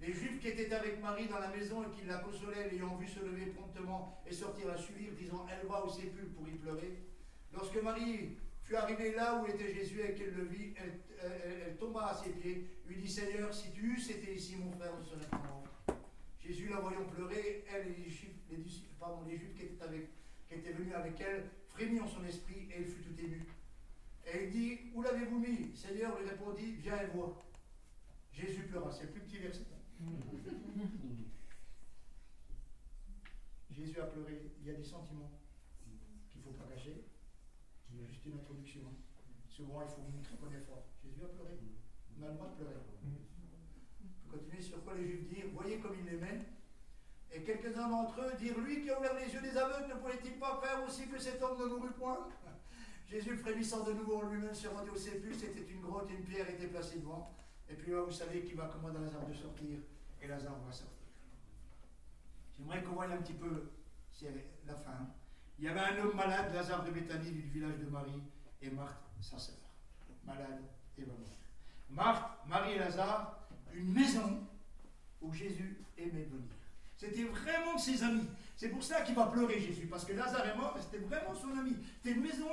Les 0.00 0.12
Juifs 0.14 0.40
qui 0.40 0.48
étaient 0.48 0.72
avec 0.72 1.00
Marie 1.02 1.26
dans 1.26 1.38
la 1.38 1.48
maison 1.48 1.82
et 1.82 1.90
qui 1.90 2.06
la 2.06 2.18
consolaient, 2.18 2.70
l'ayant 2.70 2.96
vu 2.96 3.06
se 3.06 3.20
lever 3.20 3.46
promptement 3.46 4.22
et 4.26 4.32
sortir 4.32 4.68
la 4.68 4.78
suivre, 4.78 5.14
disant 5.14 5.46
Elle 5.50 5.66
va 5.68 5.84
au 5.84 5.90
sépulcre 5.90 6.32
pour 6.34 6.48
y 6.48 6.52
pleurer. 6.52 7.02
Lorsque 7.52 7.82
Marie 7.82 8.38
fut 8.62 8.76
arrivée 8.76 9.14
là 9.14 9.42
où 9.42 9.46
était 9.46 9.74
Jésus 9.74 10.00
et 10.00 10.14
qu'elle 10.14 10.32
le 10.32 10.44
vit, 10.44 10.72
elle, 10.76 11.76
tomba 11.76 12.06
à 12.06 12.14
ses 12.14 12.30
pieds, 12.30 12.66
lui 12.86 12.96
dit 12.96 13.10
Seigneur, 13.10 13.52
si 13.52 13.72
tu 13.72 13.92
eusses 13.92 14.08
été 14.08 14.34
ici, 14.34 14.56
mon 14.56 14.72
frère 14.72 14.96
ne 14.98 15.04
serait 15.04 15.28
pas. 15.30 15.62
Jésus 16.38 16.68
la 16.70 16.80
voyant 16.80 17.04
pleurer, 17.04 17.64
elle 17.70 17.88
et 17.88 18.02
les 18.04 18.10
Juifs, 18.10 18.30
les, 18.50 18.56
qui 18.56 19.62
étaient, 19.62 20.08
qui 20.48 20.54
étaient 20.54 20.72
venus 20.72 20.94
avec 20.94 21.20
elle, 21.20 21.50
frémit 21.68 22.00
en 22.00 22.08
son 22.08 22.24
esprit 22.24 22.68
et 22.70 22.78
elle 22.78 22.86
fut 22.86 23.02
tout 23.02 23.14
émue. 23.22 23.46
Et 24.32 24.44
il 24.44 24.50
dit, 24.50 24.78
où 24.94 25.02
l'avez-vous 25.02 25.38
mis? 25.38 25.74
Seigneur 25.74 26.18
lui 26.18 26.28
répondit, 26.28 26.76
viens 26.76 27.00
et 27.00 27.06
vois. 27.06 27.36
Jésus 28.32 28.62
pleura, 28.62 28.92
c'est 28.92 29.04
le 29.04 29.10
plus 29.10 29.22
petit 29.22 29.38
verset. 29.38 29.66
Jésus 33.70 34.00
a 34.00 34.06
pleuré, 34.06 34.40
il 34.60 34.66
y 34.66 34.70
a 34.70 34.74
des 34.74 34.84
sentiments 34.84 35.30
qu'il 36.28 36.40
ne 36.40 36.44
faut 36.44 36.52
pas 36.52 36.64
cacher. 36.64 37.04
C'est 37.88 38.06
juste 38.06 38.24
une 38.26 38.34
introduction. 38.34 38.82
Souvent, 39.48 39.82
il 39.82 39.88
faut 39.88 40.02
montrer 40.02 40.36
bon 40.40 40.52
effort. 40.54 40.86
Jésus 41.02 41.24
a 41.24 41.28
pleuré. 41.28 41.58
On 42.18 42.22
a 42.22 42.28
le 42.28 42.34
droit 42.34 42.48
de 42.50 42.54
pleurer. 42.54 42.74
On 43.04 44.30
peut 44.30 44.38
continuer 44.38 44.62
sur 44.62 44.84
quoi 44.84 44.94
les 44.94 45.06
Juifs 45.06 45.28
dirent, 45.28 45.50
voyez 45.54 45.78
comme 45.80 45.96
il 45.98 46.04
l'aimait. 46.04 46.40
Et 47.32 47.42
quelques-uns 47.42 47.88
d'entre 47.88 48.20
eux 48.20 48.36
dirent, 48.38 48.58
lui 48.58 48.82
qui 48.82 48.90
a 48.90 48.98
ouvert 48.98 49.14
les 49.14 49.32
yeux 49.32 49.40
des 49.40 49.56
aveugles, 49.56 49.88
ne 49.88 50.00
pouvait-il 50.00 50.38
pas 50.38 50.60
faire 50.62 50.84
aussi 50.86 51.08
que 51.08 51.18
cet 51.18 51.42
homme 51.42 51.58
ne 51.58 51.66
mourut 51.66 51.92
point? 51.92 52.28
Jésus, 53.10 53.36
frémissant 53.36 53.82
de 53.82 53.92
nouveau 53.92 54.18
en 54.18 54.28
lui-même, 54.28 54.54
se 54.54 54.68
rendit 54.68 54.90
au 54.90 54.96
sépulcre. 54.96 55.36
C'était 55.40 55.68
une 55.68 55.80
grotte, 55.80 56.08
une 56.10 56.24
pierre 56.24 56.48
était 56.48 56.68
placée 56.68 57.00
devant. 57.00 57.34
Et 57.68 57.74
puis 57.74 57.90
là, 57.90 58.02
vous 58.02 58.12
savez 58.12 58.42
qu'il 58.42 58.56
va 58.56 58.66
commander 58.66 58.98
à 58.98 59.00
Lazare 59.00 59.26
de 59.26 59.34
sortir. 59.34 59.78
Et 60.22 60.28
Lazare 60.28 60.58
va 60.64 60.72
sortir. 60.72 60.96
J'aimerais 62.56 62.84
qu'on 62.84 62.92
voie 62.92 63.06
un 63.06 63.16
petit 63.16 63.32
peu 63.32 63.70
la 64.66 64.74
fin. 64.74 65.08
Il 65.58 65.64
y 65.64 65.68
avait 65.68 65.80
un 65.80 66.04
homme 66.04 66.14
malade, 66.14 66.54
Lazare 66.54 66.84
de 66.84 66.90
Béthanie, 66.90 67.32
du 67.32 67.40
village 67.48 67.78
de 67.78 67.86
Marie, 67.86 68.22
et 68.62 68.70
Marthe, 68.70 69.02
sa 69.20 69.38
sœur. 69.38 69.56
Malade 70.24 70.62
et 70.96 71.02
va. 71.02 71.12
Marthe, 71.88 72.46
Marie 72.46 72.72
et 72.72 72.78
Lazare, 72.78 73.40
une 73.72 73.92
maison 73.92 74.46
où 75.20 75.32
Jésus 75.32 75.78
aimait 75.98 76.24
venir. 76.24 76.54
C'était 76.96 77.24
vraiment 77.24 77.76
ses 77.76 78.02
amis. 78.02 78.28
C'est 78.60 78.68
pour 78.68 78.84
ça 78.84 79.00
qu'il 79.00 79.14
va 79.14 79.24
pleurer 79.24 79.58
Jésus, 79.58 79.86
parce 79.86 80.04
que 80.04 80.12
Lazare 80.12 80.46
est 80.46 80.54
mort, 80.54 80.76
c'était 80.78 81.02
vraiment 81.02 81.34
son 81.34 81.56
ami. 81.56 81.74
C'était 81.96 82.14
une 82.14 82.20
maison 82.20 82.44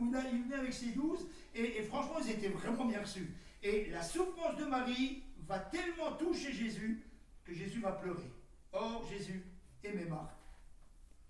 où 0.00 0.04
il 0.04 0.42
venait 0.44 0.54
avec 0.54 0.72
ses 0.72 0.92
douze, 0.92 1.26
et, 1.52 1.82
franchement, 1.82 2.20
ils 2.22 2.30
étaient 2.30 2.50
vraiment 2.50 2.84
bien 2.84 3.00
reçus. 3.00 3.28
Et 3.60 3.90
la 3.90 4.00
souffrance 4.00 4.56
de 4.56 4.66
Marie 4.66 5.24
va 5.48 5.58
tellement 5.58 6.12
toucher 6.12 6.52
Jésus 6.52 7.02
que 7.44 7.52
Jésus 7.52 7.80
va 7.80 7.90
pleurer. 7.90 8.30
Or, 8.70 9.04
Jésus 9.10 9.42
aimait 9.82 10.04
Marthe, 10.04 10.38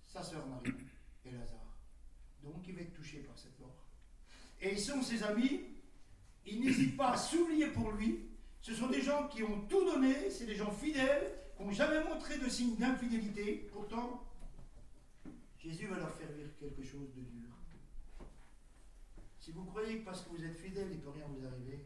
sa 0.07 0.22
sœur 0.22 0.47
Marie 0.47 0.76
et 1.24 1.31
Lazare. 1.31 1.74
Donc, 2.43 2.68
il 2.68 2.74
va 2.74 2.83
être 2.83 2.93
touché 2.93 3.20
par 3.20 3.39
cette 3.39 3.59
mort. 3.59 3.83
Et 4.61 4.72
ils 4.72 4.79
sont 4.79 5.01
ses 5.01 5.22
amis. 5.22 5.62
Il 6.45 6.61
n'hésite 6.61 6.99
pas 6.99 7.12
à 7.12 7.16
s'oublier 7.16 7.68
pour 7.68 7.93
lui. 7.93 8.29
Ce 8.61 8.74
sont 8.74 8.89
des 8.89 9.01
gens 9.01 9.26
qui 9.29 9.43
ont 9.43 9.62
tout 9.70 9.87
donné, 9.87 10.29
c'est 10.29 10.45
des 10.45 10.55
gens 10.55 10.70
fidèles, 10.70 11.33
n'ont 11.59 11.73
jamais 11.73 12.03
montré 12.05 12.39
de 12.39 12.49
signe 12.49 12.77
d'infidélité. 12.77 13.69
Pourtant, 13.73 14.25
Jésus 15.59 15.87
va 15.87 15.99
leur 15.99 16.15
faire 16.15 16.31
vivre 16.33 16.55
quelque 16.59 16.83
chose 16.83 17.13
de 17.15 17.23
dur. 17.23 17.49
Si 19.41 19.53
vous 19.53 19.65
croyez 19.65 20.01
que 20.01 20.05
parce 20.05 20.23
que 20.23 20.31
vous 20.31 20.45
êtes 20.45 20.57
fidèle, 20.57 20.89
il 20.91 20.99
ne 20.99 21.03
peut 21.03 21.11
rien 21.11 21.27
vous 21.27 21.45
arriver, 21.45 21.85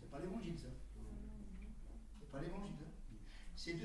c'est 0.00 0.10
pas 0.10 0.18
l'évangile 0.18 0.58
ça. 0.58 0.68
C'est 2.18 2.30
pas 2.30 2.40
l'évangile. 2.40 2.74
C'est 3.54 3.78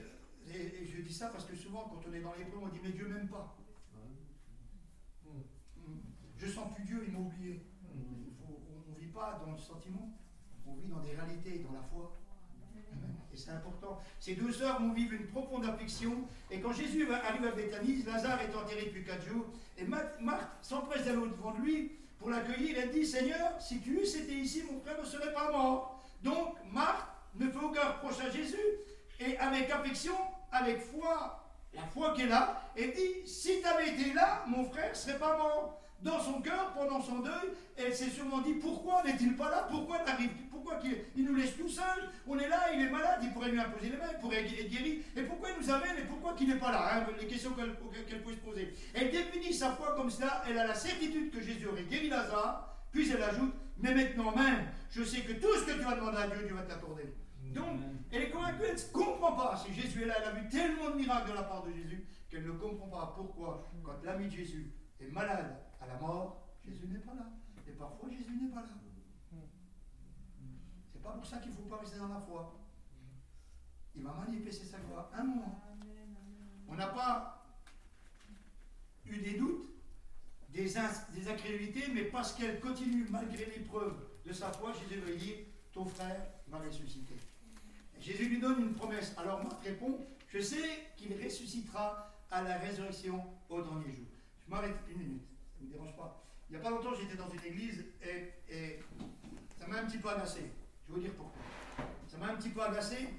et, 0.51 0.86
je 0.86 1.01
dis 1.01 1.14
ça 1.14 1.28
parce 1.28 1.45
que 1.45 1.55
souvent, 1.55 1.88
quand 1.89 2.01
on 2.07 2.14
est 2.14 2.22
dans 2.22 2.34
les 2.34 2.39
l'épreuve, 2.39 2.64
on 2.64 2.70
dit 2.70 2.80
Mais 2.84 2.91
Dieu 2.91 3.07
m'aime 3.07 3.28
pas. 3.28 3.55
Je 6.38 6.47
sens 6.47 6.74
plus 6.74 6.86
Dieu, 6.86 7.03
il 7.05 7.14
m'a 7.14 7.20
oublié. 7.20 7.62
on 7.93 8.91
ne 8.91 8.95
vit 8.97 9.12
pas 9.12 9.43
dans 9.45 9.51
le 9.51 9.57
sentiment, 9.57 10.18
on 10.66 10.76
vit 10.76 10.88
dans 10.88 11.01
des 11.01 11.14
réalités, 11.14 11.60
dans 11.60 11.74
la 11.74 11.84
foi. 11.84 12.18
C'est 13.39 13.51
important. 13.51 13.99
Ces 14.19 14.35
deux 14.35 14.51
sœurs 14.51 14.81
vont 14.81 14.91
vivre 14.91 15.13
une 15.13 15.27
profonde 15.27 15.65
affliction. 15.65 16.27
Et 16.51 16.59
quand 16.59 16.73
Jésus 16.73 17.07
arrive 17.11 17.45
à 17.45 17.51
Bethanie, 17.51 18.03
Lazare 18.03 18.41
est 18.41 18.53
enterré 18.53 18.85
depuis 18.85 19.05
quatre 19.05 19.25
jours. 19.25 19.45
Et 19.77 19.85
Marthe 19.85 20.49
s'empresse 20.61 21.05
d'aller 21.05 21.17
devant 21.17 21.51
de 21.53 21.61
lui 21.61 21.91
pour 22.17 22.29
l'accueillir. 22.29 22.77
Elle 22.77 22.91
dit 22.91 23.05
Seigneur, 23.05 23.53
si 23.59 23.79
tu 23.79 23.97
eusses 24.01 24.15
été 24.15 24.33
ici, 24.33 24.63
mon 24.69 24.81
frère 24.81 24.99
ne 24.99 25.05
serait 25.05 25.33
pas 25.33 25.51
mort. 25.51 26.03
Donc 26.21 26.55
Marthe 26.71 27.07
ne 27.35 27.49
fait 27.49 27.59
aucun 27.59 27.87
reproche 27.87 28.19
à 28.19 28.29
Jésus. 28.29 28.57
Et 29.21 29.37
avec 29.37 29.69
affection, 29.71 30.15
avec 30.51 30.81
foi, 30.81 31.45
la 31.73 31.83
foi 31.83 32.13
qu'elle 32.15 32.31
a, 32.33 32.61
elle 32.75 32.91
dit 32.93 33.25
Si 33.25 33.61
tu 33.61 33.65
avais 33.65 33.89
été 33.89 34.13
là, 34.13 34.43
mon 34.47 34.65
frère 34.65 34.89
ne 34.89 34.95
serait 34.95 35.19
pas 35.19 35.37
mort 35.37 35.81
dans 36.01 36.19
son 36.19 36.41
cœur, 36.41 36.71
pendant 36.73 37.01
son 37.01 37.19
deuil, 37.19 37.49
elle 37.77 37.93
s'est 37.93 38.09
sûrement 38.09 38.39
dit 38.41 38.53
pourquoi 38.53 39.03
n'est-il 39.03 39.35
pas 39.35 39.49
là? 39.49 39.67
Pourquoi 39.69 40.03
n'arrive 40.03 40.29
Pourquoi 40.49 40.79
il, 41.15 41.25
nous 41.25 41.35
laisse 41.35 41.57
tout 41.57 41.67
seul? 41.67 42.09
On 42.25 42.37
est 42.39 42.47
là, 42.47 42.73
il 42.73 42.81
est 42.81 42.89
malade, 42.89 43.19
il 43.23 43.31
pourrait 43.33 43.51
lui 43.51 43.59
imposer 43.59 43.89
les 43.89 43.97
mains, 43.97 44.11
il 44.13 44.19
pourrait 44.19 44.43
être 44.43 44.69
guéri. 44.69 45.03
Et 45.15 45.23
pourquoi 45.23 45.49
il 45.49 45.61
nous 45.61 45.69
amène 45.69 45.97
et 45.97 46.05
pourquoi 46.07 46.33
qu'il 46.33 46.47
n'est 46.47 46.59
pas 46.59 46.71
là 46.71 46.89
hein, 46.93 47.07
Les 47.19 47.27
questions 47.27 47.51
qu'elle 47.51 47.75
peut 48.23 48.31
se 48.31 48.37
poser. 48.37 48.73
Elle 48.93 49.11
définit 49.11 49.53
sa 49.53 49.71
foi 49.71 49.93
comme 49.95 50.09
cela, 50.09 50.43
elle 50.49 50.57
a 50.57 50.67
la 50.67 50.75
certitude 50.75 51.31
que 51.31 51.41
Jésus 51.41 51.67
aurait 51.67 51.83
guéri 51.83 52.09
Lazare, 52.09 52.77
puis 52.91 53.09
elle 53.11 53.23
ajoute 53.23 53.53
Mais 53.77 53.93
maintenant 53.93 54.35
même, 54.35 54.67
je 54.91 55.03
sais 55.03 55.21
que 55.21 55.33
tout 55.33 55.53
ce 55.55 55.65
que 55.65 55.79
tu 55.79 55.85
as 55.85 55.95
demandé 55.95 56.17
à 56.17 56.27
Dieu, 56.27 56.45
Dieu 56.45 56.55
va 56.55 56.63
te 56.63 56.69
l'accorder. 56.69 57.13
Donc, 57.53 57.79
elle 58.11 58.23
est 58.23 58.29
convaincue, 58.29 58.63
elle 58.67 58.75
ne 58.75 58.93
comprend 58.93 59.31
pas. 59.33 59.57
Si 59.57 59.73
Jésus 59.73 60.03
est 60.03 60.05
là, 60.05 60.15
elle 60.21 60.27
a 60.29 60.31
vu 60.31 60.49
tellement 60.49 60.91
de 60.91 60.95
miracles 60.95 61.31
de 61.31 61.35
la 61.35 61.43
part 61.43 61.63
de 61.63 61.71
Jésus 61.71 62.05
qu'elle 62.29 62.45
ne 62.45 62.51
comprend 62.51 62.87
pas 62.87 63.13
pourquoi, 63.15 63.67
quand 63.83 64.03
l'ami 64.03 64.27
de 64.27 64.31
Jésus 64.31 64.71
est 64.99 65.11
malade, 65.11 65.57
à 65.82 65.88
la 65.88 65.97
mort, 65.97 66.49
Jésus 66.65 66.88
n'est 66.88 66.99
pas 66.99 67.13
là. 67.13 67.30
Et 67.67 67.71
parfois, 67.71 68.09
Jésus 68.09 68.36
n'est 68.36 68.49
pas 68.49 68.61
là. 68.61 68.69
C'est 70.91 71.01
pas 71.01 71.11
pour 71.11 71.25
ça 71.25 71.38
qu'il 71.38 71.51
ne 71.51 71.55
faut 71.55 71.63
pas 71.63 71.77
rester 71.77 71.97
dans 71.97 72.07
la 72.07 72.19
foi. 72.19 72.59
Il 73.95 74.03
va 74.03 74.13
manifester 74.13 74.65
sa 74.65 74.80
foi 74.80 75.09
un 75.13 75.23
moment. 75.23 75.61
On 76.67 76.75
n'a 76.75 76.88
pas 76.88 77.43
eu 79.05 79.17
des 79.17 79.38
doutes, 79.38 79.69
des, 80.49 80.65
des 80.65 81.30
incrédulités, 81.30 81.88
mais 81.93 82.03
parce 82.03 82.34
qu'elle 82.34 82.59
continue 82.59 83.07
malgré 83.09 83.45
l'épreuve 83.45 83.95
de 84.25 84.34
sa 84.34 84.51
foi, 84.51 84.73
Jésus 84.73 85.01
va 85.01 85.11
dire 85.13 85.36
Ton 85.73 85.86
frère 85.86 86.27
va 86.47 86.59
ressusciter. 86.59 87.15
Jésus 87.99 88.30
lui 88.30 88.39
donne 88.39 88.61
une 88.61 88.73
promesse. 88.73 89.13
Alors 89.17 89.43
Marc 89.43 89.63
répond 89.63 90.05
Je 90.27 90.39
sais 90.39 90.91
qu'il 90.95 91.13
ressuscitera 91.13 92.13
à 92.32 92.41
la 92.43 92.57
résurrection 92.57 93.23
au 93.49 93.61
dernier 93.61 93.91
jour. 93.91 94.05
Je 94.45 94.51
m'arrête 94.51 94.77
une 94.89 94.97
minute 94.97 95.30
ne 95.66 95.72
dérange 95.72 95.95
pas. 95.95 96.24
Il 96.49 96.55
n'y 96.55 96.62
a 96.62 96.64
pas 96.64 96.72
longtemps, 96.72 96.93
j'étais 96.93 97.16
dans 97.16 97.30
une 97.30 97.43
église 97.43 97.86
et, 98.01 98.80
ça 99.57 99.68
m'a 99.68 99.82
un 99.82 99.86
petit 99.86 99.97
peu 99.97 100.10
agacé. 100.10 100.51
Je 100.88 100.93
vais 100.93 100.99
vous 100.99 100.99
dire 100.99 101.14
pourquoi. 101.16 101.41
Ça 102.07 102.18
m'a 102.18 102.28
un 102.28 102.36
petit 102.36 102.49
peu 102.49 102.62
agacé. 102.62 103.10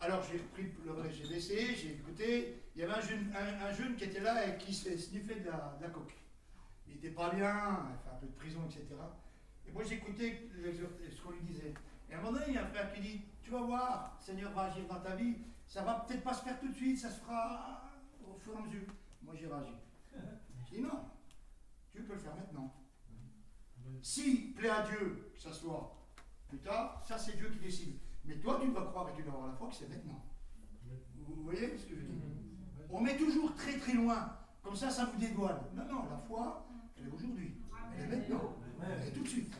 Alors 0.00 0.22
j'ai 0.22 0.38
pris 0.38 0.62
le 0.84 1.10
j'ai 1.10 1.24
laissé, 1.24 1.74
j'ai 1.74 1.92
écouté. 1.92 2.62
Il 2.74 2.80
y 2.80 2.84
avait 2.84 2.94
un 2.94 3.00
jeune, 3.00 3.32
un, 3.34 3.72
jeune, 3.72 3.96
qui 3.96 4.04
était 4.04 4.20
là 4.20 4.46
et 4.46 4.58
qui 4.58 4.72
se 4.72 4.96
sniffait 4.96 5.40
de 5.40 5.46
la, 5.46 5.78
de 5.80 5.92
coque. 5.92 6.16
Il 6.86 6.94
n'était 6.94 7.10
pas 7.10 7.30
bien, 7.30 7.86
il 7.90 8.04
fait 8.04 8.14
un 8.14 8.18
peu 8.20 8.26
de 8.26 8.32
prison, 8.32 8.60
etc. 8.66 8.84
Et 9.66 9.72
moi 9.72 9.82
j'écoutais 9.82 10.48
ce 11.10 11.22
qu'on 11.22 11.32
lui 11.32 11.40
disait. 11.42 11.74
Et 12.08 12.14
à 12.14 12.18
un 12.18 12.22
moment 12.22 12.38
donné, 12.38 12.46
il 12.48 12.54
y 12.54 12.58
a 12.58 12.62
un 12.62 12.66
frère 12.66 12.92
qui 12.92 13.00
dit 13.00 13.20
Tu 13.42 13.50
vas 13.50 13.62
voir, 13.62 14.16
Seigneur 14.20 14.52
va 14.52 14.64
agir 14.64 14.86
dans 14.86 15.00
ta 15.00 15.14
vie. 15.16 15.36
Ça 15.66 15.82
va 15.82 16.04
peut-être 16.06 16.22
pas 16.22 16.34
se 16.34 16.44
faire 16.44 16.60
tout 16.60 16.68
de 16.68 16.74
suite, 16.74 16.98
ça 16.98 17.10
se 17.10 17.20
fera 17.20 17.82
au 18.24 18.38
fur 18.38 18.54
et 18.54 18.58
à 18.58 18.60
mesure. 18.60 18.82
Moi 19.22 19.34
j'ai 19.34 19.46
réagi. 19.46 19.72
Je 20.70 20.76
dis 20.76 20.80
non, 20.80 21.04
tu 21.96 22.02
peux 22.02 22.12
le 22.14 22.18
faire 22.18 22.36
maintenant. 22.36 22.74
Si 24.02 24.52
plaît 24.56 24.68
à 24.68 24.82
Dieu 24.82 25.32
que 25.34 25.40
ça 25.40 25.52
soit 25.52 25.96
plus 26.48 26.58
tard, 26.58 27.02
ça 27.06 27.18
c'est 27.18 27.36
Dieu 27.36 27.48
qui 27.50 27.58
décide. 27.58 27.98
Mais 28.24 28.38
toi, 28.38 28.58
tu 28.60 28.68
dois 28.68 28.86
croire 28.86 29.08
et 29.08 29.16
tu 29.16 29.22
dois 29.22 29.32
avoir 29.32 29.48
la 29.48 29.54
foi 29.54 29.68
que 29.68 29.74
c'est 29.74 29.88
maintenant. 29.88 30.24
Vous 31.26 31.42
voyez 31.42 31.76
ce 31.76 31.86
que 31.86 31.96
je 31.96 32.02
dis? 32.02 32.20
On 32.90 33.00
met 33.00 33.16
toujours 33.16 33.54
très 33.54 33.78
très 33.78 33.94
loin. 33.94 34.36
Comme 34.62 34.76
ça, 34.76 34.90
ça 34.90 35.06
vous 35.06 35.18
dédouane. 35.18 35.60
Non, 35.74 35.84
non, 35.84 36.10
la 36.10 36.18
foi, 36.18 36.68
elle 36.96 37.06
est 37.06 37.10
aujourd'hui. 37.10 37.54
Elle 37.96 38.04
est 38.04 38.16
maintenant. 38.16 38.56
Elle 38.82 39.08
est 39.08 39.12
tout 39.12 39.22
de 39.22 39.28
suite. 39.28 39.54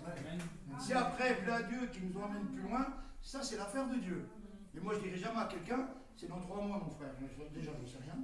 Si 0.79 0.93
après, 0.93 1.37
plaît 1.43 1.53
à 1.53 1.63
Dieu 1.63 1.87
qui 1.87 2.01
nous 2.03 2.21
emmène 2.21 2.47
plus 2.47 2.63
loin, 2.63 2.87
ça 3.21 3.43
c'est 3.43 3.57
l'affaire 3.57 3.89
de 3.89 3.97
Dieu. 3.97 4.29
Et 4.75 4.81
moi, 4.81 4.95
je 4.95 5.01
dirais 5.01 5.17
jamais 5.17 5.39
à 5.39 5.47
quelqu'un, 5.47 5.89
c'est 6.17 6.29
dans 6.29 6.41
trois 6.41 6.63
mois, 6.63 6.79
mon 6.83 6.91
frère. 6.91 7.11
Déjà, 7.53 7.73
je 7.77 7.83
ne 7.83 7.87
sais 7.87 7.99
rien. 7.99 8.17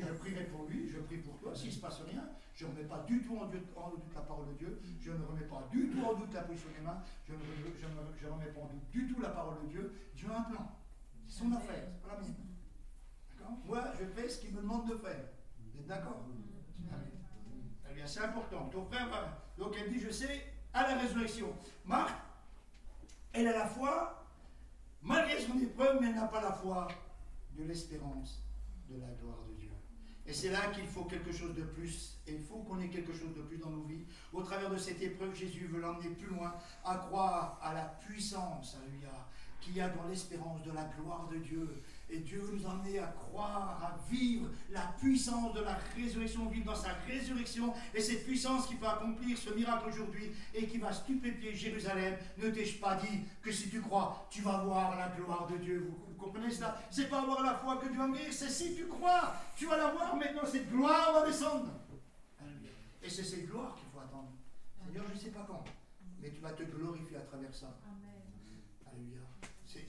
Je 0.00 0.12
prierai 0.14 0.44
pour 0.44 0.66
lui, 0.66 0.88
je 0.88 0.98
prie 0.98 1.18
pour 1.18 1.38
toi. 1.38 1.54
S'il 1.54 1.68
ne 1.68 1.74
se 1.74 1.80
passe 1.80 2.00
rien, 2.00 2.28
je 2.54 2.66
ne 2.66 2.70
remets 2.70 2.84
pas 2.84 3.04
du 3.06 3.22
tout 3.22 3.36
en, 3.36 3.46
doute 3.46 4.14
la 4.14 4.20
parole 4.22 4.48
de 4.48 4.54
Dieu. 4.54 4.80
Je 5.00 5.12
ne 5.12 5.24
remets 5.24 5.46
pas 5.46 5.68
du 5.70 5.88
tout 5.88 6.04
en 6.04 6.14
doute 6.14 6.34
la 6.34 6.42
position 6.42 6.70
des 6.76 6.84
mains. 6.84 7.00
Je 7.26 7.32
ne 7.32 8.30
remets, 8.32 8.46
pas 8.46 8.60
en 8.60 8.66
doute 8.66 8.90
du 8.90 9.06
tout 9.06 9.20
la 9.20 9.30
parole 9.30 9.62
de 9.62 9.68
Dieu. 9.68 9.94
Dieu 10.16 10.28
a 10.32 10.40
un 10.40 10.42
plan. 10.42 10.72
C'est 11.26 11.38
son 11.44 11.52
affaire, 11.52 11.88
c'est 11.92 12.02
pas 12.02 12.14
la 12.14 12.20
mienne. 12.20 12.34
D'accord? 13.30 13.56
Moi, 13.64 13.84
je 13.98 14.04
fais 14.06 14.28
ce 14.28 14.40
qu'il 14.40 14.54
me 14.54 14.60
demande 14.60 14.88
de 14.88 14.96
faire. 14.96 15.24
Vous 15.72 15.78
êtes 15.78 15.86
d'accord? 15.86 16.24
Eh 17.90 17.94
bien, 17.94 18.06
c'est 18.06 18.20
important. 18.20 18.68
Ton 18.70 18.84
frère 18.86 19.08
va. 19.08 19.46
Donc, 19.56 19.76
elle 19.78 19.92
dit 19.92 20.00
Je 20.00 20.10
sais, 20.10 20.52
à 20.72 20.82
la 20.88 20.98
résurrection. 20.98 21.54
Marc, 21.84 22.14
elle 23.32 23.46
a 23.48 23.52
la 23.52 23.66
foi, 23.66 24.23
malgré 25.04 25.40
son 25.40 25.58
épreuve, 25.58 26.02
elle 26.02 26.14
n'a 26.14 26.26
pas 26.26 26.40
la 26.40 26.52
foi 26.52 26.88
de 27.56 27.64
l'espérance 27.64 28.42
de 28.88 29.00
la 29.00 29.08
gloire 29.20 29.38
de 29.48 29.54
Dieu. 29.60 29.70
Et 30.26 30.32
c'est 30.32 30.50
là 30.50 30.68
qu'il 30.72 30.86
faut 30.86 31.04
quelque 31.04 31.32
chose 31.32 31.54
de 31.54 31.62
plus. 31.62 32.18
Et 32.26 32.34
il 32.34 32.42
faut 32.42 32.56
qu'on 32.56 32.80
ait 32.80 32.88
quelque 32.88 33.12
chose 33.12 33.34
de 33.36 33.42
plus 33.42 33.58
dans 33.58 33.70
nos 33.70 33.82
vies. 33.82 34.04
Au 34.32 34.42
travers 34.42 34.70
de 34.70 34.78
cette 34.78 35.02
épreuve, 35.02 35.34
Jésus 35.34 35.66
veut 35.66 35.80
l'emmener 35.80 36.08
plus 36.10 36.28
loin, 36.28 36.54
à 36.84 36.96
croire 36.96 37.58
à 37.62 37.74
la 37.74 37.84
puissance, 37.84 38.76
qu'il 39.60 39.76
y 39.76 39.80
a 39.80 39.88
dans 39.88 40.08
l'espérance 40.08 40.62
de 40.62 40.72
la 40.72 40.84
gloire 40.84 41.28
de 41.28 41.38
Dieu. 41.38 41.82
Et 42.10 42.18
Dieu 42.18 42.38
veut 42.40 42.56
nous 42.56 42.66
emmener 42.66 42.98
à 42.98 43.06
croire, 43.06 43.80
à 43.82 43.98
vivre 44.10 44.48
la 44.70 44.94
puissance 44.98 45.54
de 45.54 45.60
la 45.60 45.78
résurrection, 45.96 46.46
vivre 46.48 46.66
dans 46.66 46.74
sa 46.74 46.92
résurrection. 47.06 47.72
Et 47.94 48.00
cette 48.00 48.24
puissance 48.24 48.66
qui 48.66 48.74
peut 48.74 48.86
accomplir 48.86 49.36
ce 49.36 49.50
miracle 49.50 49.88
aujourd'hui 49.88 50.30
et 50.54 50.66
qui 50.66 50.78
va 50.78 50.92
stupéfier 50.92 51.54
Jérusalem. 51.54 52.16
Ne 52.38 52.50
t'ai-je 52.50 52.78
pas 52.78 52.96
dit 52.96 53.20
que 53.42 53.50
si 53.50 53.70
tu 53.70 53.80
crois, 53.80 54.26
tu 54.30 54.42
vas 54.42 54.58
voir 54.58 54.96
la 54.96 55.08
gloire 55.08 55.46
de 55.46 55.56
Dieu? 55.56 55.90
Vous 56.08 56.14
comprenez 56.14 56.50
cela? 56.50 56.80
C'est 56.90 57.08
pas 57.08 57.22
avoir 57.22 57.42
la 57.42 57.54
foi 57.54 57.78
que 57.78 57.88
Dieu 57.88 57.98
va 57.98 58.06
me 58.06 58.16
c'est 58.30 58.50
si 58.50 58.74
tu 58.74 58.86
crois, 58.86 59.34
tu 59.56 59.66
vas 59.66 59.76
la 59.76 59.90
voir, 59.90 60.16
maintenant 60.16 60.46
cette 60.46 60.70
gloire 60.70 61.12
va 61.12 61.26
descendre. 61.26 61.70
Et 63.02 63.08
c'est 63.10 63.24
cette 63.24 63.46
gloire 63.46 63.74
qu'il 63.76 63.88
faut 63.92 64.00
attendre. 64.00 64.30
Seigneur, 64.84 65.04
je 65.08 65.14
ne 65.14 65.18
sais 65.18 65.30
pas 65.30 65.44
quand, 65.46 65.64
mais 66.20 66.30
tu 66.30 66.40
vas 66.40 66.52
te 66.52 66.62
glorifier 66.62 67.16
à 67.16 67.20
travers 67.20 67.54
ça. 67.54 67.76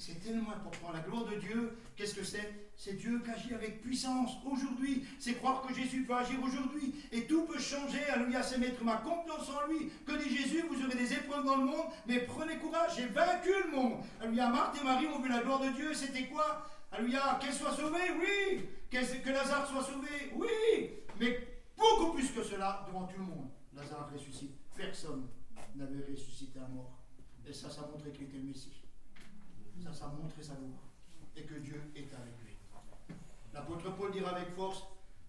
C'est 0.06 0.24
tellement 0.24 0.52
important. 0.52 0.92
La 0.94 1.00
gloire 1.00 1.26
de 1.26 1.36
Dieu, 1.38 1.80
qu'est-ce 1.96 2.14
que 2.14 2.24
c'est? 2.24 2.70
C'est 2.78 2.94
Dieu 2.94 3.24
qui 3.24 3.32
agit 3.32 3.56
avec 3.56 3.82
puissance 3.82 4.34
aujourd'hui. 4.46 5.04
C'est 5.18 5.34
croire 5.34 5.64
que 5.66 5.74
Jésus 5.74 6.04
peut 6.04 6.14
agir 6.14 6.38
aujourd'hui. 6.44 6.94
Et 7.12 7.26
tout 7.26 7.46
peut 7.46 7.58
changer. 7.58 8.04
Alléluia, 8.14 8.44
c'est 8.44 8.60
mettre 8.60 8.84
ma 8.84 8.98
confiance 8.98 9.50
en 9.50 9.68
lui. 9.68 9.90
Que 10.06 10.24
dit 10.24 10.38
Jésus? 10.38 10.64
Vous 10.70 10.86
aurez 10.86 10.96
des 10.96 11.12
épreuves 11.12 11.44
dans 11.44 11.58
le 11.58 11.66
monde, 11.66 11.88
mais 12.06 12.20
prenez 12.20 12.58
courage, 12.58 12.98
j'ai 12.98 13.08
vaincu 13.08 13.50
le 13.66 13.72
monde. 13.72 14.04
Alléluia, 14.22 14.50
Marthe 14.50 14.80
et 14.80 14.84
Marie 14.84 15.08
ont 15.08 15.20
vu 15.20 15.28
la 15.28 15.42
gloire 15.42 15.62
de 15.62 15.70
Dieu. 15.70 15.92
C'était 15.96 16.28
quoi? 16.28 16.70
Alléluia, 16.92 17.40
qu'elle 17.42 17.54
soit 17.54 17.76
sauvée, 17.76 18.12
oui. 18.20 18.70
Que 18.92 19.30
Lazare 19.32 19.68
soit 19.68 19.84
sauvé, 19.84 20.32
oui. 20.36 20.92
Mais 21.20 21.64
beaucoup 21.76 22.14
plus 22.14 22.30
que 22.30 22.44
cela 22.44 22.86
devant 22.86 23.08
tout 23.08 23.18
le 23.18 23.26
monde. 23.26 23.50
Lazare 23.74 24.08
ressuscite. 24.14 24.52
Personne 24.76 25.28
n'avait 25.74 26.06
ressuscité 26.12 26.60
un 26.60 26.68
mort. 26.68 27.02
Et 27.48 27.54
ça, 27.54 27.72
ça 27.72 27.90
montrait 27.92 28.12
qu'il 28.12 28.26
était 28.26 28.38
le 28.38 28.44
Messie. 28.44 28.85
Ça, 29.86 29.94
ça 29.94 30.08
montrait 30.08 30.42
sa 30.42 30.56
gloire. 30.56 30.82
Et 31.38 31.44
que 31.44 31.56
Dieu 31.56 31.80
est 31.96 32.12
avec 32.14 32.34
lui. 32.44 32.56
L'apôtre 33.54 33.96
Paul 33.96 34.12
dira 34.12 34.32
avec 34.32 34.50
force, 34.50 34.84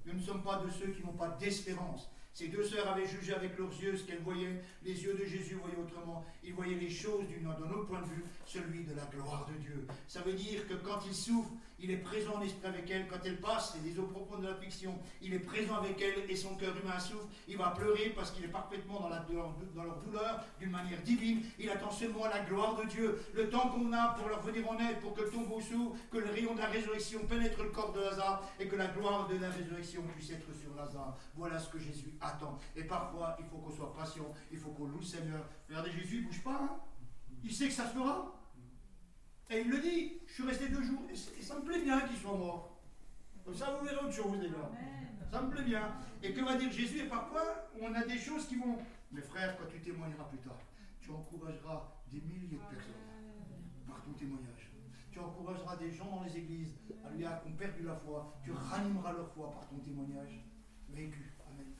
nous 0.07 0.15
ne 0.15 0.21
sommes 0.21 0.43
pas 0.43 0.63
de 0.65 0.71
ceux 0.71 0.93
qui 0.93 1.05
n'ont 1.05 1.13
pas 1.13 1.29
d'espérance. 1.29 2.09
Ces 2.33 2.49
deux 2.49 2.65
sœurs 2.65 2.89
avaient 2.89 3.07
jugé 3.07 3.35
avec 3.35 3.59
leurs 3.59 3.73
yeux 3.81 3.97
ce 3.97 4.05
qu'elles 4.05 4.23
voyaient. 4.23 4.63
Les 4.83 5.03
yeux 5.03 5.15
de 5.15 5.25
Jésus 5.25 5.55
voyaient 5.55 5.77
autrement. 5.77 6.25
Ils 6.43 6.55
voyaient 6.55 6.77
les 6.77 6.91
choses 6.91 7.25
d'un 7.29 7.71
autre 7.71 7.87
point 7.87 8.01
de 8.01 8.07
vue, 8.07 8.25
celui 8.47 8.85
de 8.85 8.95
la 8.95 9.05
gloire 9.07 9.47
de 9.47 9.59
Dieu. 9.59 9.87
Ça 10.07 10.21
veut 10.21 10.35
dire 10.35 10.67
que 10.69 10.75
quand 10.75 11.01
ils 11.07 11.15
souffrent, 11.15 11.53
Il 11.79 11.91
est 11.91 11.99
présent 11.99 12.37
en 12.37 12.43
esprit 12.43 12.67
avec 12.67 12.91
elle. 12.91 13.07
Quand 13.07 13.19
elle 13.25 13.39
passe, 13.39 13.75
c'est 13.75 13.83
des 13.83 13.99
eaux 13.99 14.07
profondes 14.07 14.43
de 14.43 14.49
l'affliction. 14.49 14.99
Il 15.21 15.35
est 15.35 15.41
présent 15.41 15.77
avec 15.77 16.01
elle 16.01 16.31
et 16.31 16.37
son 16.37 16.55
cœur 16.57 16.75
humain 16.77 16.99
souffre. 16.99 17.29
Il 17.49 17.59
va 17.59 17.71
pleurer 17.71 18.13
parce 18.17 18.31
qu'il 18.31 18.45
est 18.45 18.49
parfaitement 18.49 19.01
dans, 19.01 19.09
la, 19.09 19.27
dans 19.75 19.85
leur 19.85 19.99
douleur 19.99 20.45
d'une 20.59 20.71
manière 20.71 21.03
divine. 21.03 21.43
Il 21.59 21.69
attend 21.69 21.91
seulement 21.91 22.27
la 22.27 22.41
gloire 22.41 22.77
de 22.77 22.85
Dieu. 22.89 23.21
Le 23.35 23.51
temps 23.51 23.69
qu'on 23.69 23.93
a 23.93 24.15
pour 24.15 24.29
leur 24.29 24.41
venir 24.41 24.69
en 24.71 24.79
aide, 24.79 25.01
pour 25.01 25.15
que 25.15 25.23
le 25.23 25.31
tombeau 25.31 25.61
s'ouvre, 25.61 25.97
que 26.11 26.19
le 26.19 26.31
rayon 26.31 26.55
de 26.55 26.61
la 26.61 26.67
résurrection 26.67 27.27
pénètre 27.27 27.63
le 27.63 27.71
corps 27.71 27.93
de 27.93 28.01
Lazare 28.01 28.43
et 28.59 28.67
que 28.67 28.77
la 28.77 28.87
gloire 28.87 29.29
de 29.29 29.37
la 29.37 29.51
résurrection 29.51 30.03
puisse 30.15 30.31
être 30.31 30.55
sur 30.55 30.75
Lazare. 30.75 31.17
Voilà 31.35 31.59
ce 31.59 31.69
que 31.69 31.79
Jésus 31.79 32.15
attend. 32.21 32.59
Et 32.75 32.85
parfois, 32.85 33.37
il 33.39 33.45
faut 33.45 33.59
qu'on 33.59 33.71
soit 33.71 33.95
patient. 33.95 34.27
Il 34.51 34.59
faut 34.59 34.71
qu'on 34.71 34.87
loue 34.87 34.99
le 34.99 35.05
Seigneur. 35.05 35.45
Regardez, 35.69 35.91
Jésus, 35.91 36.17
il 36.17 36.27
bouge 36.27 36.43
pas. 36.43 36.59
Hein. 36.63 36.77
il 37.45 37.53
sait 37.53 37.69
que 37.69 37.75
ça 37.75 37.87
se 37.87 37.95
fera. 37.95 38.36
Et 39.49 39.61
il 39.61 39.71
le 39.71 39.79
dit, 39.79 40.13
je 40.27 40.33
suis 40.33 40.43
resté 40.43 40.69
deux 40.69 40.83
jours, 40.83 41.03
et, 41.11 41.43
ça 41.43 41.55
me 41.57 41.65
plaît 41.65 41.81
bien 41.81 42.01
qu'il 42.01 42.17
soit 42.17 42.37
mort. 42.37 42.81
Comme 43.45 43.55
ça, 43.55 43.77
vous 43.79 43.87
verrez 43.87 44.05
autre 44.05 44.13
chose, 44.13 44.41
gars. 44.41 44.71
Ça 45.31 45.43
me 45.43 45.51
plaît 45.51 45.63
bien. 45.63 45.95
Et 46.23 46.33
que 46.33 46.41
va 46.41 46.57
dire 46.57 46.71
Jésus? 46.73 47.01
Et 47.01 47.09
parfois, 47.09 47.69
on 47.81 47.95
a 47.95 48.05
des 48.05 48.19
choses 48.19 48.47
qui 48.47 48.57
vont. 48.57 48.79
Mes 49.13 49.21
frères, 49.21 49.57
quand 49.57 49.67
tu 49.71 49.81
témoigneras 49.81 50.25
plus 50.25 50.39
tard, 50.39 50.59
tu 51.01 51.11
encourageras 51.11 51.93
des 52.11 52.21
milliers 52.21 52.57
de 52.57 52.57
personnes 52.57 53.07
par 53.87 54.03
ton 54.03 54.13
témoignage. 54.13 54.71
Tu 55.13 55.21
encourageras 55.21 55.77
des 55.77 55.93
gens 55.93 56.11
dans 56.11 56.25
les 56.25 56.37
églises 56.37 56.75
à 57.05 57.11
lui 57.11 57.23
qui 57.23 57.49
ont 57.49 57.57
perdu 57.57 57.85
la 57.85 57.95
foi. 57.95 58.37
Tu 58.43 58.51
ranimeras 58.51 59.13
leur 59.13 59.31
foi 59.33 59.53
par 59.53 59.69
ton 59.69 59.79
témoignage 59.79 60.45
vécu. 60.89 61.33
Amen. 61.49 61.73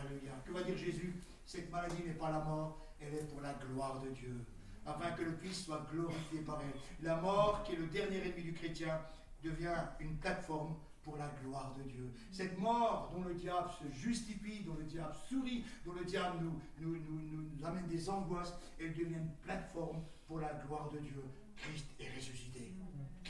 Alléluia. 0.00 0.32
Que 0.44 0.52
va 0.52 0.62
dire 0.64 0.76
Jésus? 0.76 1.22
Cette 1.44 1.70
maladie 1.70 2.02
n'est 2.04 2.14
pas 2.14 2.32
la 2.32 2.40
mort, 2.40 2.92
elle 3.00 3.14
est 3.14 3.30
pour 3.30 3.40
la 3.40 3.54
gloire 3.54 4.00
de 4.00 4.10
Dieu 4.10 4.44
afin 4.86 5.10
que 5.12 5.22
le 5.22 5.32
Fils 5.36 5.64
soit 5.64 5.86
glorifié 5.92 6.40
par 6.40 6.60
elle. 6.60 7.06
La 7.06 7.16
mort, 7.16 7.62
qui 7.64 7.72
est 7.72 7.76
le 7.76 7.86
dernier 7.86 8.18
ennemi 8.18 8.42
du 8.42 8.52
chrétien, 8.52 9.00
devient 9.42 9.76
une 10.00 10.16
plateforme 10.16 10.74
pour 11.02 11.16
la 11.16 11.28
gloire 11.42 11.74
de 11.78 11.84
Dieu. 11.84 12.10
Cette 12.32 12.58
mort 12.58 13.12
dont 13.14 13.22
le 13.22 13.34
diable 13.34 13.68
se 13.80 13.96
justifie, 13.96 14.64
dont 14.64 14.74
le 14.74 14.84
diable 14.84 15.14
sourit, 15.28 15.64
dont 15.84 15.92
le 15.92 16.04
diable 16.04 16.38
nous, 16.40 16.60
nous, 16.80 16.96
nous, 16.96 17.42
nous 17.42 17.64
amène 17.64 17.86
des 17.86 18.10
angoisses, 18.10 18.54
elle 18.80 18.92
devient 18.92 19.14
une 19.14 19.30
plateforme 19.42 20.02
pour 20.26 20.40
la 20.40 20.52
gloire 20.66 20.90
de 20.90 20.98
Dieu. 20.98 21.22
Christ 21.56 21.86
est 22.00 22.14
ressuscité. 22.16 22.72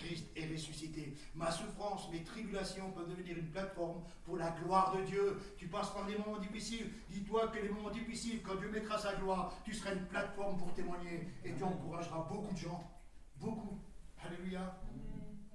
Christ 0.00 0.26
est 0.36 0.46
ressuscité. 0.52 1.14
Ma 1.34 1.50
souffrance, 1.50 2.10
mes 2.10 2.22
tribulations 2.22 2.90
peuvent 2.90 3.08
devenir 3.08 3.38
une 3.38 3.48
plateforme 3.48 4.02
pour 4.24 4.36
la 4.36 4.50
gloire 4.50 4.96
de 4.96 5.02
Dieu. 5.02 5.40
Tu 5.56 5.68
passes 5.68 5.90
par 5.90 6.06
des 6.06 6.16
moments 6.18 6.38
difficiles. 6.38 6.90
Dis-toi 7.10 7.48
que 7.48 7.58
les 7.58 7.68
moments 7.68 7.90
difficiles, 7.90 8.40
quand 8.42 8.56
Dieu 8.56 8.70
mettra 8.70 8.98
sa 8.98 9.14
gloire, 9.14 9.54
tu 9.64 9.74
seras 9.74 9.92
une 9.92 10.06
plateforme 10.06 10.58
pour 10.58 10.72
témoigner 10.74 11.28
et 11.44 11.52
tu 11.54 11.62
encourageras 11.62 12.26
beaucoup 12.30 12.52
de 12.52 12.58
gens. 12.58 12.90
Beaucoup. 13.36 13.78
Alléluia. 14.24 14.78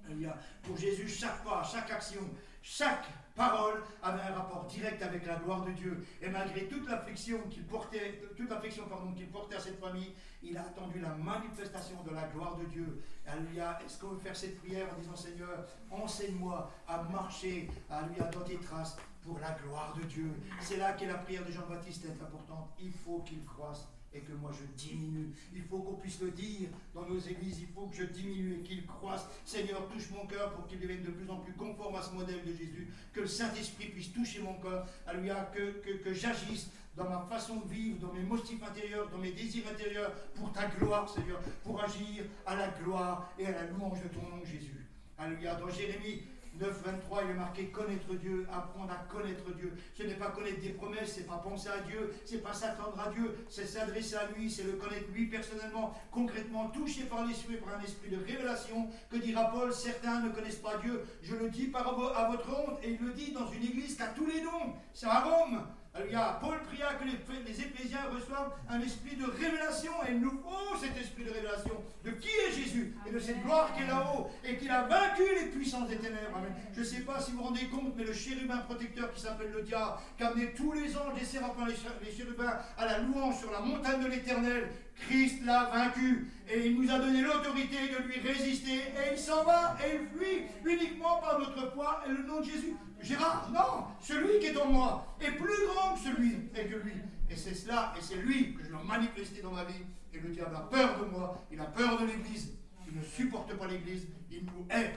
Alléluia. 0.04 0.36
Pour 0.62 0.76
Jésus, 0.76 1.08
chaque 1.08 1.44
pas, 1.44 1.62
chaque 1.62 1.90
action, 1.90 2.22
chaque 2.62 3.06
parole 3.34 3.82
avait 4.02 4.22
un 4.22 4.34
rapport 4.34 4.66
direct 4.66 5.02
avec 5.02 5.26
la 5.26 5.36
gloire 5.36 5.64
de 5.64 5.72
Dieu. 5.72 6.04
Et 6.20 6.28
malgré 6.28 6.66
toute 6.68 6.88
l'affliction 6.88 7.38
qu'il 7.50 7.64
portait, 7.64 8.22
toute 8.36 8.48
l'affliction 8.48 8.86
pardon 8.88 9.12
qu'il 9.12 9.28
portait 9.28 9.56
à 9.56 9.60
cette 9.60 9.80
famille, 9.80 10.14
il 10.42 10.56
a 10.56 10.62
attendu 10.62 11.00
la 11.00 11.10
manifestation 11.10 12.02
de 12.04 12.14
la 12.14 12.28
gloire 12.28 12.56
de 12.56 12.64
Dieu. 12.66 13.02
Alléluia. 13.26 13.78
Est-ce 13.84 13.98
qu'on 13.98 14.08
veut 14.08 14.20
faire 14.20 14.36
cette 14.36 14.60
prière 14.60 14.86
en 14.94 15.00
disant 15.00 15.16
Seigneur, 15.16 15.66
enseigne-moi 15.90 16.70
à 16.86 17.02
marcher, 17.04 17.70
à 17.90 18.02
lui 18.02 18.16
dans 18.32 18.44
tes 18.44 18.58
traces 18.58 18.96
pour 19.22 19.38
la 19.40 19.52
gloire 19.52 19.94
de 19.96 20.04
Dieu? 20.04 20.32
C'est 20.60 20.76
là 20.76 20.92
que 20.92 21.04
la 21.04 21.14
prière 21.14 21.44
de 21.44 21.50
Jean-Baptiste 21.50 22.04
est 22.04 22.22
importante. 22.22 22.70
Il 22.78 22.92
faut 22.92 23.20
qu'il 23.20 23.44
croisse 23.44 23.88
et 24.14 24.20
que 24.20 24.32
moi 24.32 24.50
je 24.52 24.64
diminue. 24.76 25.30
Il 25.54 25.62
faut 25.62 25.78
qu'on 25.78 25.96
puisse 25.96 26.20
le 26.20 26.30
dire 26.30 26.68
dans 26.94 27.06
nos 27.06 27.18
églises, 27.18 27.60
il 27.60 27.68
faut 27.68 27.86
que 27.86 27.96
je 27.96 28.04
diminue 28.04 28.58
et 28.58 28.62
qu'il 28.62 28.86
croisse. 28.86 29.26
Seigneur, 29.44 29.88
touche 29.88 30.10
mon 30.10 30.26
cœur 30.26 30.52
pour 30.52 30.66
qu'il 30.66 30.80
devienne 30.80 31.02
de 31.02 31.10
plus 31.10 31.28
en 31.30 31.36
plus 31.38 31.52
conforme 31.54 31.96
à 31.96 32.02
ce 32.02 32.12
modèle 32.12 32.44
de 32.44 32.52
Jésus, 32.52 32.88
que 33.12 33.20
le 33.20 33.26
Saint-Esprit 33.26 33.86
puisse 33.88 34.12
toucher 34.12 34.40
mon 34.40 34.54
cœur, 34.54 34.86
Alléluia, 35.06 35.50
que, 35.54 35.80
que, 35.80 36.02
que 36.02 36.12
j'agisse 36.12 36.70
dans 36.96 37.08
ma 37.08 37.20
façon 37.20 37.56
de 37.60 37.68
vivre, 37.68 37.98
dans 38.00 38.12
mes 38.12 38.22
motifs 38.22 38.62
intérieurs, 38.62 39.08
dans 39.10 39.18
mes 39.18 39.32
désirs 39.32 39.64
intérieurs, 39.70 40.12
pour 40.34 40.52
ta 40.52 40.66
gloire, 40.66 41.08
Seigneur, 41.08 41.40
pour 41.62 41.82
agir 41.82 42.24
à 42.44 42.54
la 42.54 42.68
gloire 42.68 43.32
et 43.38 43.46
à 43.46 43.52
la 43.52 43.64
louange 43.64 44.02
de 44.02 44.08
ton 44.08 44.20
nom, 44.22 44.44
Jésus. 44.44 44.86
Alléluia. 45.16 45.54
Dans 45.54 45.70
Jérémie 45.70 46.22
9, 46.62 46.82
23, 46.84 47.22
il 47.24 47.30
est 47.30 47.34
marqué 47.34 47.66
connaître 47.66 48.14
Dieu, 48.14 48.46
apprendre 48.52 48.92
à 48.92 49.04
connaître 49.12 49.52
Dieu. 49.56 49.72
Ce 49.98 50.04
n'est 50.04 50.14
pas 50.14 50.30
connaître 50.30 50.60
des 50.60 50.68
promesses, 50.68 51.14
c'est 51.16 51.26
pas 51.26 51.38
penser 51.38 51.68
à 51.68 51.80
Dieu, 51.80 52.14
c'est 52.24 52.40
pas 52.40 52.52
s'attendre 52.52 52.98
à 53.04 53.10
Dieu, 53.10 53.34
c'est 53.48 53.66
s'adresser 53.66 54.14
à 54.14 54.28
lui, 54.28 54.48
c'est 54.48 54.62
le 54.62 54.74
connaître 54.74 55.10
lui 55.12 55.26
personnellement, 55.26 55.92
concrètement, 56.12 56.68
touché 56.68 57.02
par 57.04 57.26
l'esprit, 57.26 57.56
par 57.56 57.80
un 57.80 57.82
esprit 57.82 58.10
de 58.10 58.18
révélation. 58.18 58.88
Que 59.10 59.16
dira 59.16 59.50
Paul 59.50 59.72
Certains 59.72 60.20
ne 60.20 60.28
connaissent 60.30 60.56
pas 60.56 60.76
Dieu. 60.76 61.02
Je 61.22 61.34
le 61.34 61.50
dis 61.50 61.66
par 61.66 61.88
à 61.88 62.30
votre 62.30 62.48
honte, 62.48 62.78
et 62.84 62.92
il 62.92 63.04
le 63.04 63.12
dit 63.12 63.32
dans 63.32 63.50
une 63.50 63.64
église 63.64 63.96
qui 63.96 64.02
a 64.02 64.08
tous 64.08 64.26
les 64.26 64.40
dons. 64.40 64.74
C'est 64.94 65.06
à 65.06 65.20
Rome. 65.20 65.66
Alléluia. 65.94 66.38
Paul 66.40 66.58
pria 66.62 66.94
que 66.94 67.04
les, 67.04 67.18
les 67.44 67.60
Éphésiens 67.60 68.04
reçoivent 68.10 68.52
un 68.70 68.80
esprit 68.80 69.14
de 69.14 69.26
révélation. 69.26 69.92
Et 70.08 70.12
il 70.12 70.20
nous 70.20 70.40
faut 70.40 70.76
cet 70.80 70.96
esprit 70.96 71.24
de 71.24 71.30
révélation 71.30 71.82
de 72.02 72.10
qui 72.12 72.28
est 72.28 72.52
Jésus 72.52 72.94
et 73.06 73.12
de 73.12 73.18
cette 73.18 73.42
gloire 73.42 73.74
qui 73.74 73.82
est 73.82 73.86
là-haut 73.86 74.30
et 74.42 74.56
qu'il 74.56 74.70
a 74.70 74.84
vaincu 74.84 75.22
les 75.38 75.50
puissances 75.50 75.88
des 75.88 75.98
ténèbres. 75.98 76.40
Je 76.74 76.80
ne 76.80 76.84
sais 76.84 77.00
pas 77.02 77.20
si 77.20 77.32
vous 77.32 77.38
vous 77.38 77.44
rendez 77.44 77.66
compte, 77.66 77.94
mais 77.94 78.04
le 78.04 78.14
chérubin 78.14 78.58
protecteur 78.58 79.12
qui 79.12 79.20
s'appelle 79.20 79.52
le 79.52 79.62
diable, 79.62 79.98
qui 80.16 80.24
a 80.24 80.28
amené 80.28 80.54
tous 80.54 80.72
les 80.72 80.96
anges, 80.96 81.18
les 81.18 81.26
séraphins, 81.26 81.66
les 81.66 82.12
chérubins 82.12 82.58
à 82.78 82.86
la 82.86 82.98
louange 83.00 83.38
sur 83.38 83.52
la 83.52 83.60
montagne 83.60 84.02
de 84.02 84.08
l'éternel, 84.08 84.70
Christ 84.96 85.44
l'a 85.44 85.64
vaincu 85.64 86.30
et 86.48 86.66
il 86.68 86.80
nous 86.80 86.90
a 86.90 86.98
donné 86.98 87.20
l'autorité 87.20 87.76
de 87.88 88.02
lui 88.06 88.18
résister 88.20 88.76
et 88.76 89.12
il 89.12 89.18
s'en 89.18 89.44
va 89.44 89.76
et 89.84 89.96
il 89.96 90.18
fuit 90.18 90.44
uniquement 90.64 91.16
par 91.18 91.38
notre 91.38 91.72
foi 91.72 92.02
et 92.06 92.10
le 92.10 92.22
nom 92.22 92.40
de 92.40 92.44
Jésus. 92.44 92.76
Gérard, 93.02 93.50
non, 93.50 93.86
celui 94.00 94.38
qui 94.38 94.46
est 94.46 94.56
en 94.56 94.70
moi 94.70 95.16
est 95.20 95.32
plus 95.32 95.66
grand 95.66 95.94
que 95.94 96.00
celui 96.00 96.50
et 96.54 96.66
que 96.68 96.76
lui. 96.76 96.94
Et 97.28 97.36
c'est 97.36 97.54
cela, 97.54 97.92
et 97.98 98.00
c'est 98.00 98.16
lui 98.16 98.54
que 98.54 98.62
je 98.62 98.70
dois 98.70 98.84
manifester 98.84 99.42
dans 99.42 99.52
ma 99.52 99.64
vie. 99.64 99.82
Et 100.12 100.20
le 100.20 100.28
diable 100.28 100.54
a 100.54 100.60
peur 100.60 101.00
de 101.00 101.06
moi, 101.06 101.42
il 101.50 101.58
a 101.58 101.64
peur 101.64 102.00
de 102.00 102.06
l'Église, 102.06 102.52
il 102.86 102.96
ne 102.96 103.02
supporte 103.02 103.56
pas 103.56 103.66
l'Église, 103.66 104.06
il 104.30 104.44
nous 104.44 104.66
hait. 104.70 104.92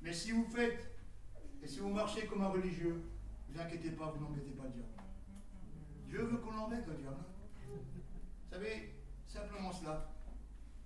Mais 0.00 0.12
si 0.12 0.32
vous 0.32 0.44
faites, 0.44 0.94
et 1.62 1.66
si 1.66 1.80
vous 1.80 1.88
marchez 1.88 2.26
comme 2.26 2.42
un 2.42 2.48
religieux, 2.48 3.02
ne 3.48 3.54
vous 3.54 3.60
inquiétez 3.60 3.90
pas, 3.92 4.12
vous 4.14 4.22
n'embêtez 4.22 4.50
pas 4.50 4.64
le 4.64 4.70
diable. 4.70 4.88
Dieu 6.06 6.22
veut 6.22 6.36
qu'on 6.38 6.52
l'embête, 6.52 6.86
le 6.86 6.94
diable. 6.94 7.24
Vous 7.68 8.50
savez, 8.50 8.94
simplement 9.26 9.72
cela. 9.72 10.12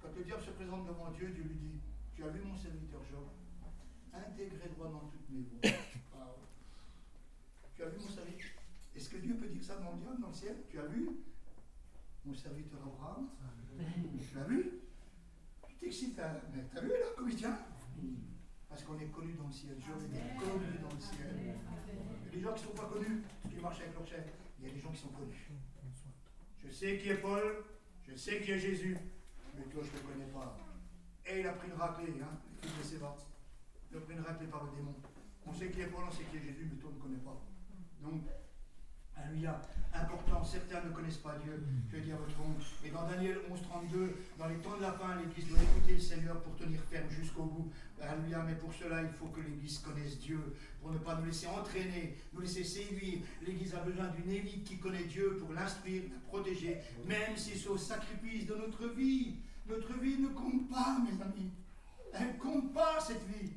Quand 0.01 0.09
le 0.16 0.22
diable 0.22 0.43
se 0.43 0.51
présente 0.51 0.87
devant 0.87 1.11
Dieu, 1.11 1.28
Dieu 1.28 1.45
lui 1.45 1.57
dit, 1.57 1.80
tu 2.14 2.22
as 2.22 2.28
vu 2.28 2.41
mon 2.45 2.57
serviteur 2.57 3.01
Job? 3.11 3.24
Intégré 4.19 4.69
droit 4.77 4.89
dans 4.89 5.09
toutes 5.11 5.29
mes 5.31 5.43
voies. 5.43 5.71
Tu 7.75 7.83
as 7.83 7.89
vu 7.91 7.99
mon 8.01 8.09
serviteur 8.09 8.51
Est-ce 8.97 9.11
que 9.11 9.19
Dieu 9.19 9.35
peut 9.37 9.49
dire 9.49 9.62
ça 9.62 9.77
dans 9.77 9.93
le 9.93 9.99
diable, 9.99 10.21
dans 10.23 10.29
le 10.29 10.35
ciel? 10.35 10.57
Tu 10.71 10.79
as 10.79 10.87
vu? 10.87 11.11
Mon 12.25 12.35
serviteur 12.35 12.81
Abraham 12.83 13.29
Tu 14.19 14.35
l'as 14.35 14.45
vu? 14.45 14.81
Tu 15.69 15.75
t'excites, 15.75 16.19
mais 16.55 16.64
t'as 16.73 16.81
vu 16.81 16.89
là, 16.89 17.07
comme 17.14 17.29
il 17.29 17.37
tient? 17.37 17.59
Parce 18.67 18.83
qu'on 18.83 18.99
est 18.99 19.12
connu 19.12 19.35
dans 19.35 19.47
le 19.47 19.53
ciel. 19.53 19.77
Job 19.79 20.03
est 20.14 20.39
connu 20.39 20.79
dans 20.83 20.95
le 20.95 21.01
ciel. 21.01 21.37
Il 21.39 22.25
y 22.25 22.29
a 22.29 22.31
des 22.35 22.41
gens 22.41 22.55
qui 22.55 22.62
ne 22.62 22.69
sont 22.69 22.75
pas 22.75 22.89
connus, 22.89 23.23
qui 23.51 23.57
marchent 23.57 23.81
avec 23.81 23.95
leur 23.95 24.07
chef. 24.07 24.25
Il 24.59 24.67
y 24.67 24.71
a 24.71 24.75
des 24.75 24.81
gens 24.81 24.91
qui 24.91 25.01
sont 25.01 25.09
connus. 25.09 25.51
Je 26.64 26.73
sais 26.73 26.99
qui 26.99 27.11
est 27.11 27.17
Paul, 27.17 27.64
je 28.09 28.17
sais 28.17 28.41
qui 28.41 28.51
est 28.53 28.59
Jésus, 28.59 28.97
mais 29.55 29.64
toi 29.64 29.83
je 29.85 29.91
ne 29.91 30.03
le 30.03 30.12
connais 30.12 30.33
pas. 30.33 30.59
Et 31.27 31.41
il 31.41 31.47
a 31.47 31.53
pris 31.53 31.69
une 31.69 31.75
raclée, 31.75 32.14
hein, 32.23 32.39
les 32.62 32.69
fils 32.69 32.93
de 32.95 32.99
Pris 33.91 34.14
une 34.14 34.20
raclée 34.20 34.47
par 34.47 34.64
le 34.64 34.70
démon. 34.76 34.95
On 35.47 35.53
sait 35.53 35.70
qui 35.70 35.80
est 35.80 35.87
Paul, 35.87 36.05
on 36.07 36.11
sait 36.11 36.24
qui 36.30 36.37
est 36.37 36.41
Jésus, 36.41 36.68
mais 36.70 36.78
toi 36.78 36.91
ne 36.95 37.01
connais 37.01 37.22
pas. 37.24 37.41
Donc, 38.03 38.22
Alléluia. 39.16 39.61
Important, 39.95 40.45
certains 40.45 40.84
ne 40.84 40.91
connaissent 40.91 41.16
pas 41.16 41.37
Dieu, 41.43 41.64
je 41.91 41.97
vais 41.97 42.03
dire 42.03 42.16
votre 42.18 42.39
honte. 42.39 42.62
Et 42.84 42.91
dans 42.91 43.09
Daniel 43.09 43.39
11, 43.51 43.62
32, 43.62 44.14
dans 44.39 44.47
les 44.47 44.57
temps 44.57 44.76
de 44.76 44.82
la 44.82 44.93
fin, 44.93 45.16
l'Église 45.16 45.49
doit 45.49 45.62
écouter 45.62 45.95
le 45.95 46.01
Seigneur 46.01 46.43
pour 46.43 46.55
tenir 46.57 46.80
ferme 46.91 47.09
jusqu'au 47.09 47.45
bout. 47.45 47.72
Alléluia, 47.99 48.45
mais 48.47 48.57
pour 48.57 48.74
cela, 48.74 49.03
il 49.03 49.09
faut 49.09 49.28
que 49.28 49.41
l'Église 49.41 49.78
connaisse 49.78 50.18
Dieu, 50.18 50.39
pour 50.82 50.93
ne 50.93 50.99
pas 50.99 51.14
nous 51.14 51.24
laisser 51.24 51.47
entraîner, 51.47 52.18
nous 52.34 52.43
laisser 52.43 52.62
séduire. 52.62 53.20
L'Église 53.47 53.74
a 53.74 53.78
besoin 53.78 54.09
d'une 54.09 54.30
élite 54.30 54.64
qui 54.64 54.76
connaît 54.76 55.05
Dieu 55.05 55.39
pour 55.41 55.55
l'instruire, 55.55 56.03
la 56.12 56.18
protéger, 56.28 56.76
même 57.07 57.37
si 57.37 57.59
c'est 57.59 57.68
au 57.68 57.78
sacrifice 57.78 58.47
de 58.47 58.55
notre 58.55 58.87
vie. 58.89 59.37
Notre 59.66 59.99
vie 59.99 60.18
ne 60.18 60.28
compte 60.28 60.68
pas, 60.68 60.99
mes 61.01 61.22
amis. 61.22 61.51
Elle 62.12 62.34
ne 62.34 62.39
compte 62.39 62.74
pas, 62.74 63.01
cette 63.01 63.26
vie. 63.28 63.53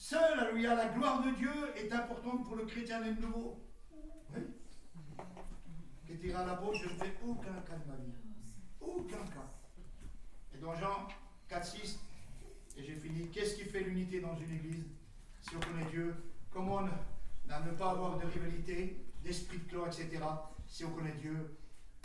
Seule, 0.00 0.40
alléluia, 0.40 0.74
la 0.74 0.88
gloire 0.88 1.22
de 1.22 1.30
Dieu 1.32 1.52
est 1.76 1.92
importante 1.92 2.46
pour 2.46 2.56
le 2.56 2.64
chrétien 2.64 3.02
de 3.02 3.20
nouveau. 3.20 3.60
Oui 4.34 4.40
qui 6.06 6.16
dira 6.16 6.46
là-bas, 6.46 6.70
je 6.72 6.88
ne 6.88 6.98
fais 6.98 7.12
aucun 7.22 7.52
cas 7.52 7.76
de 7.76 7.86
ma 7.86 7.96
vie. 7.96 8.14
Aucun 8.80 9.26
cas. 9.26 9.46
Et 10.54 10.58
dans 10.58 10.74
Jean 10.74 11.06
4, 11.48 11.66
6, 11.66 12.00
et 12.78 12.82
j'ai 12.82 12.94
fini, 12.94 13.28
qu'est-ce 13.28 13.56
qui 13.56 13.64
fait 13.64 13.80
l'unité 13.80 14.22
dans 14.22 14.34
une 14.38 14.50
église 14.50 14.86
Si 15.42 15.54
on 15.54 15.60
connaît 15.60 15.90
Dieu, 15.90 16.14
comment 16.50 16.80
ne, 16.80 16.88
ne 16.88 17.76
pas 17.76 17.90
avoir 17.90 18.18
de 18.18 18.24
rivalité, 18.24 19.04
d'esprit 19.22 19.58
de 19.58 19.64
clan, 19.64 19.84
etc. 19.86 20.18
Si 20.66 20.82
on 20.82 20.92
connaît 20.92 21.12
Dieu, 21.20 21.58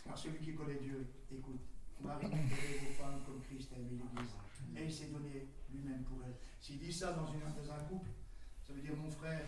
car 0.04 0.18
celui 0.18 0.40
qui 0.40 0.54
connaît 0.54 0.80
Dieu 0.82 1.08
écoute 1.32 1.62
Marie, 2.02 2.28
vos 2.28 2.94
femmes 3.02 3.22
comme 3.26 3.42
Christ 3.42 3.72
a 3.74 3.78
aimé 3.78 3.92
l'Église. 3.92 4.32
Et 4.76 4.84
il 4.84 4.94
s'est 4.94 5.08
donné 5.14 5.48
lui-même 5.76 6.04
pour 6.04 6.20
elle. 6.26 6.36
S'il 6.60 6.80
dit 6.80 6.94
ça 6.94 7.14
dans, 7.14 7.28
une, 7.28 7.40
dans 7.40 7.72
un 7.72 7.80
couple, 7.86 8.10
ça 8.66 8.74
veut 8.74 8.82
dire 8.82 8.96
mon 8.96 9.12
frère, 9.12 9.46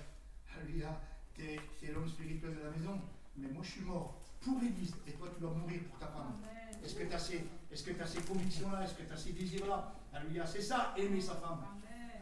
alléluia, 0.56 1.02
t'es 1.36 1.60
es, 1.84 1.92
l'homme 1.92 2.08
spirituel 2.08 2.56
de 2.56 2.64
la 2.64 2.72
maison, 2.72 3.02
mais 3.36 3.48
moi 3.50 3.64
je 3.64 3.72
suis 3.72 3.82
mort 3.82 4.22
pour 4.42 4.60
l'Église 4.62 4.94
et 5.08 5.12
toi 5.14 5.30
tu 5.34 5.40
dois 5.42 5.54
mourir 5.54 5.82
pour 5.90 5.98
ta 6.00 6.08
femme. 6.08 6.36
Est-ce 6.84 6.96
que 6.96 7.04
tu 7.04 7.14
as 7.14 7.20
ces, 7.20 7.46
ces 7.74 8.22
convictions-là? 8.22 8.84
Est-ce 8.84 8.94
que 8.94 9.04
tu 9.04 9.12
as 9.12 9.18
ces 9.18 9.34
désirs-là? 9.34 9.96
Alléluia, 10.14 10.46
c'est 10.46 10.62
ça, 10.62 10.94
aimer 10.98 11.22
sa 11.22 11.36
femme. 11.36 11.66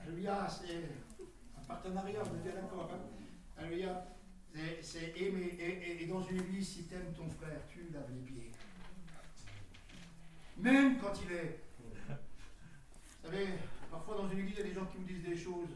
Alléluia, 0.03 0.47
c'est 0.47 0.83
un 1.57 1.63
partenariat, 1.63 2.23
vous 2.23 2.35
êtes 2.37 2.43
bien 2.43 2.53
d'accord. 2.53 2.89
Hein? 2.93 2.99
Alléluia, 3.57 4.05
c'est 4.81 5.17
aimer. 5.17 5.55
Et, 5.59 6.03
et, 6.03 6.07
dans 6.07 6.21
une 6.21 6.39
église, 6.41 6.67
si 6.69 6.85
tu 6.85 6.95
aimes 6.95 7.13
ton 7.13 7.29
frère, 7.29 7.59
tu 7.67 7.89
laves 7.91 8.11
les 8.13 8.21
pieds. 8.21 8.51
Même 10.57 10.99
quand 10.99 11.13
il 11.25 11.31
est. 11.31 11.59
Vous 12.07 13.31
savez, 13.31 13.47
parfois 13.95 14.17
dans 14.17 14.27
une 14.27 14.39
église, 14.39 14.55
il 14.55 14.59
y 14.59 14.65
a 14.65 14.67
des 14.67 14.73
gens 14.73 14.85
qui 14.87 14.97
me 14.97 15.07
disent 15.07 15.23
des 15.23 15.37
choses. 15.37 15.69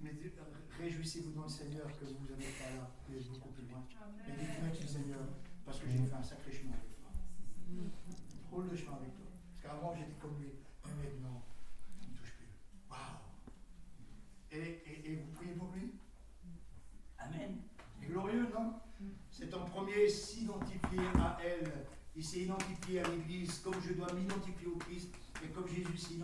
Mais 0.00 0.12
réjouissez-vous 0.78 1.32
dans 1.32 1.42
le 1.42 1.48
Seigneur 1.48 1.86
que 1.98 2.04
vous 2.04 2.26
n'êtes 2.28 2.58
pas 2.58 2.70
là, 2.76 2.90
vous 3.08 3.16
êtes 3.16 3.28
beaucoup 3.28 3.48
plus 3.48 3.66
loin. 3.66 3.82
Et 4.28 4.32
dites 4.38 4.62
merci 4.62 4.86
Seigneur, 4.86 5.18
parce 5.64 5.80
que 5.80 5.86
j'ai 5.90 5.98
fait 5.98 6.14
un 6.14 6.22
sacré 6.22 6.52
chemin 6.52 6.74
avec 6.74 6.94
toi. 6.94 7.10
Drôle 8.50 8.68
de 8.68 8.76
chemin 8.76 8.96
avec 8.98 9.16
toi. 9.16 9.26
Parce 9.34 9.62
qu'avant, 9.62 9.94
j'étais 9.96 10.14
comme 10.20 10.38
lui. 10.38 10.52
Mais 10.84 11.10
maintenant, 11.10 11.42
il 12.00 12.06
ne 12.06 12.12
me 12.12 12.18
touche 12.18 12.34
plus. 12.36 12.46
Waouh! 12.88 13.18
Et, 14.52 14.82
et, 14.86 15.10
et 15.10 15.16
vous 15.16 15.32
priez 15.32 15.54
pour 15.54 15.72
lui? 15.72 15.94
Amen. 17.18 17.62
C'est 18.00 18.06
glorieux, 18.06 18.46
non? 18.54 18.74
C'est 19.28 19.52
en 19.54 19.64
premier 19.64 20.08
s'identifier 20.08 21.00
à 21.18 21.36
elle. 21.44 21.86
Il 22.14 22.24
s'est 22.24 22.42
identifié 22.42 23.00
à 23.00 23.08
l'Église 23.08 23.58
comme 23.58 23.80
je 23.80 23.94
dois 23.94 24.12
m'identifier 24.12 24.68
au 24.68 24.76
Christ 24.76 25.12
et 25.42 25.48
comme 25.48 25.66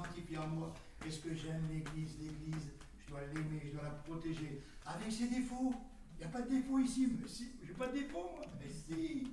Identifié 0.00 0.36
à 0.36 0.46
moi. 0.46 0.74
Est-ce 1.06 1.20
que 1.20 1.34
j'aime 1.34 1.62
l'Église 1.70 2.18
L'Église, 2.18 2.70
je 2.98 3.08
dois 3.10 3.20
l'aimer, 3.32 3.62
je 3.66 3.72
dois 3.72 3.84
la 3.84 3.90
protéger? 3.90 4.62
Avec 4.86 5.12
ses 5.12 5.28
défauts. 5.28 5.74
Il 6.14 6.18
n'y 6.18 6.24
a 6.24 6.28
pas 6.28 6.42
de 6.42 6.50
défaut 6.50 6.78
ici. 6.78 7.08
Mais 7.20 7.28
si, 7.28 7.52
j'ai 7.64 7.72
pas 7.72 7.88
de 7.88 7.98
défaut, 7.98 8.30
moi. 8.36 8.44
Mais 8.60 8.68
si. 8.68 9.26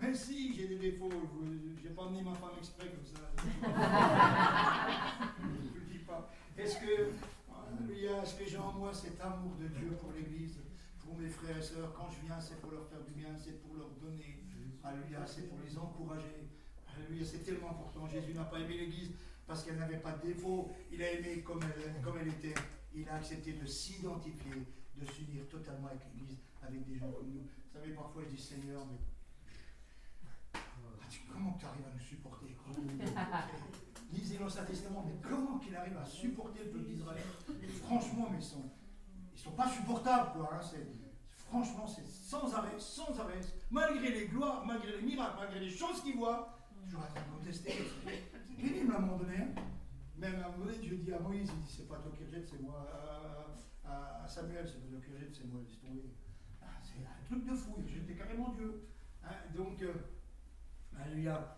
Mais 0.00 0.14
si, 0.14 0.54
j'ai 0.54 0.68
des 0.68 0.76
défauts. 0.76 1.10
Je 1.10 1.88
n'ai 1.88 1.94
pas 1.94 2.02
emmené 2.02 2.22
ma 2.22 2.34
femme 2.34 2.56
exprès 2.58 2.88
comme 2.88 3.06
ça. 3.06 3.20
je 5.38 5.44
ne 5.46 5.52
dis 5.92 6.04
pas. 6.04 6.30
Est-ce 6.56 6.76
que, 6.76 7.10
est-ce 7.90 8.34
que 8.34 8.44
j'ai 8.48 8.58
en 8.58 8.72
moi 8.72 8.94
cet 8.94 9.20
amour 9.20 9.56
de 9.56 9.66
Dieu 9.68 9.96
pour 10.00 10.12
l'Église 10.12 10.58
mes 11.18 11.28
frères 11.28 11.58
et 11.58 11.62
sœurs, 11.62 11.92
quand 11.94 12.08
je 12.10 12.26
viens, 12.26 12.40
c'est 12.40 12.60
pour 12.60 12.72
leur 12.72 12.86
faire 12.86 13.02
du 13.02 13.12
bien, 13.12 13.28
c'est 13.38 13.60
pour 13.62 13.76
leur 13.76 13.90
donner. 14.00 14.38
Alléluia, 14.84 15.24
c'est 15.26 15.48
pour 15.48 15.58
les 15.64 15.76
encourager. 15.78 16.48
Alléluia, 16.88 17.24
c'est 17.24 17.44
tellement 17.44 17.70
important. 17.70 18.08
Jésus 18.08 18.34
n'a 18.34 18.44
pas 18.44 18.58
aimé 18.58 18.76
l'Église 18.76 19.12
parce 19.46 19.64
qu'elle 19.64 19.76
n'avait 19.76 19.98
pas 19.98 20.12
de 20.12 20.28
défaut. 20.28 20.70
Il 20.90 21.02
a 21.02 21.12
aimé 21.12 21.42
comme 21.42 21.60
elle, 21.62 22.00
comme 22.02 22.18
elle 22.18 22.28
était. 22.28 22.54
Il 22.94 23.08
a 23.08 23.14
accepté 23.14 23.52
de 23.52 23.66
s'identifier, 23.66 24.66
de 24.96 25.04
s'unir 25.06 25.48
totalement 25.48 25.88
avec 25.88 26.00
l'Église, 26.14 26.38
avec 26.62 26.86
des 26.86 26.98
gens 26.98 27.10
comme 27.10 27.30
nous. 27.30 27.40
Vous 27.42 27.78
savez, 27.78 27.92
parfois 27.94 28.22
je 28.24 28.36
dis 28.36 28.42
Seigneur, 28.42 28.86
mais 28.86 28.98
comment 31.32 31.56
tu 31.58 31.64
arrives 31.64 31.86
à 31.86 31.94
nous 31.94 32.00
supporter 32.00 32.46
Lisez 34.12 34.38
l'Ancien 34.38 34.64
Testament, 34.64 35.04
mais 35.06 35.14
comment 35.26 35.58
qu'il 35.58 35.74
arrive 35.74 35.96
à 35.96 36.04
supporter 36.04 36.64
le 36.64 36.70
peuple 36.70 36.84
d'Israël? 36.84 37.22
Franchement, 37.82 38.28
mais 38.30 38.38
ils 38.38 38.44
sont, 38.44 38.70
ils 39.34 39.40
sont 39.40 39.52
pas 39.52 39.70
supportables, 39.70 40.32
quoi. 40.32 40.50
Hein, 40.52 40.60
Franchement, 41.48 41.86
c'est 41.86 42.06
sans 42.06 42.52
arrêt, 42.54 42.78
sans 42.78 43.18
arrêt, 43.20 43.40
malgré 43.70 44.10
les 44.10 44.26
gloires, 44.26 44.64
malgré 44.66 44.96
les 44.96 45.02
miracles, 45.02 45.36
malgré 45.38 45.60
les 45.60 45.70
choses 45.70 46.02
qu'il 46.02 46.16
voit, 46.16 46.58
toujours 46.84 47.02
à 47.02 47.20
contester. 47.20 47.74
C'est 48.62 48.68
pénible 48.68 48.92
à 48.92 48.98
un 48.98 49.00
moment 49.00 49.16
donné. 49.16 49.36
Hein. 49.38 49.48
Même 50.18 50.36
à 50.36 50.46
un 50.46 50.50
moment 50.52 50.66
donné, 50.66 50.78
Dieu 50.78 50.96
dit 50.96 51.12
à 51.12 51.18
Moïse, 51.18 51.50
il 51.52 51.62
dit, 51.62 51.72
c'est 51.76 51.88
pas 51.88 51.96
toi 51.96 52.12
qui 52.16 52.24
rejettes, 52.24 52.46
c'est 52.48 52.62
moi. 52.62 52.88
À, 53.84 54.28
Samuel, 54.28 54.64
c'est 54.64 54.80
pas 54.80 54.86
toi 54.88 55.00
qui 55.04 55.12
rejettes, 55.12 55.34
c'est 55.34 55.46
moi, 55.50 55.60
laisse 55.66 55.80
tomber. 55.80 56.04
Ah, 56.62 56.78
c'est 56.80 57.02
un 57.02 57.26
truc 57.26 57.44
de 57.44 57.54
fou, 57.56 57.74
il 57.78 57.92
rejetait 57.92 58.14
carrément 58.14 58.50
Dieu. 58.50 58.84
Hein. 59.24 59.34
Donc, 59.56 59.82
euh, 59.82 59.92
alléluia. 60.96 61.56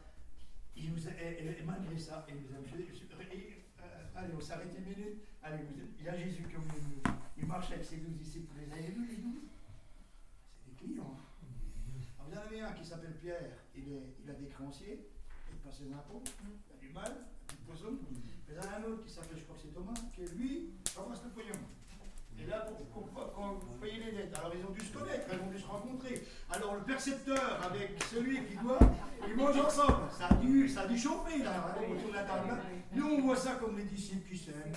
Il 0.76 0.92
nous 0.92 1.06
a, 1.06 1.10
et, 1.10 1.62
malgré 1.66 1.98
ça, 1.98 2.26
il 2.28 2.36
nous 2.36 2.54
a 2.54 2.56
euh, 2.56 4.06
allez, 4.16 4.32
on 4.34 4.40
s'arrête 4.40 4.74
une 4.76 4.84
minute. 4.84 5.22
Allez, 5.42 5.62
il 5.98 6.04
y 6.04 6.08
a 6.08 6.16
Jésus 6.16 6.44
qui 6.44 6.56
il 7.36 7.46
marche 7.46 7.70
avec 7.70 7.84
ses 7.84 7.98
douze 7.98 8.16
disciples. 8.16 8.50
Vous 8.54 8.60
les 8.60 8.72
avez 8.72 8.92
vus, 8.92 9.06
les 9.06 9.16
douze? 9.16 9.42
Clients. 10.78 11.16
Alors, 12.18 12.30
vous 12.30 12.34
en 12.34 12.40
avez 12.40 12.60
un 12.60 12.72
qui 12.72 12.84
s'appelle 12.84 13.14
Pierre, 13.20 13.58
il, 13.76 13.92
est, 13.92 14.16
il 14.24 14.30
a 14.30 14.34
des 14.34 14.46
créanciers, 14.46 15.13
passe 15.64 15.78
ses 15.78 15.92
impôts, 15.92 16.22
il 16.22 16.76
a 16.76 16.76
du 16.80 16.92
mal, 16.92 17.12
il 17.48 17.52
a 17.52 17.56
du 17.56 17.62
poisson. 17.64 17.96
Mais 18.46 18.52
il 18.52 18.54
y 18.54 18.58
en 18.58 18.68
a 18.70 18.76
un 18.76 18.84
autre 18.92 19.04
qui 19.04 19.10
s'appelle, 19.10 19.38
je 19.38 19.44
crois 19.44 19.56
que 19.56 19.62
c'est 19.62 19.74
Thomas, 19.74 19.94
qui 20.14 20.20
lui 20.36 20.74
ramasse 20.96 21.24
le 21.24 21.30
pognon. 21.30 21.60
Et 22.36 22.46
là, 22.46 22.66
pour, 22.92 23.32
quand 23.32 23.54
vous 23.54 23.78
payez 23.78 24.04
les 24.04 24.12
dettes, 24.12 24.34
alors 24.36 24.52
ils 24.54 24.64
ont 24.66 24.72
dû 24.72 24.80
se 24.80 24.92
connaître, 24.92 25.26
ils 25.32 25.40
ont 25.40 25.50
dû 25.50 25.58
se 25.58 25.66
rencontrer. 25.66 26.26
Alors 26.50 26.74
le 26.74 26.82
percepteur 26.82 27.62
avec 27.64 28.02
celui 28.10 28.44
qui 28.44 28.56
doit, 28.56 28.78
ils 29.26 29.36
mangent 29.36 29.60
ensemble. 29.60 30.10
Ça 30.10 30.26
a 30.26 30.34
dû, 30.34 30.68
ça 30.68 30.82
a 30.82 30.86
dû 30.88 30.98
chauffer 30.98 31.42
là, 31.42 31.76
autour 31.78 32.10
de 32.10 32.14
la 32.14 32.24
table. 32.24 32.58
Nous, 32.92 33.06
on 33.06 33.22
voit 33.22 33.36
ça 33.36 33.54
comme 33.54 33.78
les 33.78 33.84
disciples 33.84 34.28
qui 34.28 34.36
s'aiment. 34.36 34.74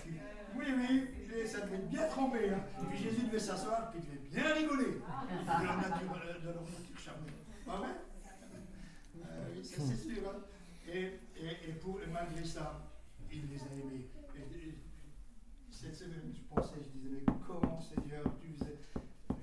Oui, 0.55 0.65
oui, 0.77 1.47
ça 1.47 1.61
devait 1.61 1.79
bien 1.79 2.07
tremper. 2.07 2.51
Hein. 2.51 2.61
Et 2.81 2.85
puis 2.85 2.97
Jésus 3.03 3.25
devait 3.25 3.39
s'asseoir, 3.39 3.91
puis 3.91 4.01
il 4.03 4.05
devait 4.05 4.41
bien 4.41 4.53
rigoler 4.53 4.85
de 4.85 5.65
leur 5.65 5.77
nature, 5.77 6.15
euh, 6.25 6.39
de 6.39 6.45
leur 6.45 6.63
nature 6.63 6.99
charnelle. 6.99 7.33
Pas 7.65 7.77
vrai? 7.77 7.89
Euh, 9.25 9.63
c'est 9.63 9.95
sûr. 9.95 10.29
Hein. 10.29 10.39
Et, 10.87 11.19
et, 11.35 11.69
et, 11.69 11.73
pour, 11.73 11.99
malgré 12.11 12.43
ça, 12.45 12.81
il 13.31 13.49
les 13.49 13.61
a 13.61 13.65
aimés. 13.73 14.09
cette 15.69 15.95
semaine, 15.95 16.33
je 16.33 16.41
pensais, 16.43 16.75
je 16.81 16.89
disais, 16.97 17.09
mais 17.11 17.33
comment 17.45 17.79
Seigneur, 17.79 18.23
tu 18.41 18.47
faisais? 18.53 18.79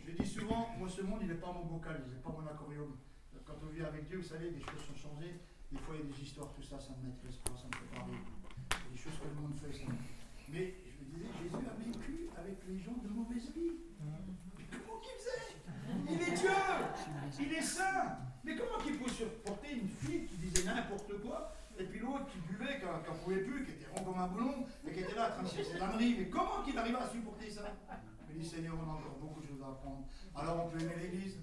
Je 0.07 0.13
dis 0.13 0.27
souvent, 0.27 0.71
moi 0.79 0.89
ce 0.89 1.03
monde, 1.03 1.21
il 1.23 1.29
n'est 1.29 1.35
pas 1.35 1.53
mon 1.53 1.65
vocal, 1.65 2.03
il 2.07 2.13
n'est 2.15 2.21
pas 2.21 2.31
mon 2.31 2.47
aquarium. 2.47 2.97
Quand 3.45 3.55
on 3.63 3.67
vit 3.67 3.83
avec 3.83 4.07
Dieu, 4.07 4.19
vous 4.19 4.25
savez, 4.25 4.51
des 4.51 4.61
choses 4.61 4.81
sont 4.89 4.97
changées. 4.97 5.41
Des 5.71 5.79
fois, 5.79 5.95
il 5.97 6.09
y 6.09 6.13
a 6.13 6.17
des 6.17 6.23
histoires, 6.23 6.51
tout 6.53 6.63
ça, 6.63 6.81
ça 6.81 6.95
ne 6.97 7.09
m'intéresse 7.09 7.37
pas, 7.37 7.53
ça 7.57 7.67
me 7.69 7.77
fait 7.77 7.95
parler. 7.95 8.15
Il 8.15 8.85
y 8.85 8.89
a 8.89 8.91
des 8.91 8.97
choses 8.97 9.19
que 9.21 9.29
le 9.29 9.35
monde 9.41 9.55
fait, 9.61 9.73
ça. 9.73 9.93
Mais 10.49 10.75
Jésus 11.43 11.55
a 11.55 11.75
vécu 11.77 12.29
avec 12.37 12.57
les 12.67 12.79
gens 12.79 12.97
de 13.03 13.09
mauvaise 13.09 13.53
vie. 13.53 13.81
Mais 14.57 14.65
comment 14.71 15.01
qu'il 15.01 15.13
faisait? 15.19 15.61
Il 16.09 16.21
est 16.23 16.37
Dieu 16.37 16.51
Il 17.41 17.53
est 17.53 17.63
saint 17.63 18.34
Mais 18.45 18.57
comment 18.57 18.79
qu'il 18.83 18.99
pouvait 18.99 19.11
supporter 19.11 19.73
une 19.73 19.89
fille 19.89 20.27
qui 20.27 20.37
disait 20.37 20.65
n'importe 20.65 21.21
quoi 21.23 21.53
et 21.79 21.85
puis 21.85 21.99
l'autre 21.99 22.27
qui 22.31 22.39
buvait, 22.39 22.79
qui 22.79 22.87
n'en 22.87 23.17
pouvait 23.25 23.41
plus, 23.41 23.65
qui 23.65 23.73
était 23.73 23.87
rond 23.91 24.05
comme 24.05 24.21
un 24.21 24.29
boulon, 24.29 24.67
et 24.87 24.93
qui 24.93 25.01
était 25.01 25.15
là 25.15 25.25
à 25.25 25.31
train 25.31 25.43
de 25.43 25.49
ses 25.49 25.81
âneries. 25.81 26.15
Mais 26.19 26.29
comment 26.29 26.63
qu'il 26.65 26.79
arrive 26.79 26.95
à 26.95 27.09
supporter 27.11 27.51
ça? 27.51 27.63
Il 28.31 28.39
dit 28.39 28.49
Seigneur, 28.49 28.75
on 28.79 28.89
a 28.89 28.95
encore 28.95 29.19
beaucoup 29.21 29.41
de 29.41 29.47
choses 29.47 29.63
à 29.63 29.69
apprendre. 29.69 30.05
Alors 30.37 30.67
on 30.67 30.69
peut 30.69 30.81
aimer 30.81 30.95
l'Église, 31.03 31.39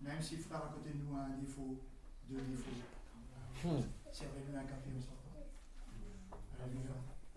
même 0.00 0.20
si 0.20 0.36
le 0.36 0.42
frère 0.42 0.64
à 0.64 0.74
côté 0.74 0.90
de 0.90 0.98
nous 0.98 1.16
a 1.16 1.20
un 1.20 1.38
défaut, 1.40 1.80
deux 2.28 2.40
défauts. 2.40 2.70
Servez-le 4.12 4.58
un 4.58 4.64
café 4.64 4.90
au 4.96 5.00
soir. 5.00 5.16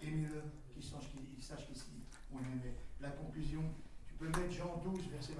Aimez-le 0.01 0.41
qu'il 0.73 0.83
sache 0.83 1.67
qu'ici, 1.67 1.85
on 2.33 2.39
aimait. 2.39 2.75
La 2.99 3.11
conclusion, 3.11 3.63
tu 4.07 4.13
peux 4.15 4.27
mettre 4.27 4.51
Jean 4.51 4.81
12, 4.83 5.07
verset 5.09 5.33
23-24 5.33 5.37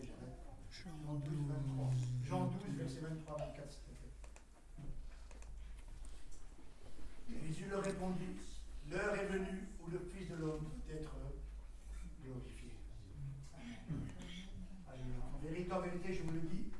et 0.00 0.06
j'arrête. 0.06 0.21
Jean 0.72 1.20
12, 1.20 1.46
23. 1.48 1.90
Jean 2.24 2.46
12, 2.46 2.76
verset 2.76 3.00
23-24, 3.00 3.06
s'il 3.68 3.82
te. 3.82 3.92
Jésus 7.46 7.66
leur 7.70 7.82
répondit, 7.82 8.36
l'heure 8.90 9.14
est 9.14 9.26
venue 9.26 9.68
où 9.80 9.90
le 9.90 9.98
Fils 9.98 10.28
de 10.30 10.36
l'homme 10.36 10.64
doit 10.64 10.94
être 10.96 11.14
glorifié. 12.24 12.70
En 14.88 15.38
vérité, 15.42 15.72
en 15.72 15.80
vérité, 15.80 16.14
je 16.14 16.22
vous 16.22 16.32
le 16.32 16.40
dis, 16.40 16.72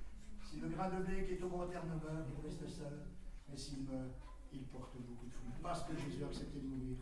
si 0.44 0.60
le 0.60 0.68
grain 0.68 0.88
de 0.90 1.02
blé 1.04 1.24
qui 1.24 1.34
est 1.34 1.42
au 1.42 1.48
grand 1.48 1.66
terme 1.66 1.88
meurt, 1.88 2.26
il 2.28 2.46
reste 2.46 2.66
seul, 2.68 3.06
mais 3.48 3.56
s'il 3.56 3.84
meurt, 3.84 4.14
il 4.52 4.64
porte 4.64 4.96
beaucoup 4.96 5.26
de 5.26 5.32
fruits. 5.32 5.52
Parce 5.62 5.84
que 5.84 5.96
Jésus 5.98 6.24
a 6.24 6.26
accepté 6.26 6.58
de 6.58 6.66
mourir 6.66 6.96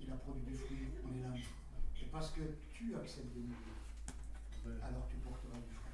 il 0.00 0.10
a 0.10 0.16
produit 0.16 0.42
des 0.42 0.54
fruits, 0.54 0.88
on 1.04 1.16
est 1.16 1.22
là. 1.22 1.34
Et 2.02 2.06
parce 2.06 2.30
que 2.30 2.40
tu 2.72 2.94
acceptes 2.96 3.34
de 3.34 3.40
mourir, 3.40 3.56
alors 4.82 5.06
tu 5.08 5.16
porteras 5.16 5.58
du 5.58 5.74
fruit. 5.74 5.92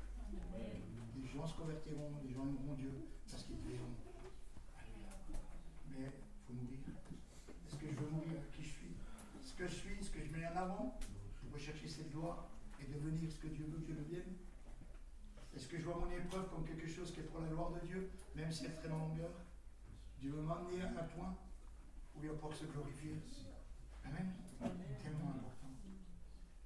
Des 1.14 1.26
gens 1.28 1.46
se 1.46 1.54
convertiront, 1.54 2.12
des 2.22 2.32
gens 2.32 2.46
aimeront 2.46 2.74
Dieu 2.74 2.92
parce 3.30 3.44
qu'ils 3.44 3.56
verront. 3.58 3.94
Mais 5.90 6.10
il 6.10 6.46
faut 6.46 6.52
mourir. 6.52 6.78
Est-ce 7.66 7.76
que 7.76 7.86
je 7.90 7.96
veux 7.96 8.10
mourir 8.10 8.38
qui 8.52 8.62
je 8.62 8.68
suis? 8.68 8.96
Ce 9.42 9.54
que 9.54 9.66
je 9.66 9.74
suis, 9.74 10.04
ce 10.04 10.10
que 10.10 10.22
je 10.22 10.30
mets 10.32 10.46
en 10.46 10.56
avant, 10.56 10.98
je 11.42 11.48
veux 11.48 11.58
chercher 11.58 11.88
cette 11.88 12.10
gloire 12.10 12.48
et 12.80 12.86
devenir 12.86 13.30
ce 13.30 13.38
que 13.38 13.48
Dieu 13.48 13.64
veut 13.68 13.80
que 13.80 13.92
je 13.94 13.98
devienne 13.98 14.36
Est-ce 15.54 15.68
que 15.68 15.78
je 15.78 15.84
vois 15.84 15.98
mon 15.98 16.10
épreuve 16.10 16.48
comme 16.50 16.64
quelque 16.64 16.88
chose 16.88 17.12
qui 17.12 17.20
est 17.20 17.24
pour 17.24 17.40
la 17.40 17.48
gloire 17.48 17.70
de 17.70 17.86
Dieu, 17.86 18.10
même 18.34 18.50
si 18.50 18.64
elle 18.64 18.72
est 18.72 18.74
très 18.74 18.88
longueur? 18.88 19.30
Dieu 20.18 20.30
veut 20.30 20.42
m'emmener 20.42 20.82
à 20.82 20.88
un 20.88 21.04
point 21.04 21.36
où 22.14 22.22
il 22.22 22.28
va 22.28 22.34
pouvoir 22.34 22.54
se 22.54 22.64
glorifier. 22.64 23.16
Amen. 24.04 24.32
Tellement 25.02 25.30
important. 25.30 25.70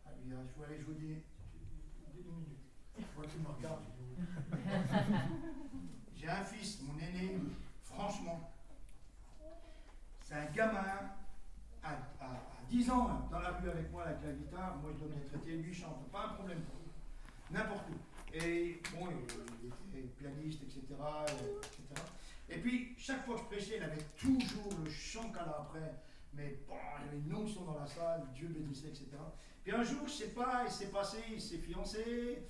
Alléluia. 0.06 0.38
Je 0.56 0.64
aller, 0.64 0.78
je 0.78 0.84
vous 0.84 0.94
dis, 0.94 1.22
qu'il 3.26 3.40
me 3.40 3.48
regarde. 3.48 3.82
J'ai 6.16 6.28
un 6.28 6.44
fils, 6.44 6.80
mon 6.82 6.98
aîné, 6.98 7.38
franchement, 7.82 8.52
c'est 10.20 10.34
un 10.34 10.46
gamin 10.46 11.10
à, 11.82 11.96
10 12.68 12.90
ans 12.90 13.08
hein, 13.10 13.28
dans 13.30 13.40
la 13.40 13.50
rue 13.50 13.68
avec 13.68 13.90
moi 13.90 14.04
avec 14.04 14.22
la 14.22 14.32
guitare. 14.32 14.76
Moi, 14.76 14.90
je 14.92 14.98
dois 14.98 15.08
bien 15.08 15.26
traiter, 15.26 15.56
lui 15.56 15.74
chante, 15.74 16.08
pas 16.12 16.26
un 16.26 16.34
problème 16.34 16.60
pour 16.60 16.76
lui. 16.76 16.90
N'importe 17.50 17.88
où. 17.90 18.36
Et 18.36 18.80
bon, 18.92 19.08
il 19.10 19.98
était 19.98 20.06
pianiste, 20.08 20.62
etc.. 20.62 20.94
Et 22.48 22.58
puis, 22.58 22.94
chaque 22.96 23.24
fois 23.24 23.34
que 23.34 23.40
je 23.40 23.46
prêchais, 23.46 23.76
il 23.78 23.82
avait 23.82 24.04
toujours 24.16 24.70
le 24.84 24.90
chant 24.90 25.30
qu'à 25.32 25.42
après. 25.42 25.94
Mais 26.34 26.60
bon, 26.68 26.74
il 27.00 27.06
y 27.06 27.08
avait 27.08 27.18
une 27.26 27.34
onction 27.34 27.64
dans 27.64 27.78
la 27.78 27.86
salle, 27.86 28.24
Dieu 28.34 28.48
bénissait, 28.48 28.88
etc. 28.88 29.06
Puis 29.64 29.72
un 29.72 29.82
jour, 29.82 30.06
je 30.06 30.12
sais 30.12 30.28
pas, 30.28 30.62
il 30.64 30.70
s'est 30.70 30.90
passé, 30.90 31.18
il 31.32 31.40
s'est 31.40 31.58
fiancé. 31.58 32.46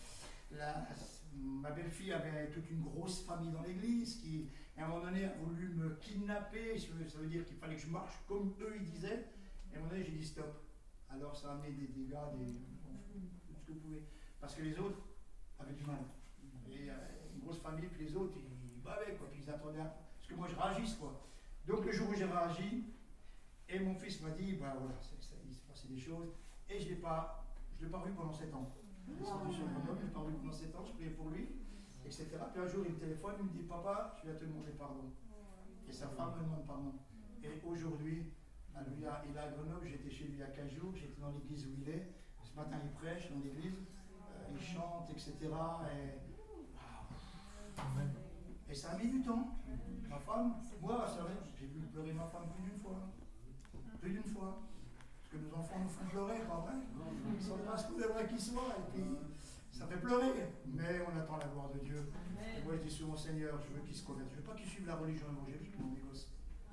Ma 1.33 1.71
belle-fille 1.71 2.13
avait 2.13 2.51
toute 2.51 2.69
une 2.71 2.83
grosse 2.83 3.25
famille 3.25 3.51
dans 3.51 3.63
l'église 3.63 4.17
qui, 4.17 4.49
à 4.77 4.85
un 4.85 4.89
moment 4.89 5.05
donné, 5.05 5.25
a 5.25 5.33
voulu 5.35 5.69
me 5.69 5.97
kidnapper. 5.97 6.79
Ça 6.79 7.19
veut 7.19 7.27
dire 7.27 7.45
qu'il 7.45 7.57
fallait 7.57 7.77
que 7.77 7.83
je 7.83 7.89
marche 7.89 8.15
comme 8.27 8.55
eux, 8.61 8.77
ils 8.77 8.85
disaient. 8.85 9.27
Et 9.71 9.75
à 9.75 9.79
un 9.79 9.81
moment 9.81 9.93
donné, 9.93 10.05
j'ai 10.05 10.13
dit 10.13 10.25
stop. 10.25 10.65
Alors 11.09 11.37
ça 11.37 11.51
a 11.51 11.53
amené 11.53 11.73
des 11.73 11.89
dégâts, 11.89 12.17
des, 12.39 12.53
tout 13.47 13.55
ce 13.55 13.67
que 13.67 13.73
vous 13.73 13.81
pouvez. 13.81 14.05
Parce 14.41 14.55
que 14.55 14.63
les 14.63 14.79
autres 14.79 15.01
avaient 15.59 15.75
du 15.75 15.85
mal. 15.85 15.99
Et 16.69 16.89
euh, 16.89 16.95
une 17.35 17.41
grosse 17.41 17.59
famille, 17.59 17.87
puis 17.87 18.07
les 18.07 18.17
autres, 18.17 18.35
ils 18.39 18.81
bavaient, 18.83 19.15
quoi, 19.17 19.29
puis 19.31 19.43
ils 19.45 19.51
attendaient 19.51 19.79
parce 19.79 20.27
que 20.29 20.35
moi 20.35 20.49
je 20.49 20.57
réagisse, 20.57 20.95
quoi. 20.95 21.27
Donc 21.67 21.85
le 21.85 21.93
jour 21.93 22.09
où 22.09 22.15
j'ai 22.15 22.25
réagi, 22.25 22.85
et 23.69 23.79
mon 23.81 23.95
fils 23.95 24.21
m'a 24.21 24.31
dit, 24.31 24.55
bah 24.55 24.75
voilà, 24.79 24.95
il 25.01 25.55
s'est 25.55 25.67
passé 25.69 25.89
des 25.89 25.99
choses, 25.99 26.29
et 26.69 26.79
je 26.79 26.85
ne 26.85 26.91
l'ai 26.91 26.97
pas, 26.97 27.45
je 27.79 27.87
l'ai 27.87 27.91
vu 29.15 29.23
pendant 29.25 29.51
7 29.51 29.63
ans. 29.65 29.91
Je 29.97 30.03
l'ai 30.03 30.11
pas 30.13 30.23
vu 30.23 30.37
pendant 30.39 30.53
7 30.53 30.77
ans, 30.77 30.85
je 30.85 30.93
priais 30.93 31.11
pour 31.11 31.29
lui, 31.31 31.49
etc. 32.05 32.27
Puis 32.53 32.63
un 32.63 32.67
jour, 32.67 32.85
il 32.87 32.95
me 32.95 32.99
téléphone, 32.99 33.35
il 33.41 33.47
me 33.47 33.51
dit, 33.51 33.63
papa, 33.63 34.17
je 34.19 34.29
viens 34.29 34.39
te 34.39 34.45
demander 34.45 34.73
pardon. 34.73 35.13
Et 35.89 35.93
sa 35.93 36.09
femme 36.09 36.35
me 36.39 36.45
demande 36.45 36.67
pardon. 36.67 36.95
Et 37.43 37.61
aujourd'hui, 37.67 38.33
il 38.97 39.05
est 39.05 39.39
à 39.39 39.49
Grenoble, 39.49 39.87
j'étais 39.87 40.11
chez 40.11 40.25
lui 40.25 40.35
il 40.35 40.39
y 40.39 40.43
a 40.43 40.47
15 40.47 40.71
jours, 40.71 40.93
j'étais 40.95 41.21
dans 41.21 41.31
l'église 41.31 41.67
où 41.67 41.71
il 41.81 41.89
est. 41.89 42.15
Ce 42.43 42.55
matin, 42.57 42.79
il 42.83 42.91
prêche 42.93 43.31
dans 43.31 43.41
l'église, 43.41 43.77
euh, 43.77 44.53
il 44.53 44.61
chante, 44.61 45.11
etc. 45.11 45.35
Et, 45.93 46.31
et 48.71 48.75
ça 48.75 48.91
a 48.91 48.99
mis 48.99 49.09
du 49.09 49.23
temps. 49.23 49.57
Ma 50.09 50.19
femme, 50.19 50.57
moi, 50.81 51.07
j'ai 51.59 51.67
vu 51.67 51.81
pleurer 51.87 52.13
ma 52.13 52.27
femme 52.27 52.49
plus 52.55 52.63
d'une 52.63 52.81
fois. 52.81 53.13
Plus 54.01 54.11
d'une 54.11 54.25
fois. 54.25 54.63
Que 55.31 55.37
nos 55.37 55.55
enfants 55.55 55.79
nous 55.79 55.89
font 55.89 56.05
pleurer, 56.07 56.41
pas 56.41 56.59
vrai? 56.67 56.75
Ils 57.39 57.45
sont 57.45 57.59
pas 57.59 57.79
ce 57.79 57.87
qu'on 57.87 58.01
aimerait 58.03 58.27
qu'ils 58.27 58.41
soient. 58.41 58.75
Et 58.79 58.91
puis, 58.91 59.05
ça 59.71 59.87
fait 59.87 59.99
pleurer. 59.99 60.51
Mais 60.67 61.01
on 61.07 61.17
attend 61.17 61.37
la 61.39 61.47
gloire 61.47 61.71
de 61.71 61.79
Dieu. 61.79 62.11
Et 62.59 62.65
moi, 62.65 62.75
je 62.77 62.83
dis 62.83 62.91
souvent, 62.91 63.17
Seigneur, 63.17 63.61
je 63.63 63.73
veux 63.73 63.81
qu'ils 63.87 63.95
se 63.95 64.05
convertissent. 64.05 64.35
Je 64.35 64.41
veux 64.41 64.47
pas 64.47 64.55
qu'ils 64.55 64.69
suivent 64.69 64.89
la 64.89 64.97
religion 64.97 65.27
évangélique, 65.31 65.79
mon 65.79 65.95
gosses. 66.09 66.27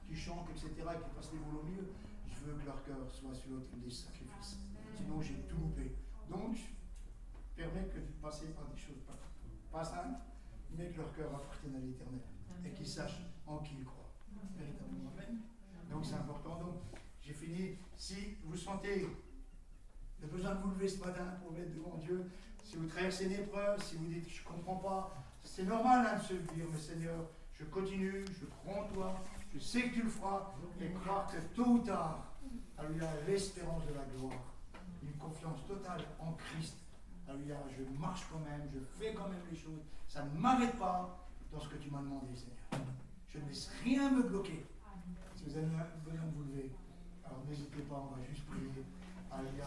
Qui 0.08 0.16
chantent, 0.16 0.49
etc., 0.49 0.74
et 0.74 1.03
qui 1.03 1.10
passent 1.16 1.32
les 1.34 1.39
boules 1.39 1.60
au 1.62 1.64
milieu. 1.64 1.88
Je 2.26 2.39
veux 2.45 2.58
que 2.58 2.66
leur 2.66 2.84
cœur 2.84 2.97
soit 3.12 3.36
sur 3.36 3.51
l'autre 3.51 3.70
des 3.78 3.91
sacrifices. 3.91 4.58
Sinon, 4.95 5.22
j'ai 5.22 5.36
tout 5.47 5.58
loupé. 5.58 5.95
Donc, 6.28 6.58
permets 7.55 7.86
que 7.93 7.99
de 7.99 8.12
passer 8.20 8.47
par 8.58 8.66
des 8.74 8.78
choses 8.78 9.01
pas, 9.05 9.20
pas 9.72 9.84
simples, 9.84 10.18
mais 10.76 10.89
que 10.89 10.97
leur 10.97 11.14
cœur 11.14 11.30
appartienne 11.36 11.76
à 11.76 11.80
l'éternel. 11.80 12.22
Et 12.66 12.72
qu'ils 12.72 12.88
sachent 12.88 13.22
en 13.45 13.60
qui 13.60 13.76
ils 13.78 13.86
croient. 13.86 14.10
Véritablement. 14.58 15.12
Amen. 15.14 15.41
Donc, 15.91 16.03
c'est 16.03 16.16
important. 16.16 16.58
Donc, 16.58 16.82
j'ai 17.28 17.34
fini. 17.34 17.78
Si 17.97 18.38
vous 18.45 18.55
sentez 18.55 19.05
le 20.21 20.28
besoin 20.28 20.55
de 20.55 20.61
vous 20.61 20.71
lever 20.71 20.88
ce 20.88 20.99
matin 20.99 21.25
pour 21.41 21.51
mettre 21.51 21.73
devant 21.73 21.97
Dieu, 21.97 22.25
si 22.63 22.78
vous 22.78 22.88
traversez 22.88 23.25
une 23.25 23.34
épreuve, 23.34 23.84
si 23.84 23.97
vous 23.97 24.05
dites 24.05 24.30
je 24.30 24.41
ne 24.41 24.47
comprends 24.47 24.78
pas, 24.78 25.13
c'est 25.43 25.63
normal 25.63 26.07
hein, 26.07 26.17
de 26.17 26.23
se 26.23 26.34
dire, 26.34 26.65
mais 26.71 26.80
Seigneur, 26.80 27.30
je 27.53 27.65
continue, 27.65 28.25
je 28.39 28.45
crois 28.45 28.84
en 28.84 28.93
toi, 28.93 29.23
je 29.53 29.59
sais 29.59 29.84
que 29.84 29.95
tu 29.95 30.03
le 30.03 30.09
feras, 30.09 30.53
et 30.82 30.89
croire 30.91 31.28
que 31.28 31.38
tôt 31.55 31.65
ou 31.65 31.80
tard, 31.80 32.23
Alléluia, 32.78 33.09
l'espérance 33.28 33.84
de 33.88 33.93
la 33.93 34.05
gloire, 34.05 34.39
une 35.01 35.13
confiance 35.13 35.65
totale 35.67 36.01
en 36.19 36.34
Christ. 36.34 36.78
Alléluia, 37.28 37.57
je 37.75 37.99
marche 37.99 38.28
quand 38.32 38.39
même, 38.39 38.69
je 38.71 38.80
fais 38.99 39.13
quand 39.13 39.28
même 39.28 39.41
les 39.51 39.57
choses. 39.57 39.82
Ça 40.07 40.23
ne 40.23 40.39
m'arrête 40.39 40.78
pas 40.78 41.28
dans 41.51 41.59
ce 41.59 41.69
que 41.69 41.75
tu 41.78 41.89
m'as 41.89 42.01
demandé, 42.01 42.36
Seigneur. 42.36 42.88
Je 43.28 43.39
ne 43.39 43.47
laisse 43.47 43.71
rien 43.84 44.11
me 44.11 44.23
bloquer. 44.23 44.65
Si 45.36 45.43
vous 45.45 45.57
avez 45.57 45.65
besoin 45.65 46.25
de 46.25 46.36
vous 46.36 46.43
lever, 46.43 46.71
alors 47.28 47.43
n'hésitez 47.49 47.84
pas, 47.89 47.99
on 47.99 48.15
va 48.15 48.23
juste 48.30 48.45
prier. 48.45 48.84
Alléluia. 49.32 49.65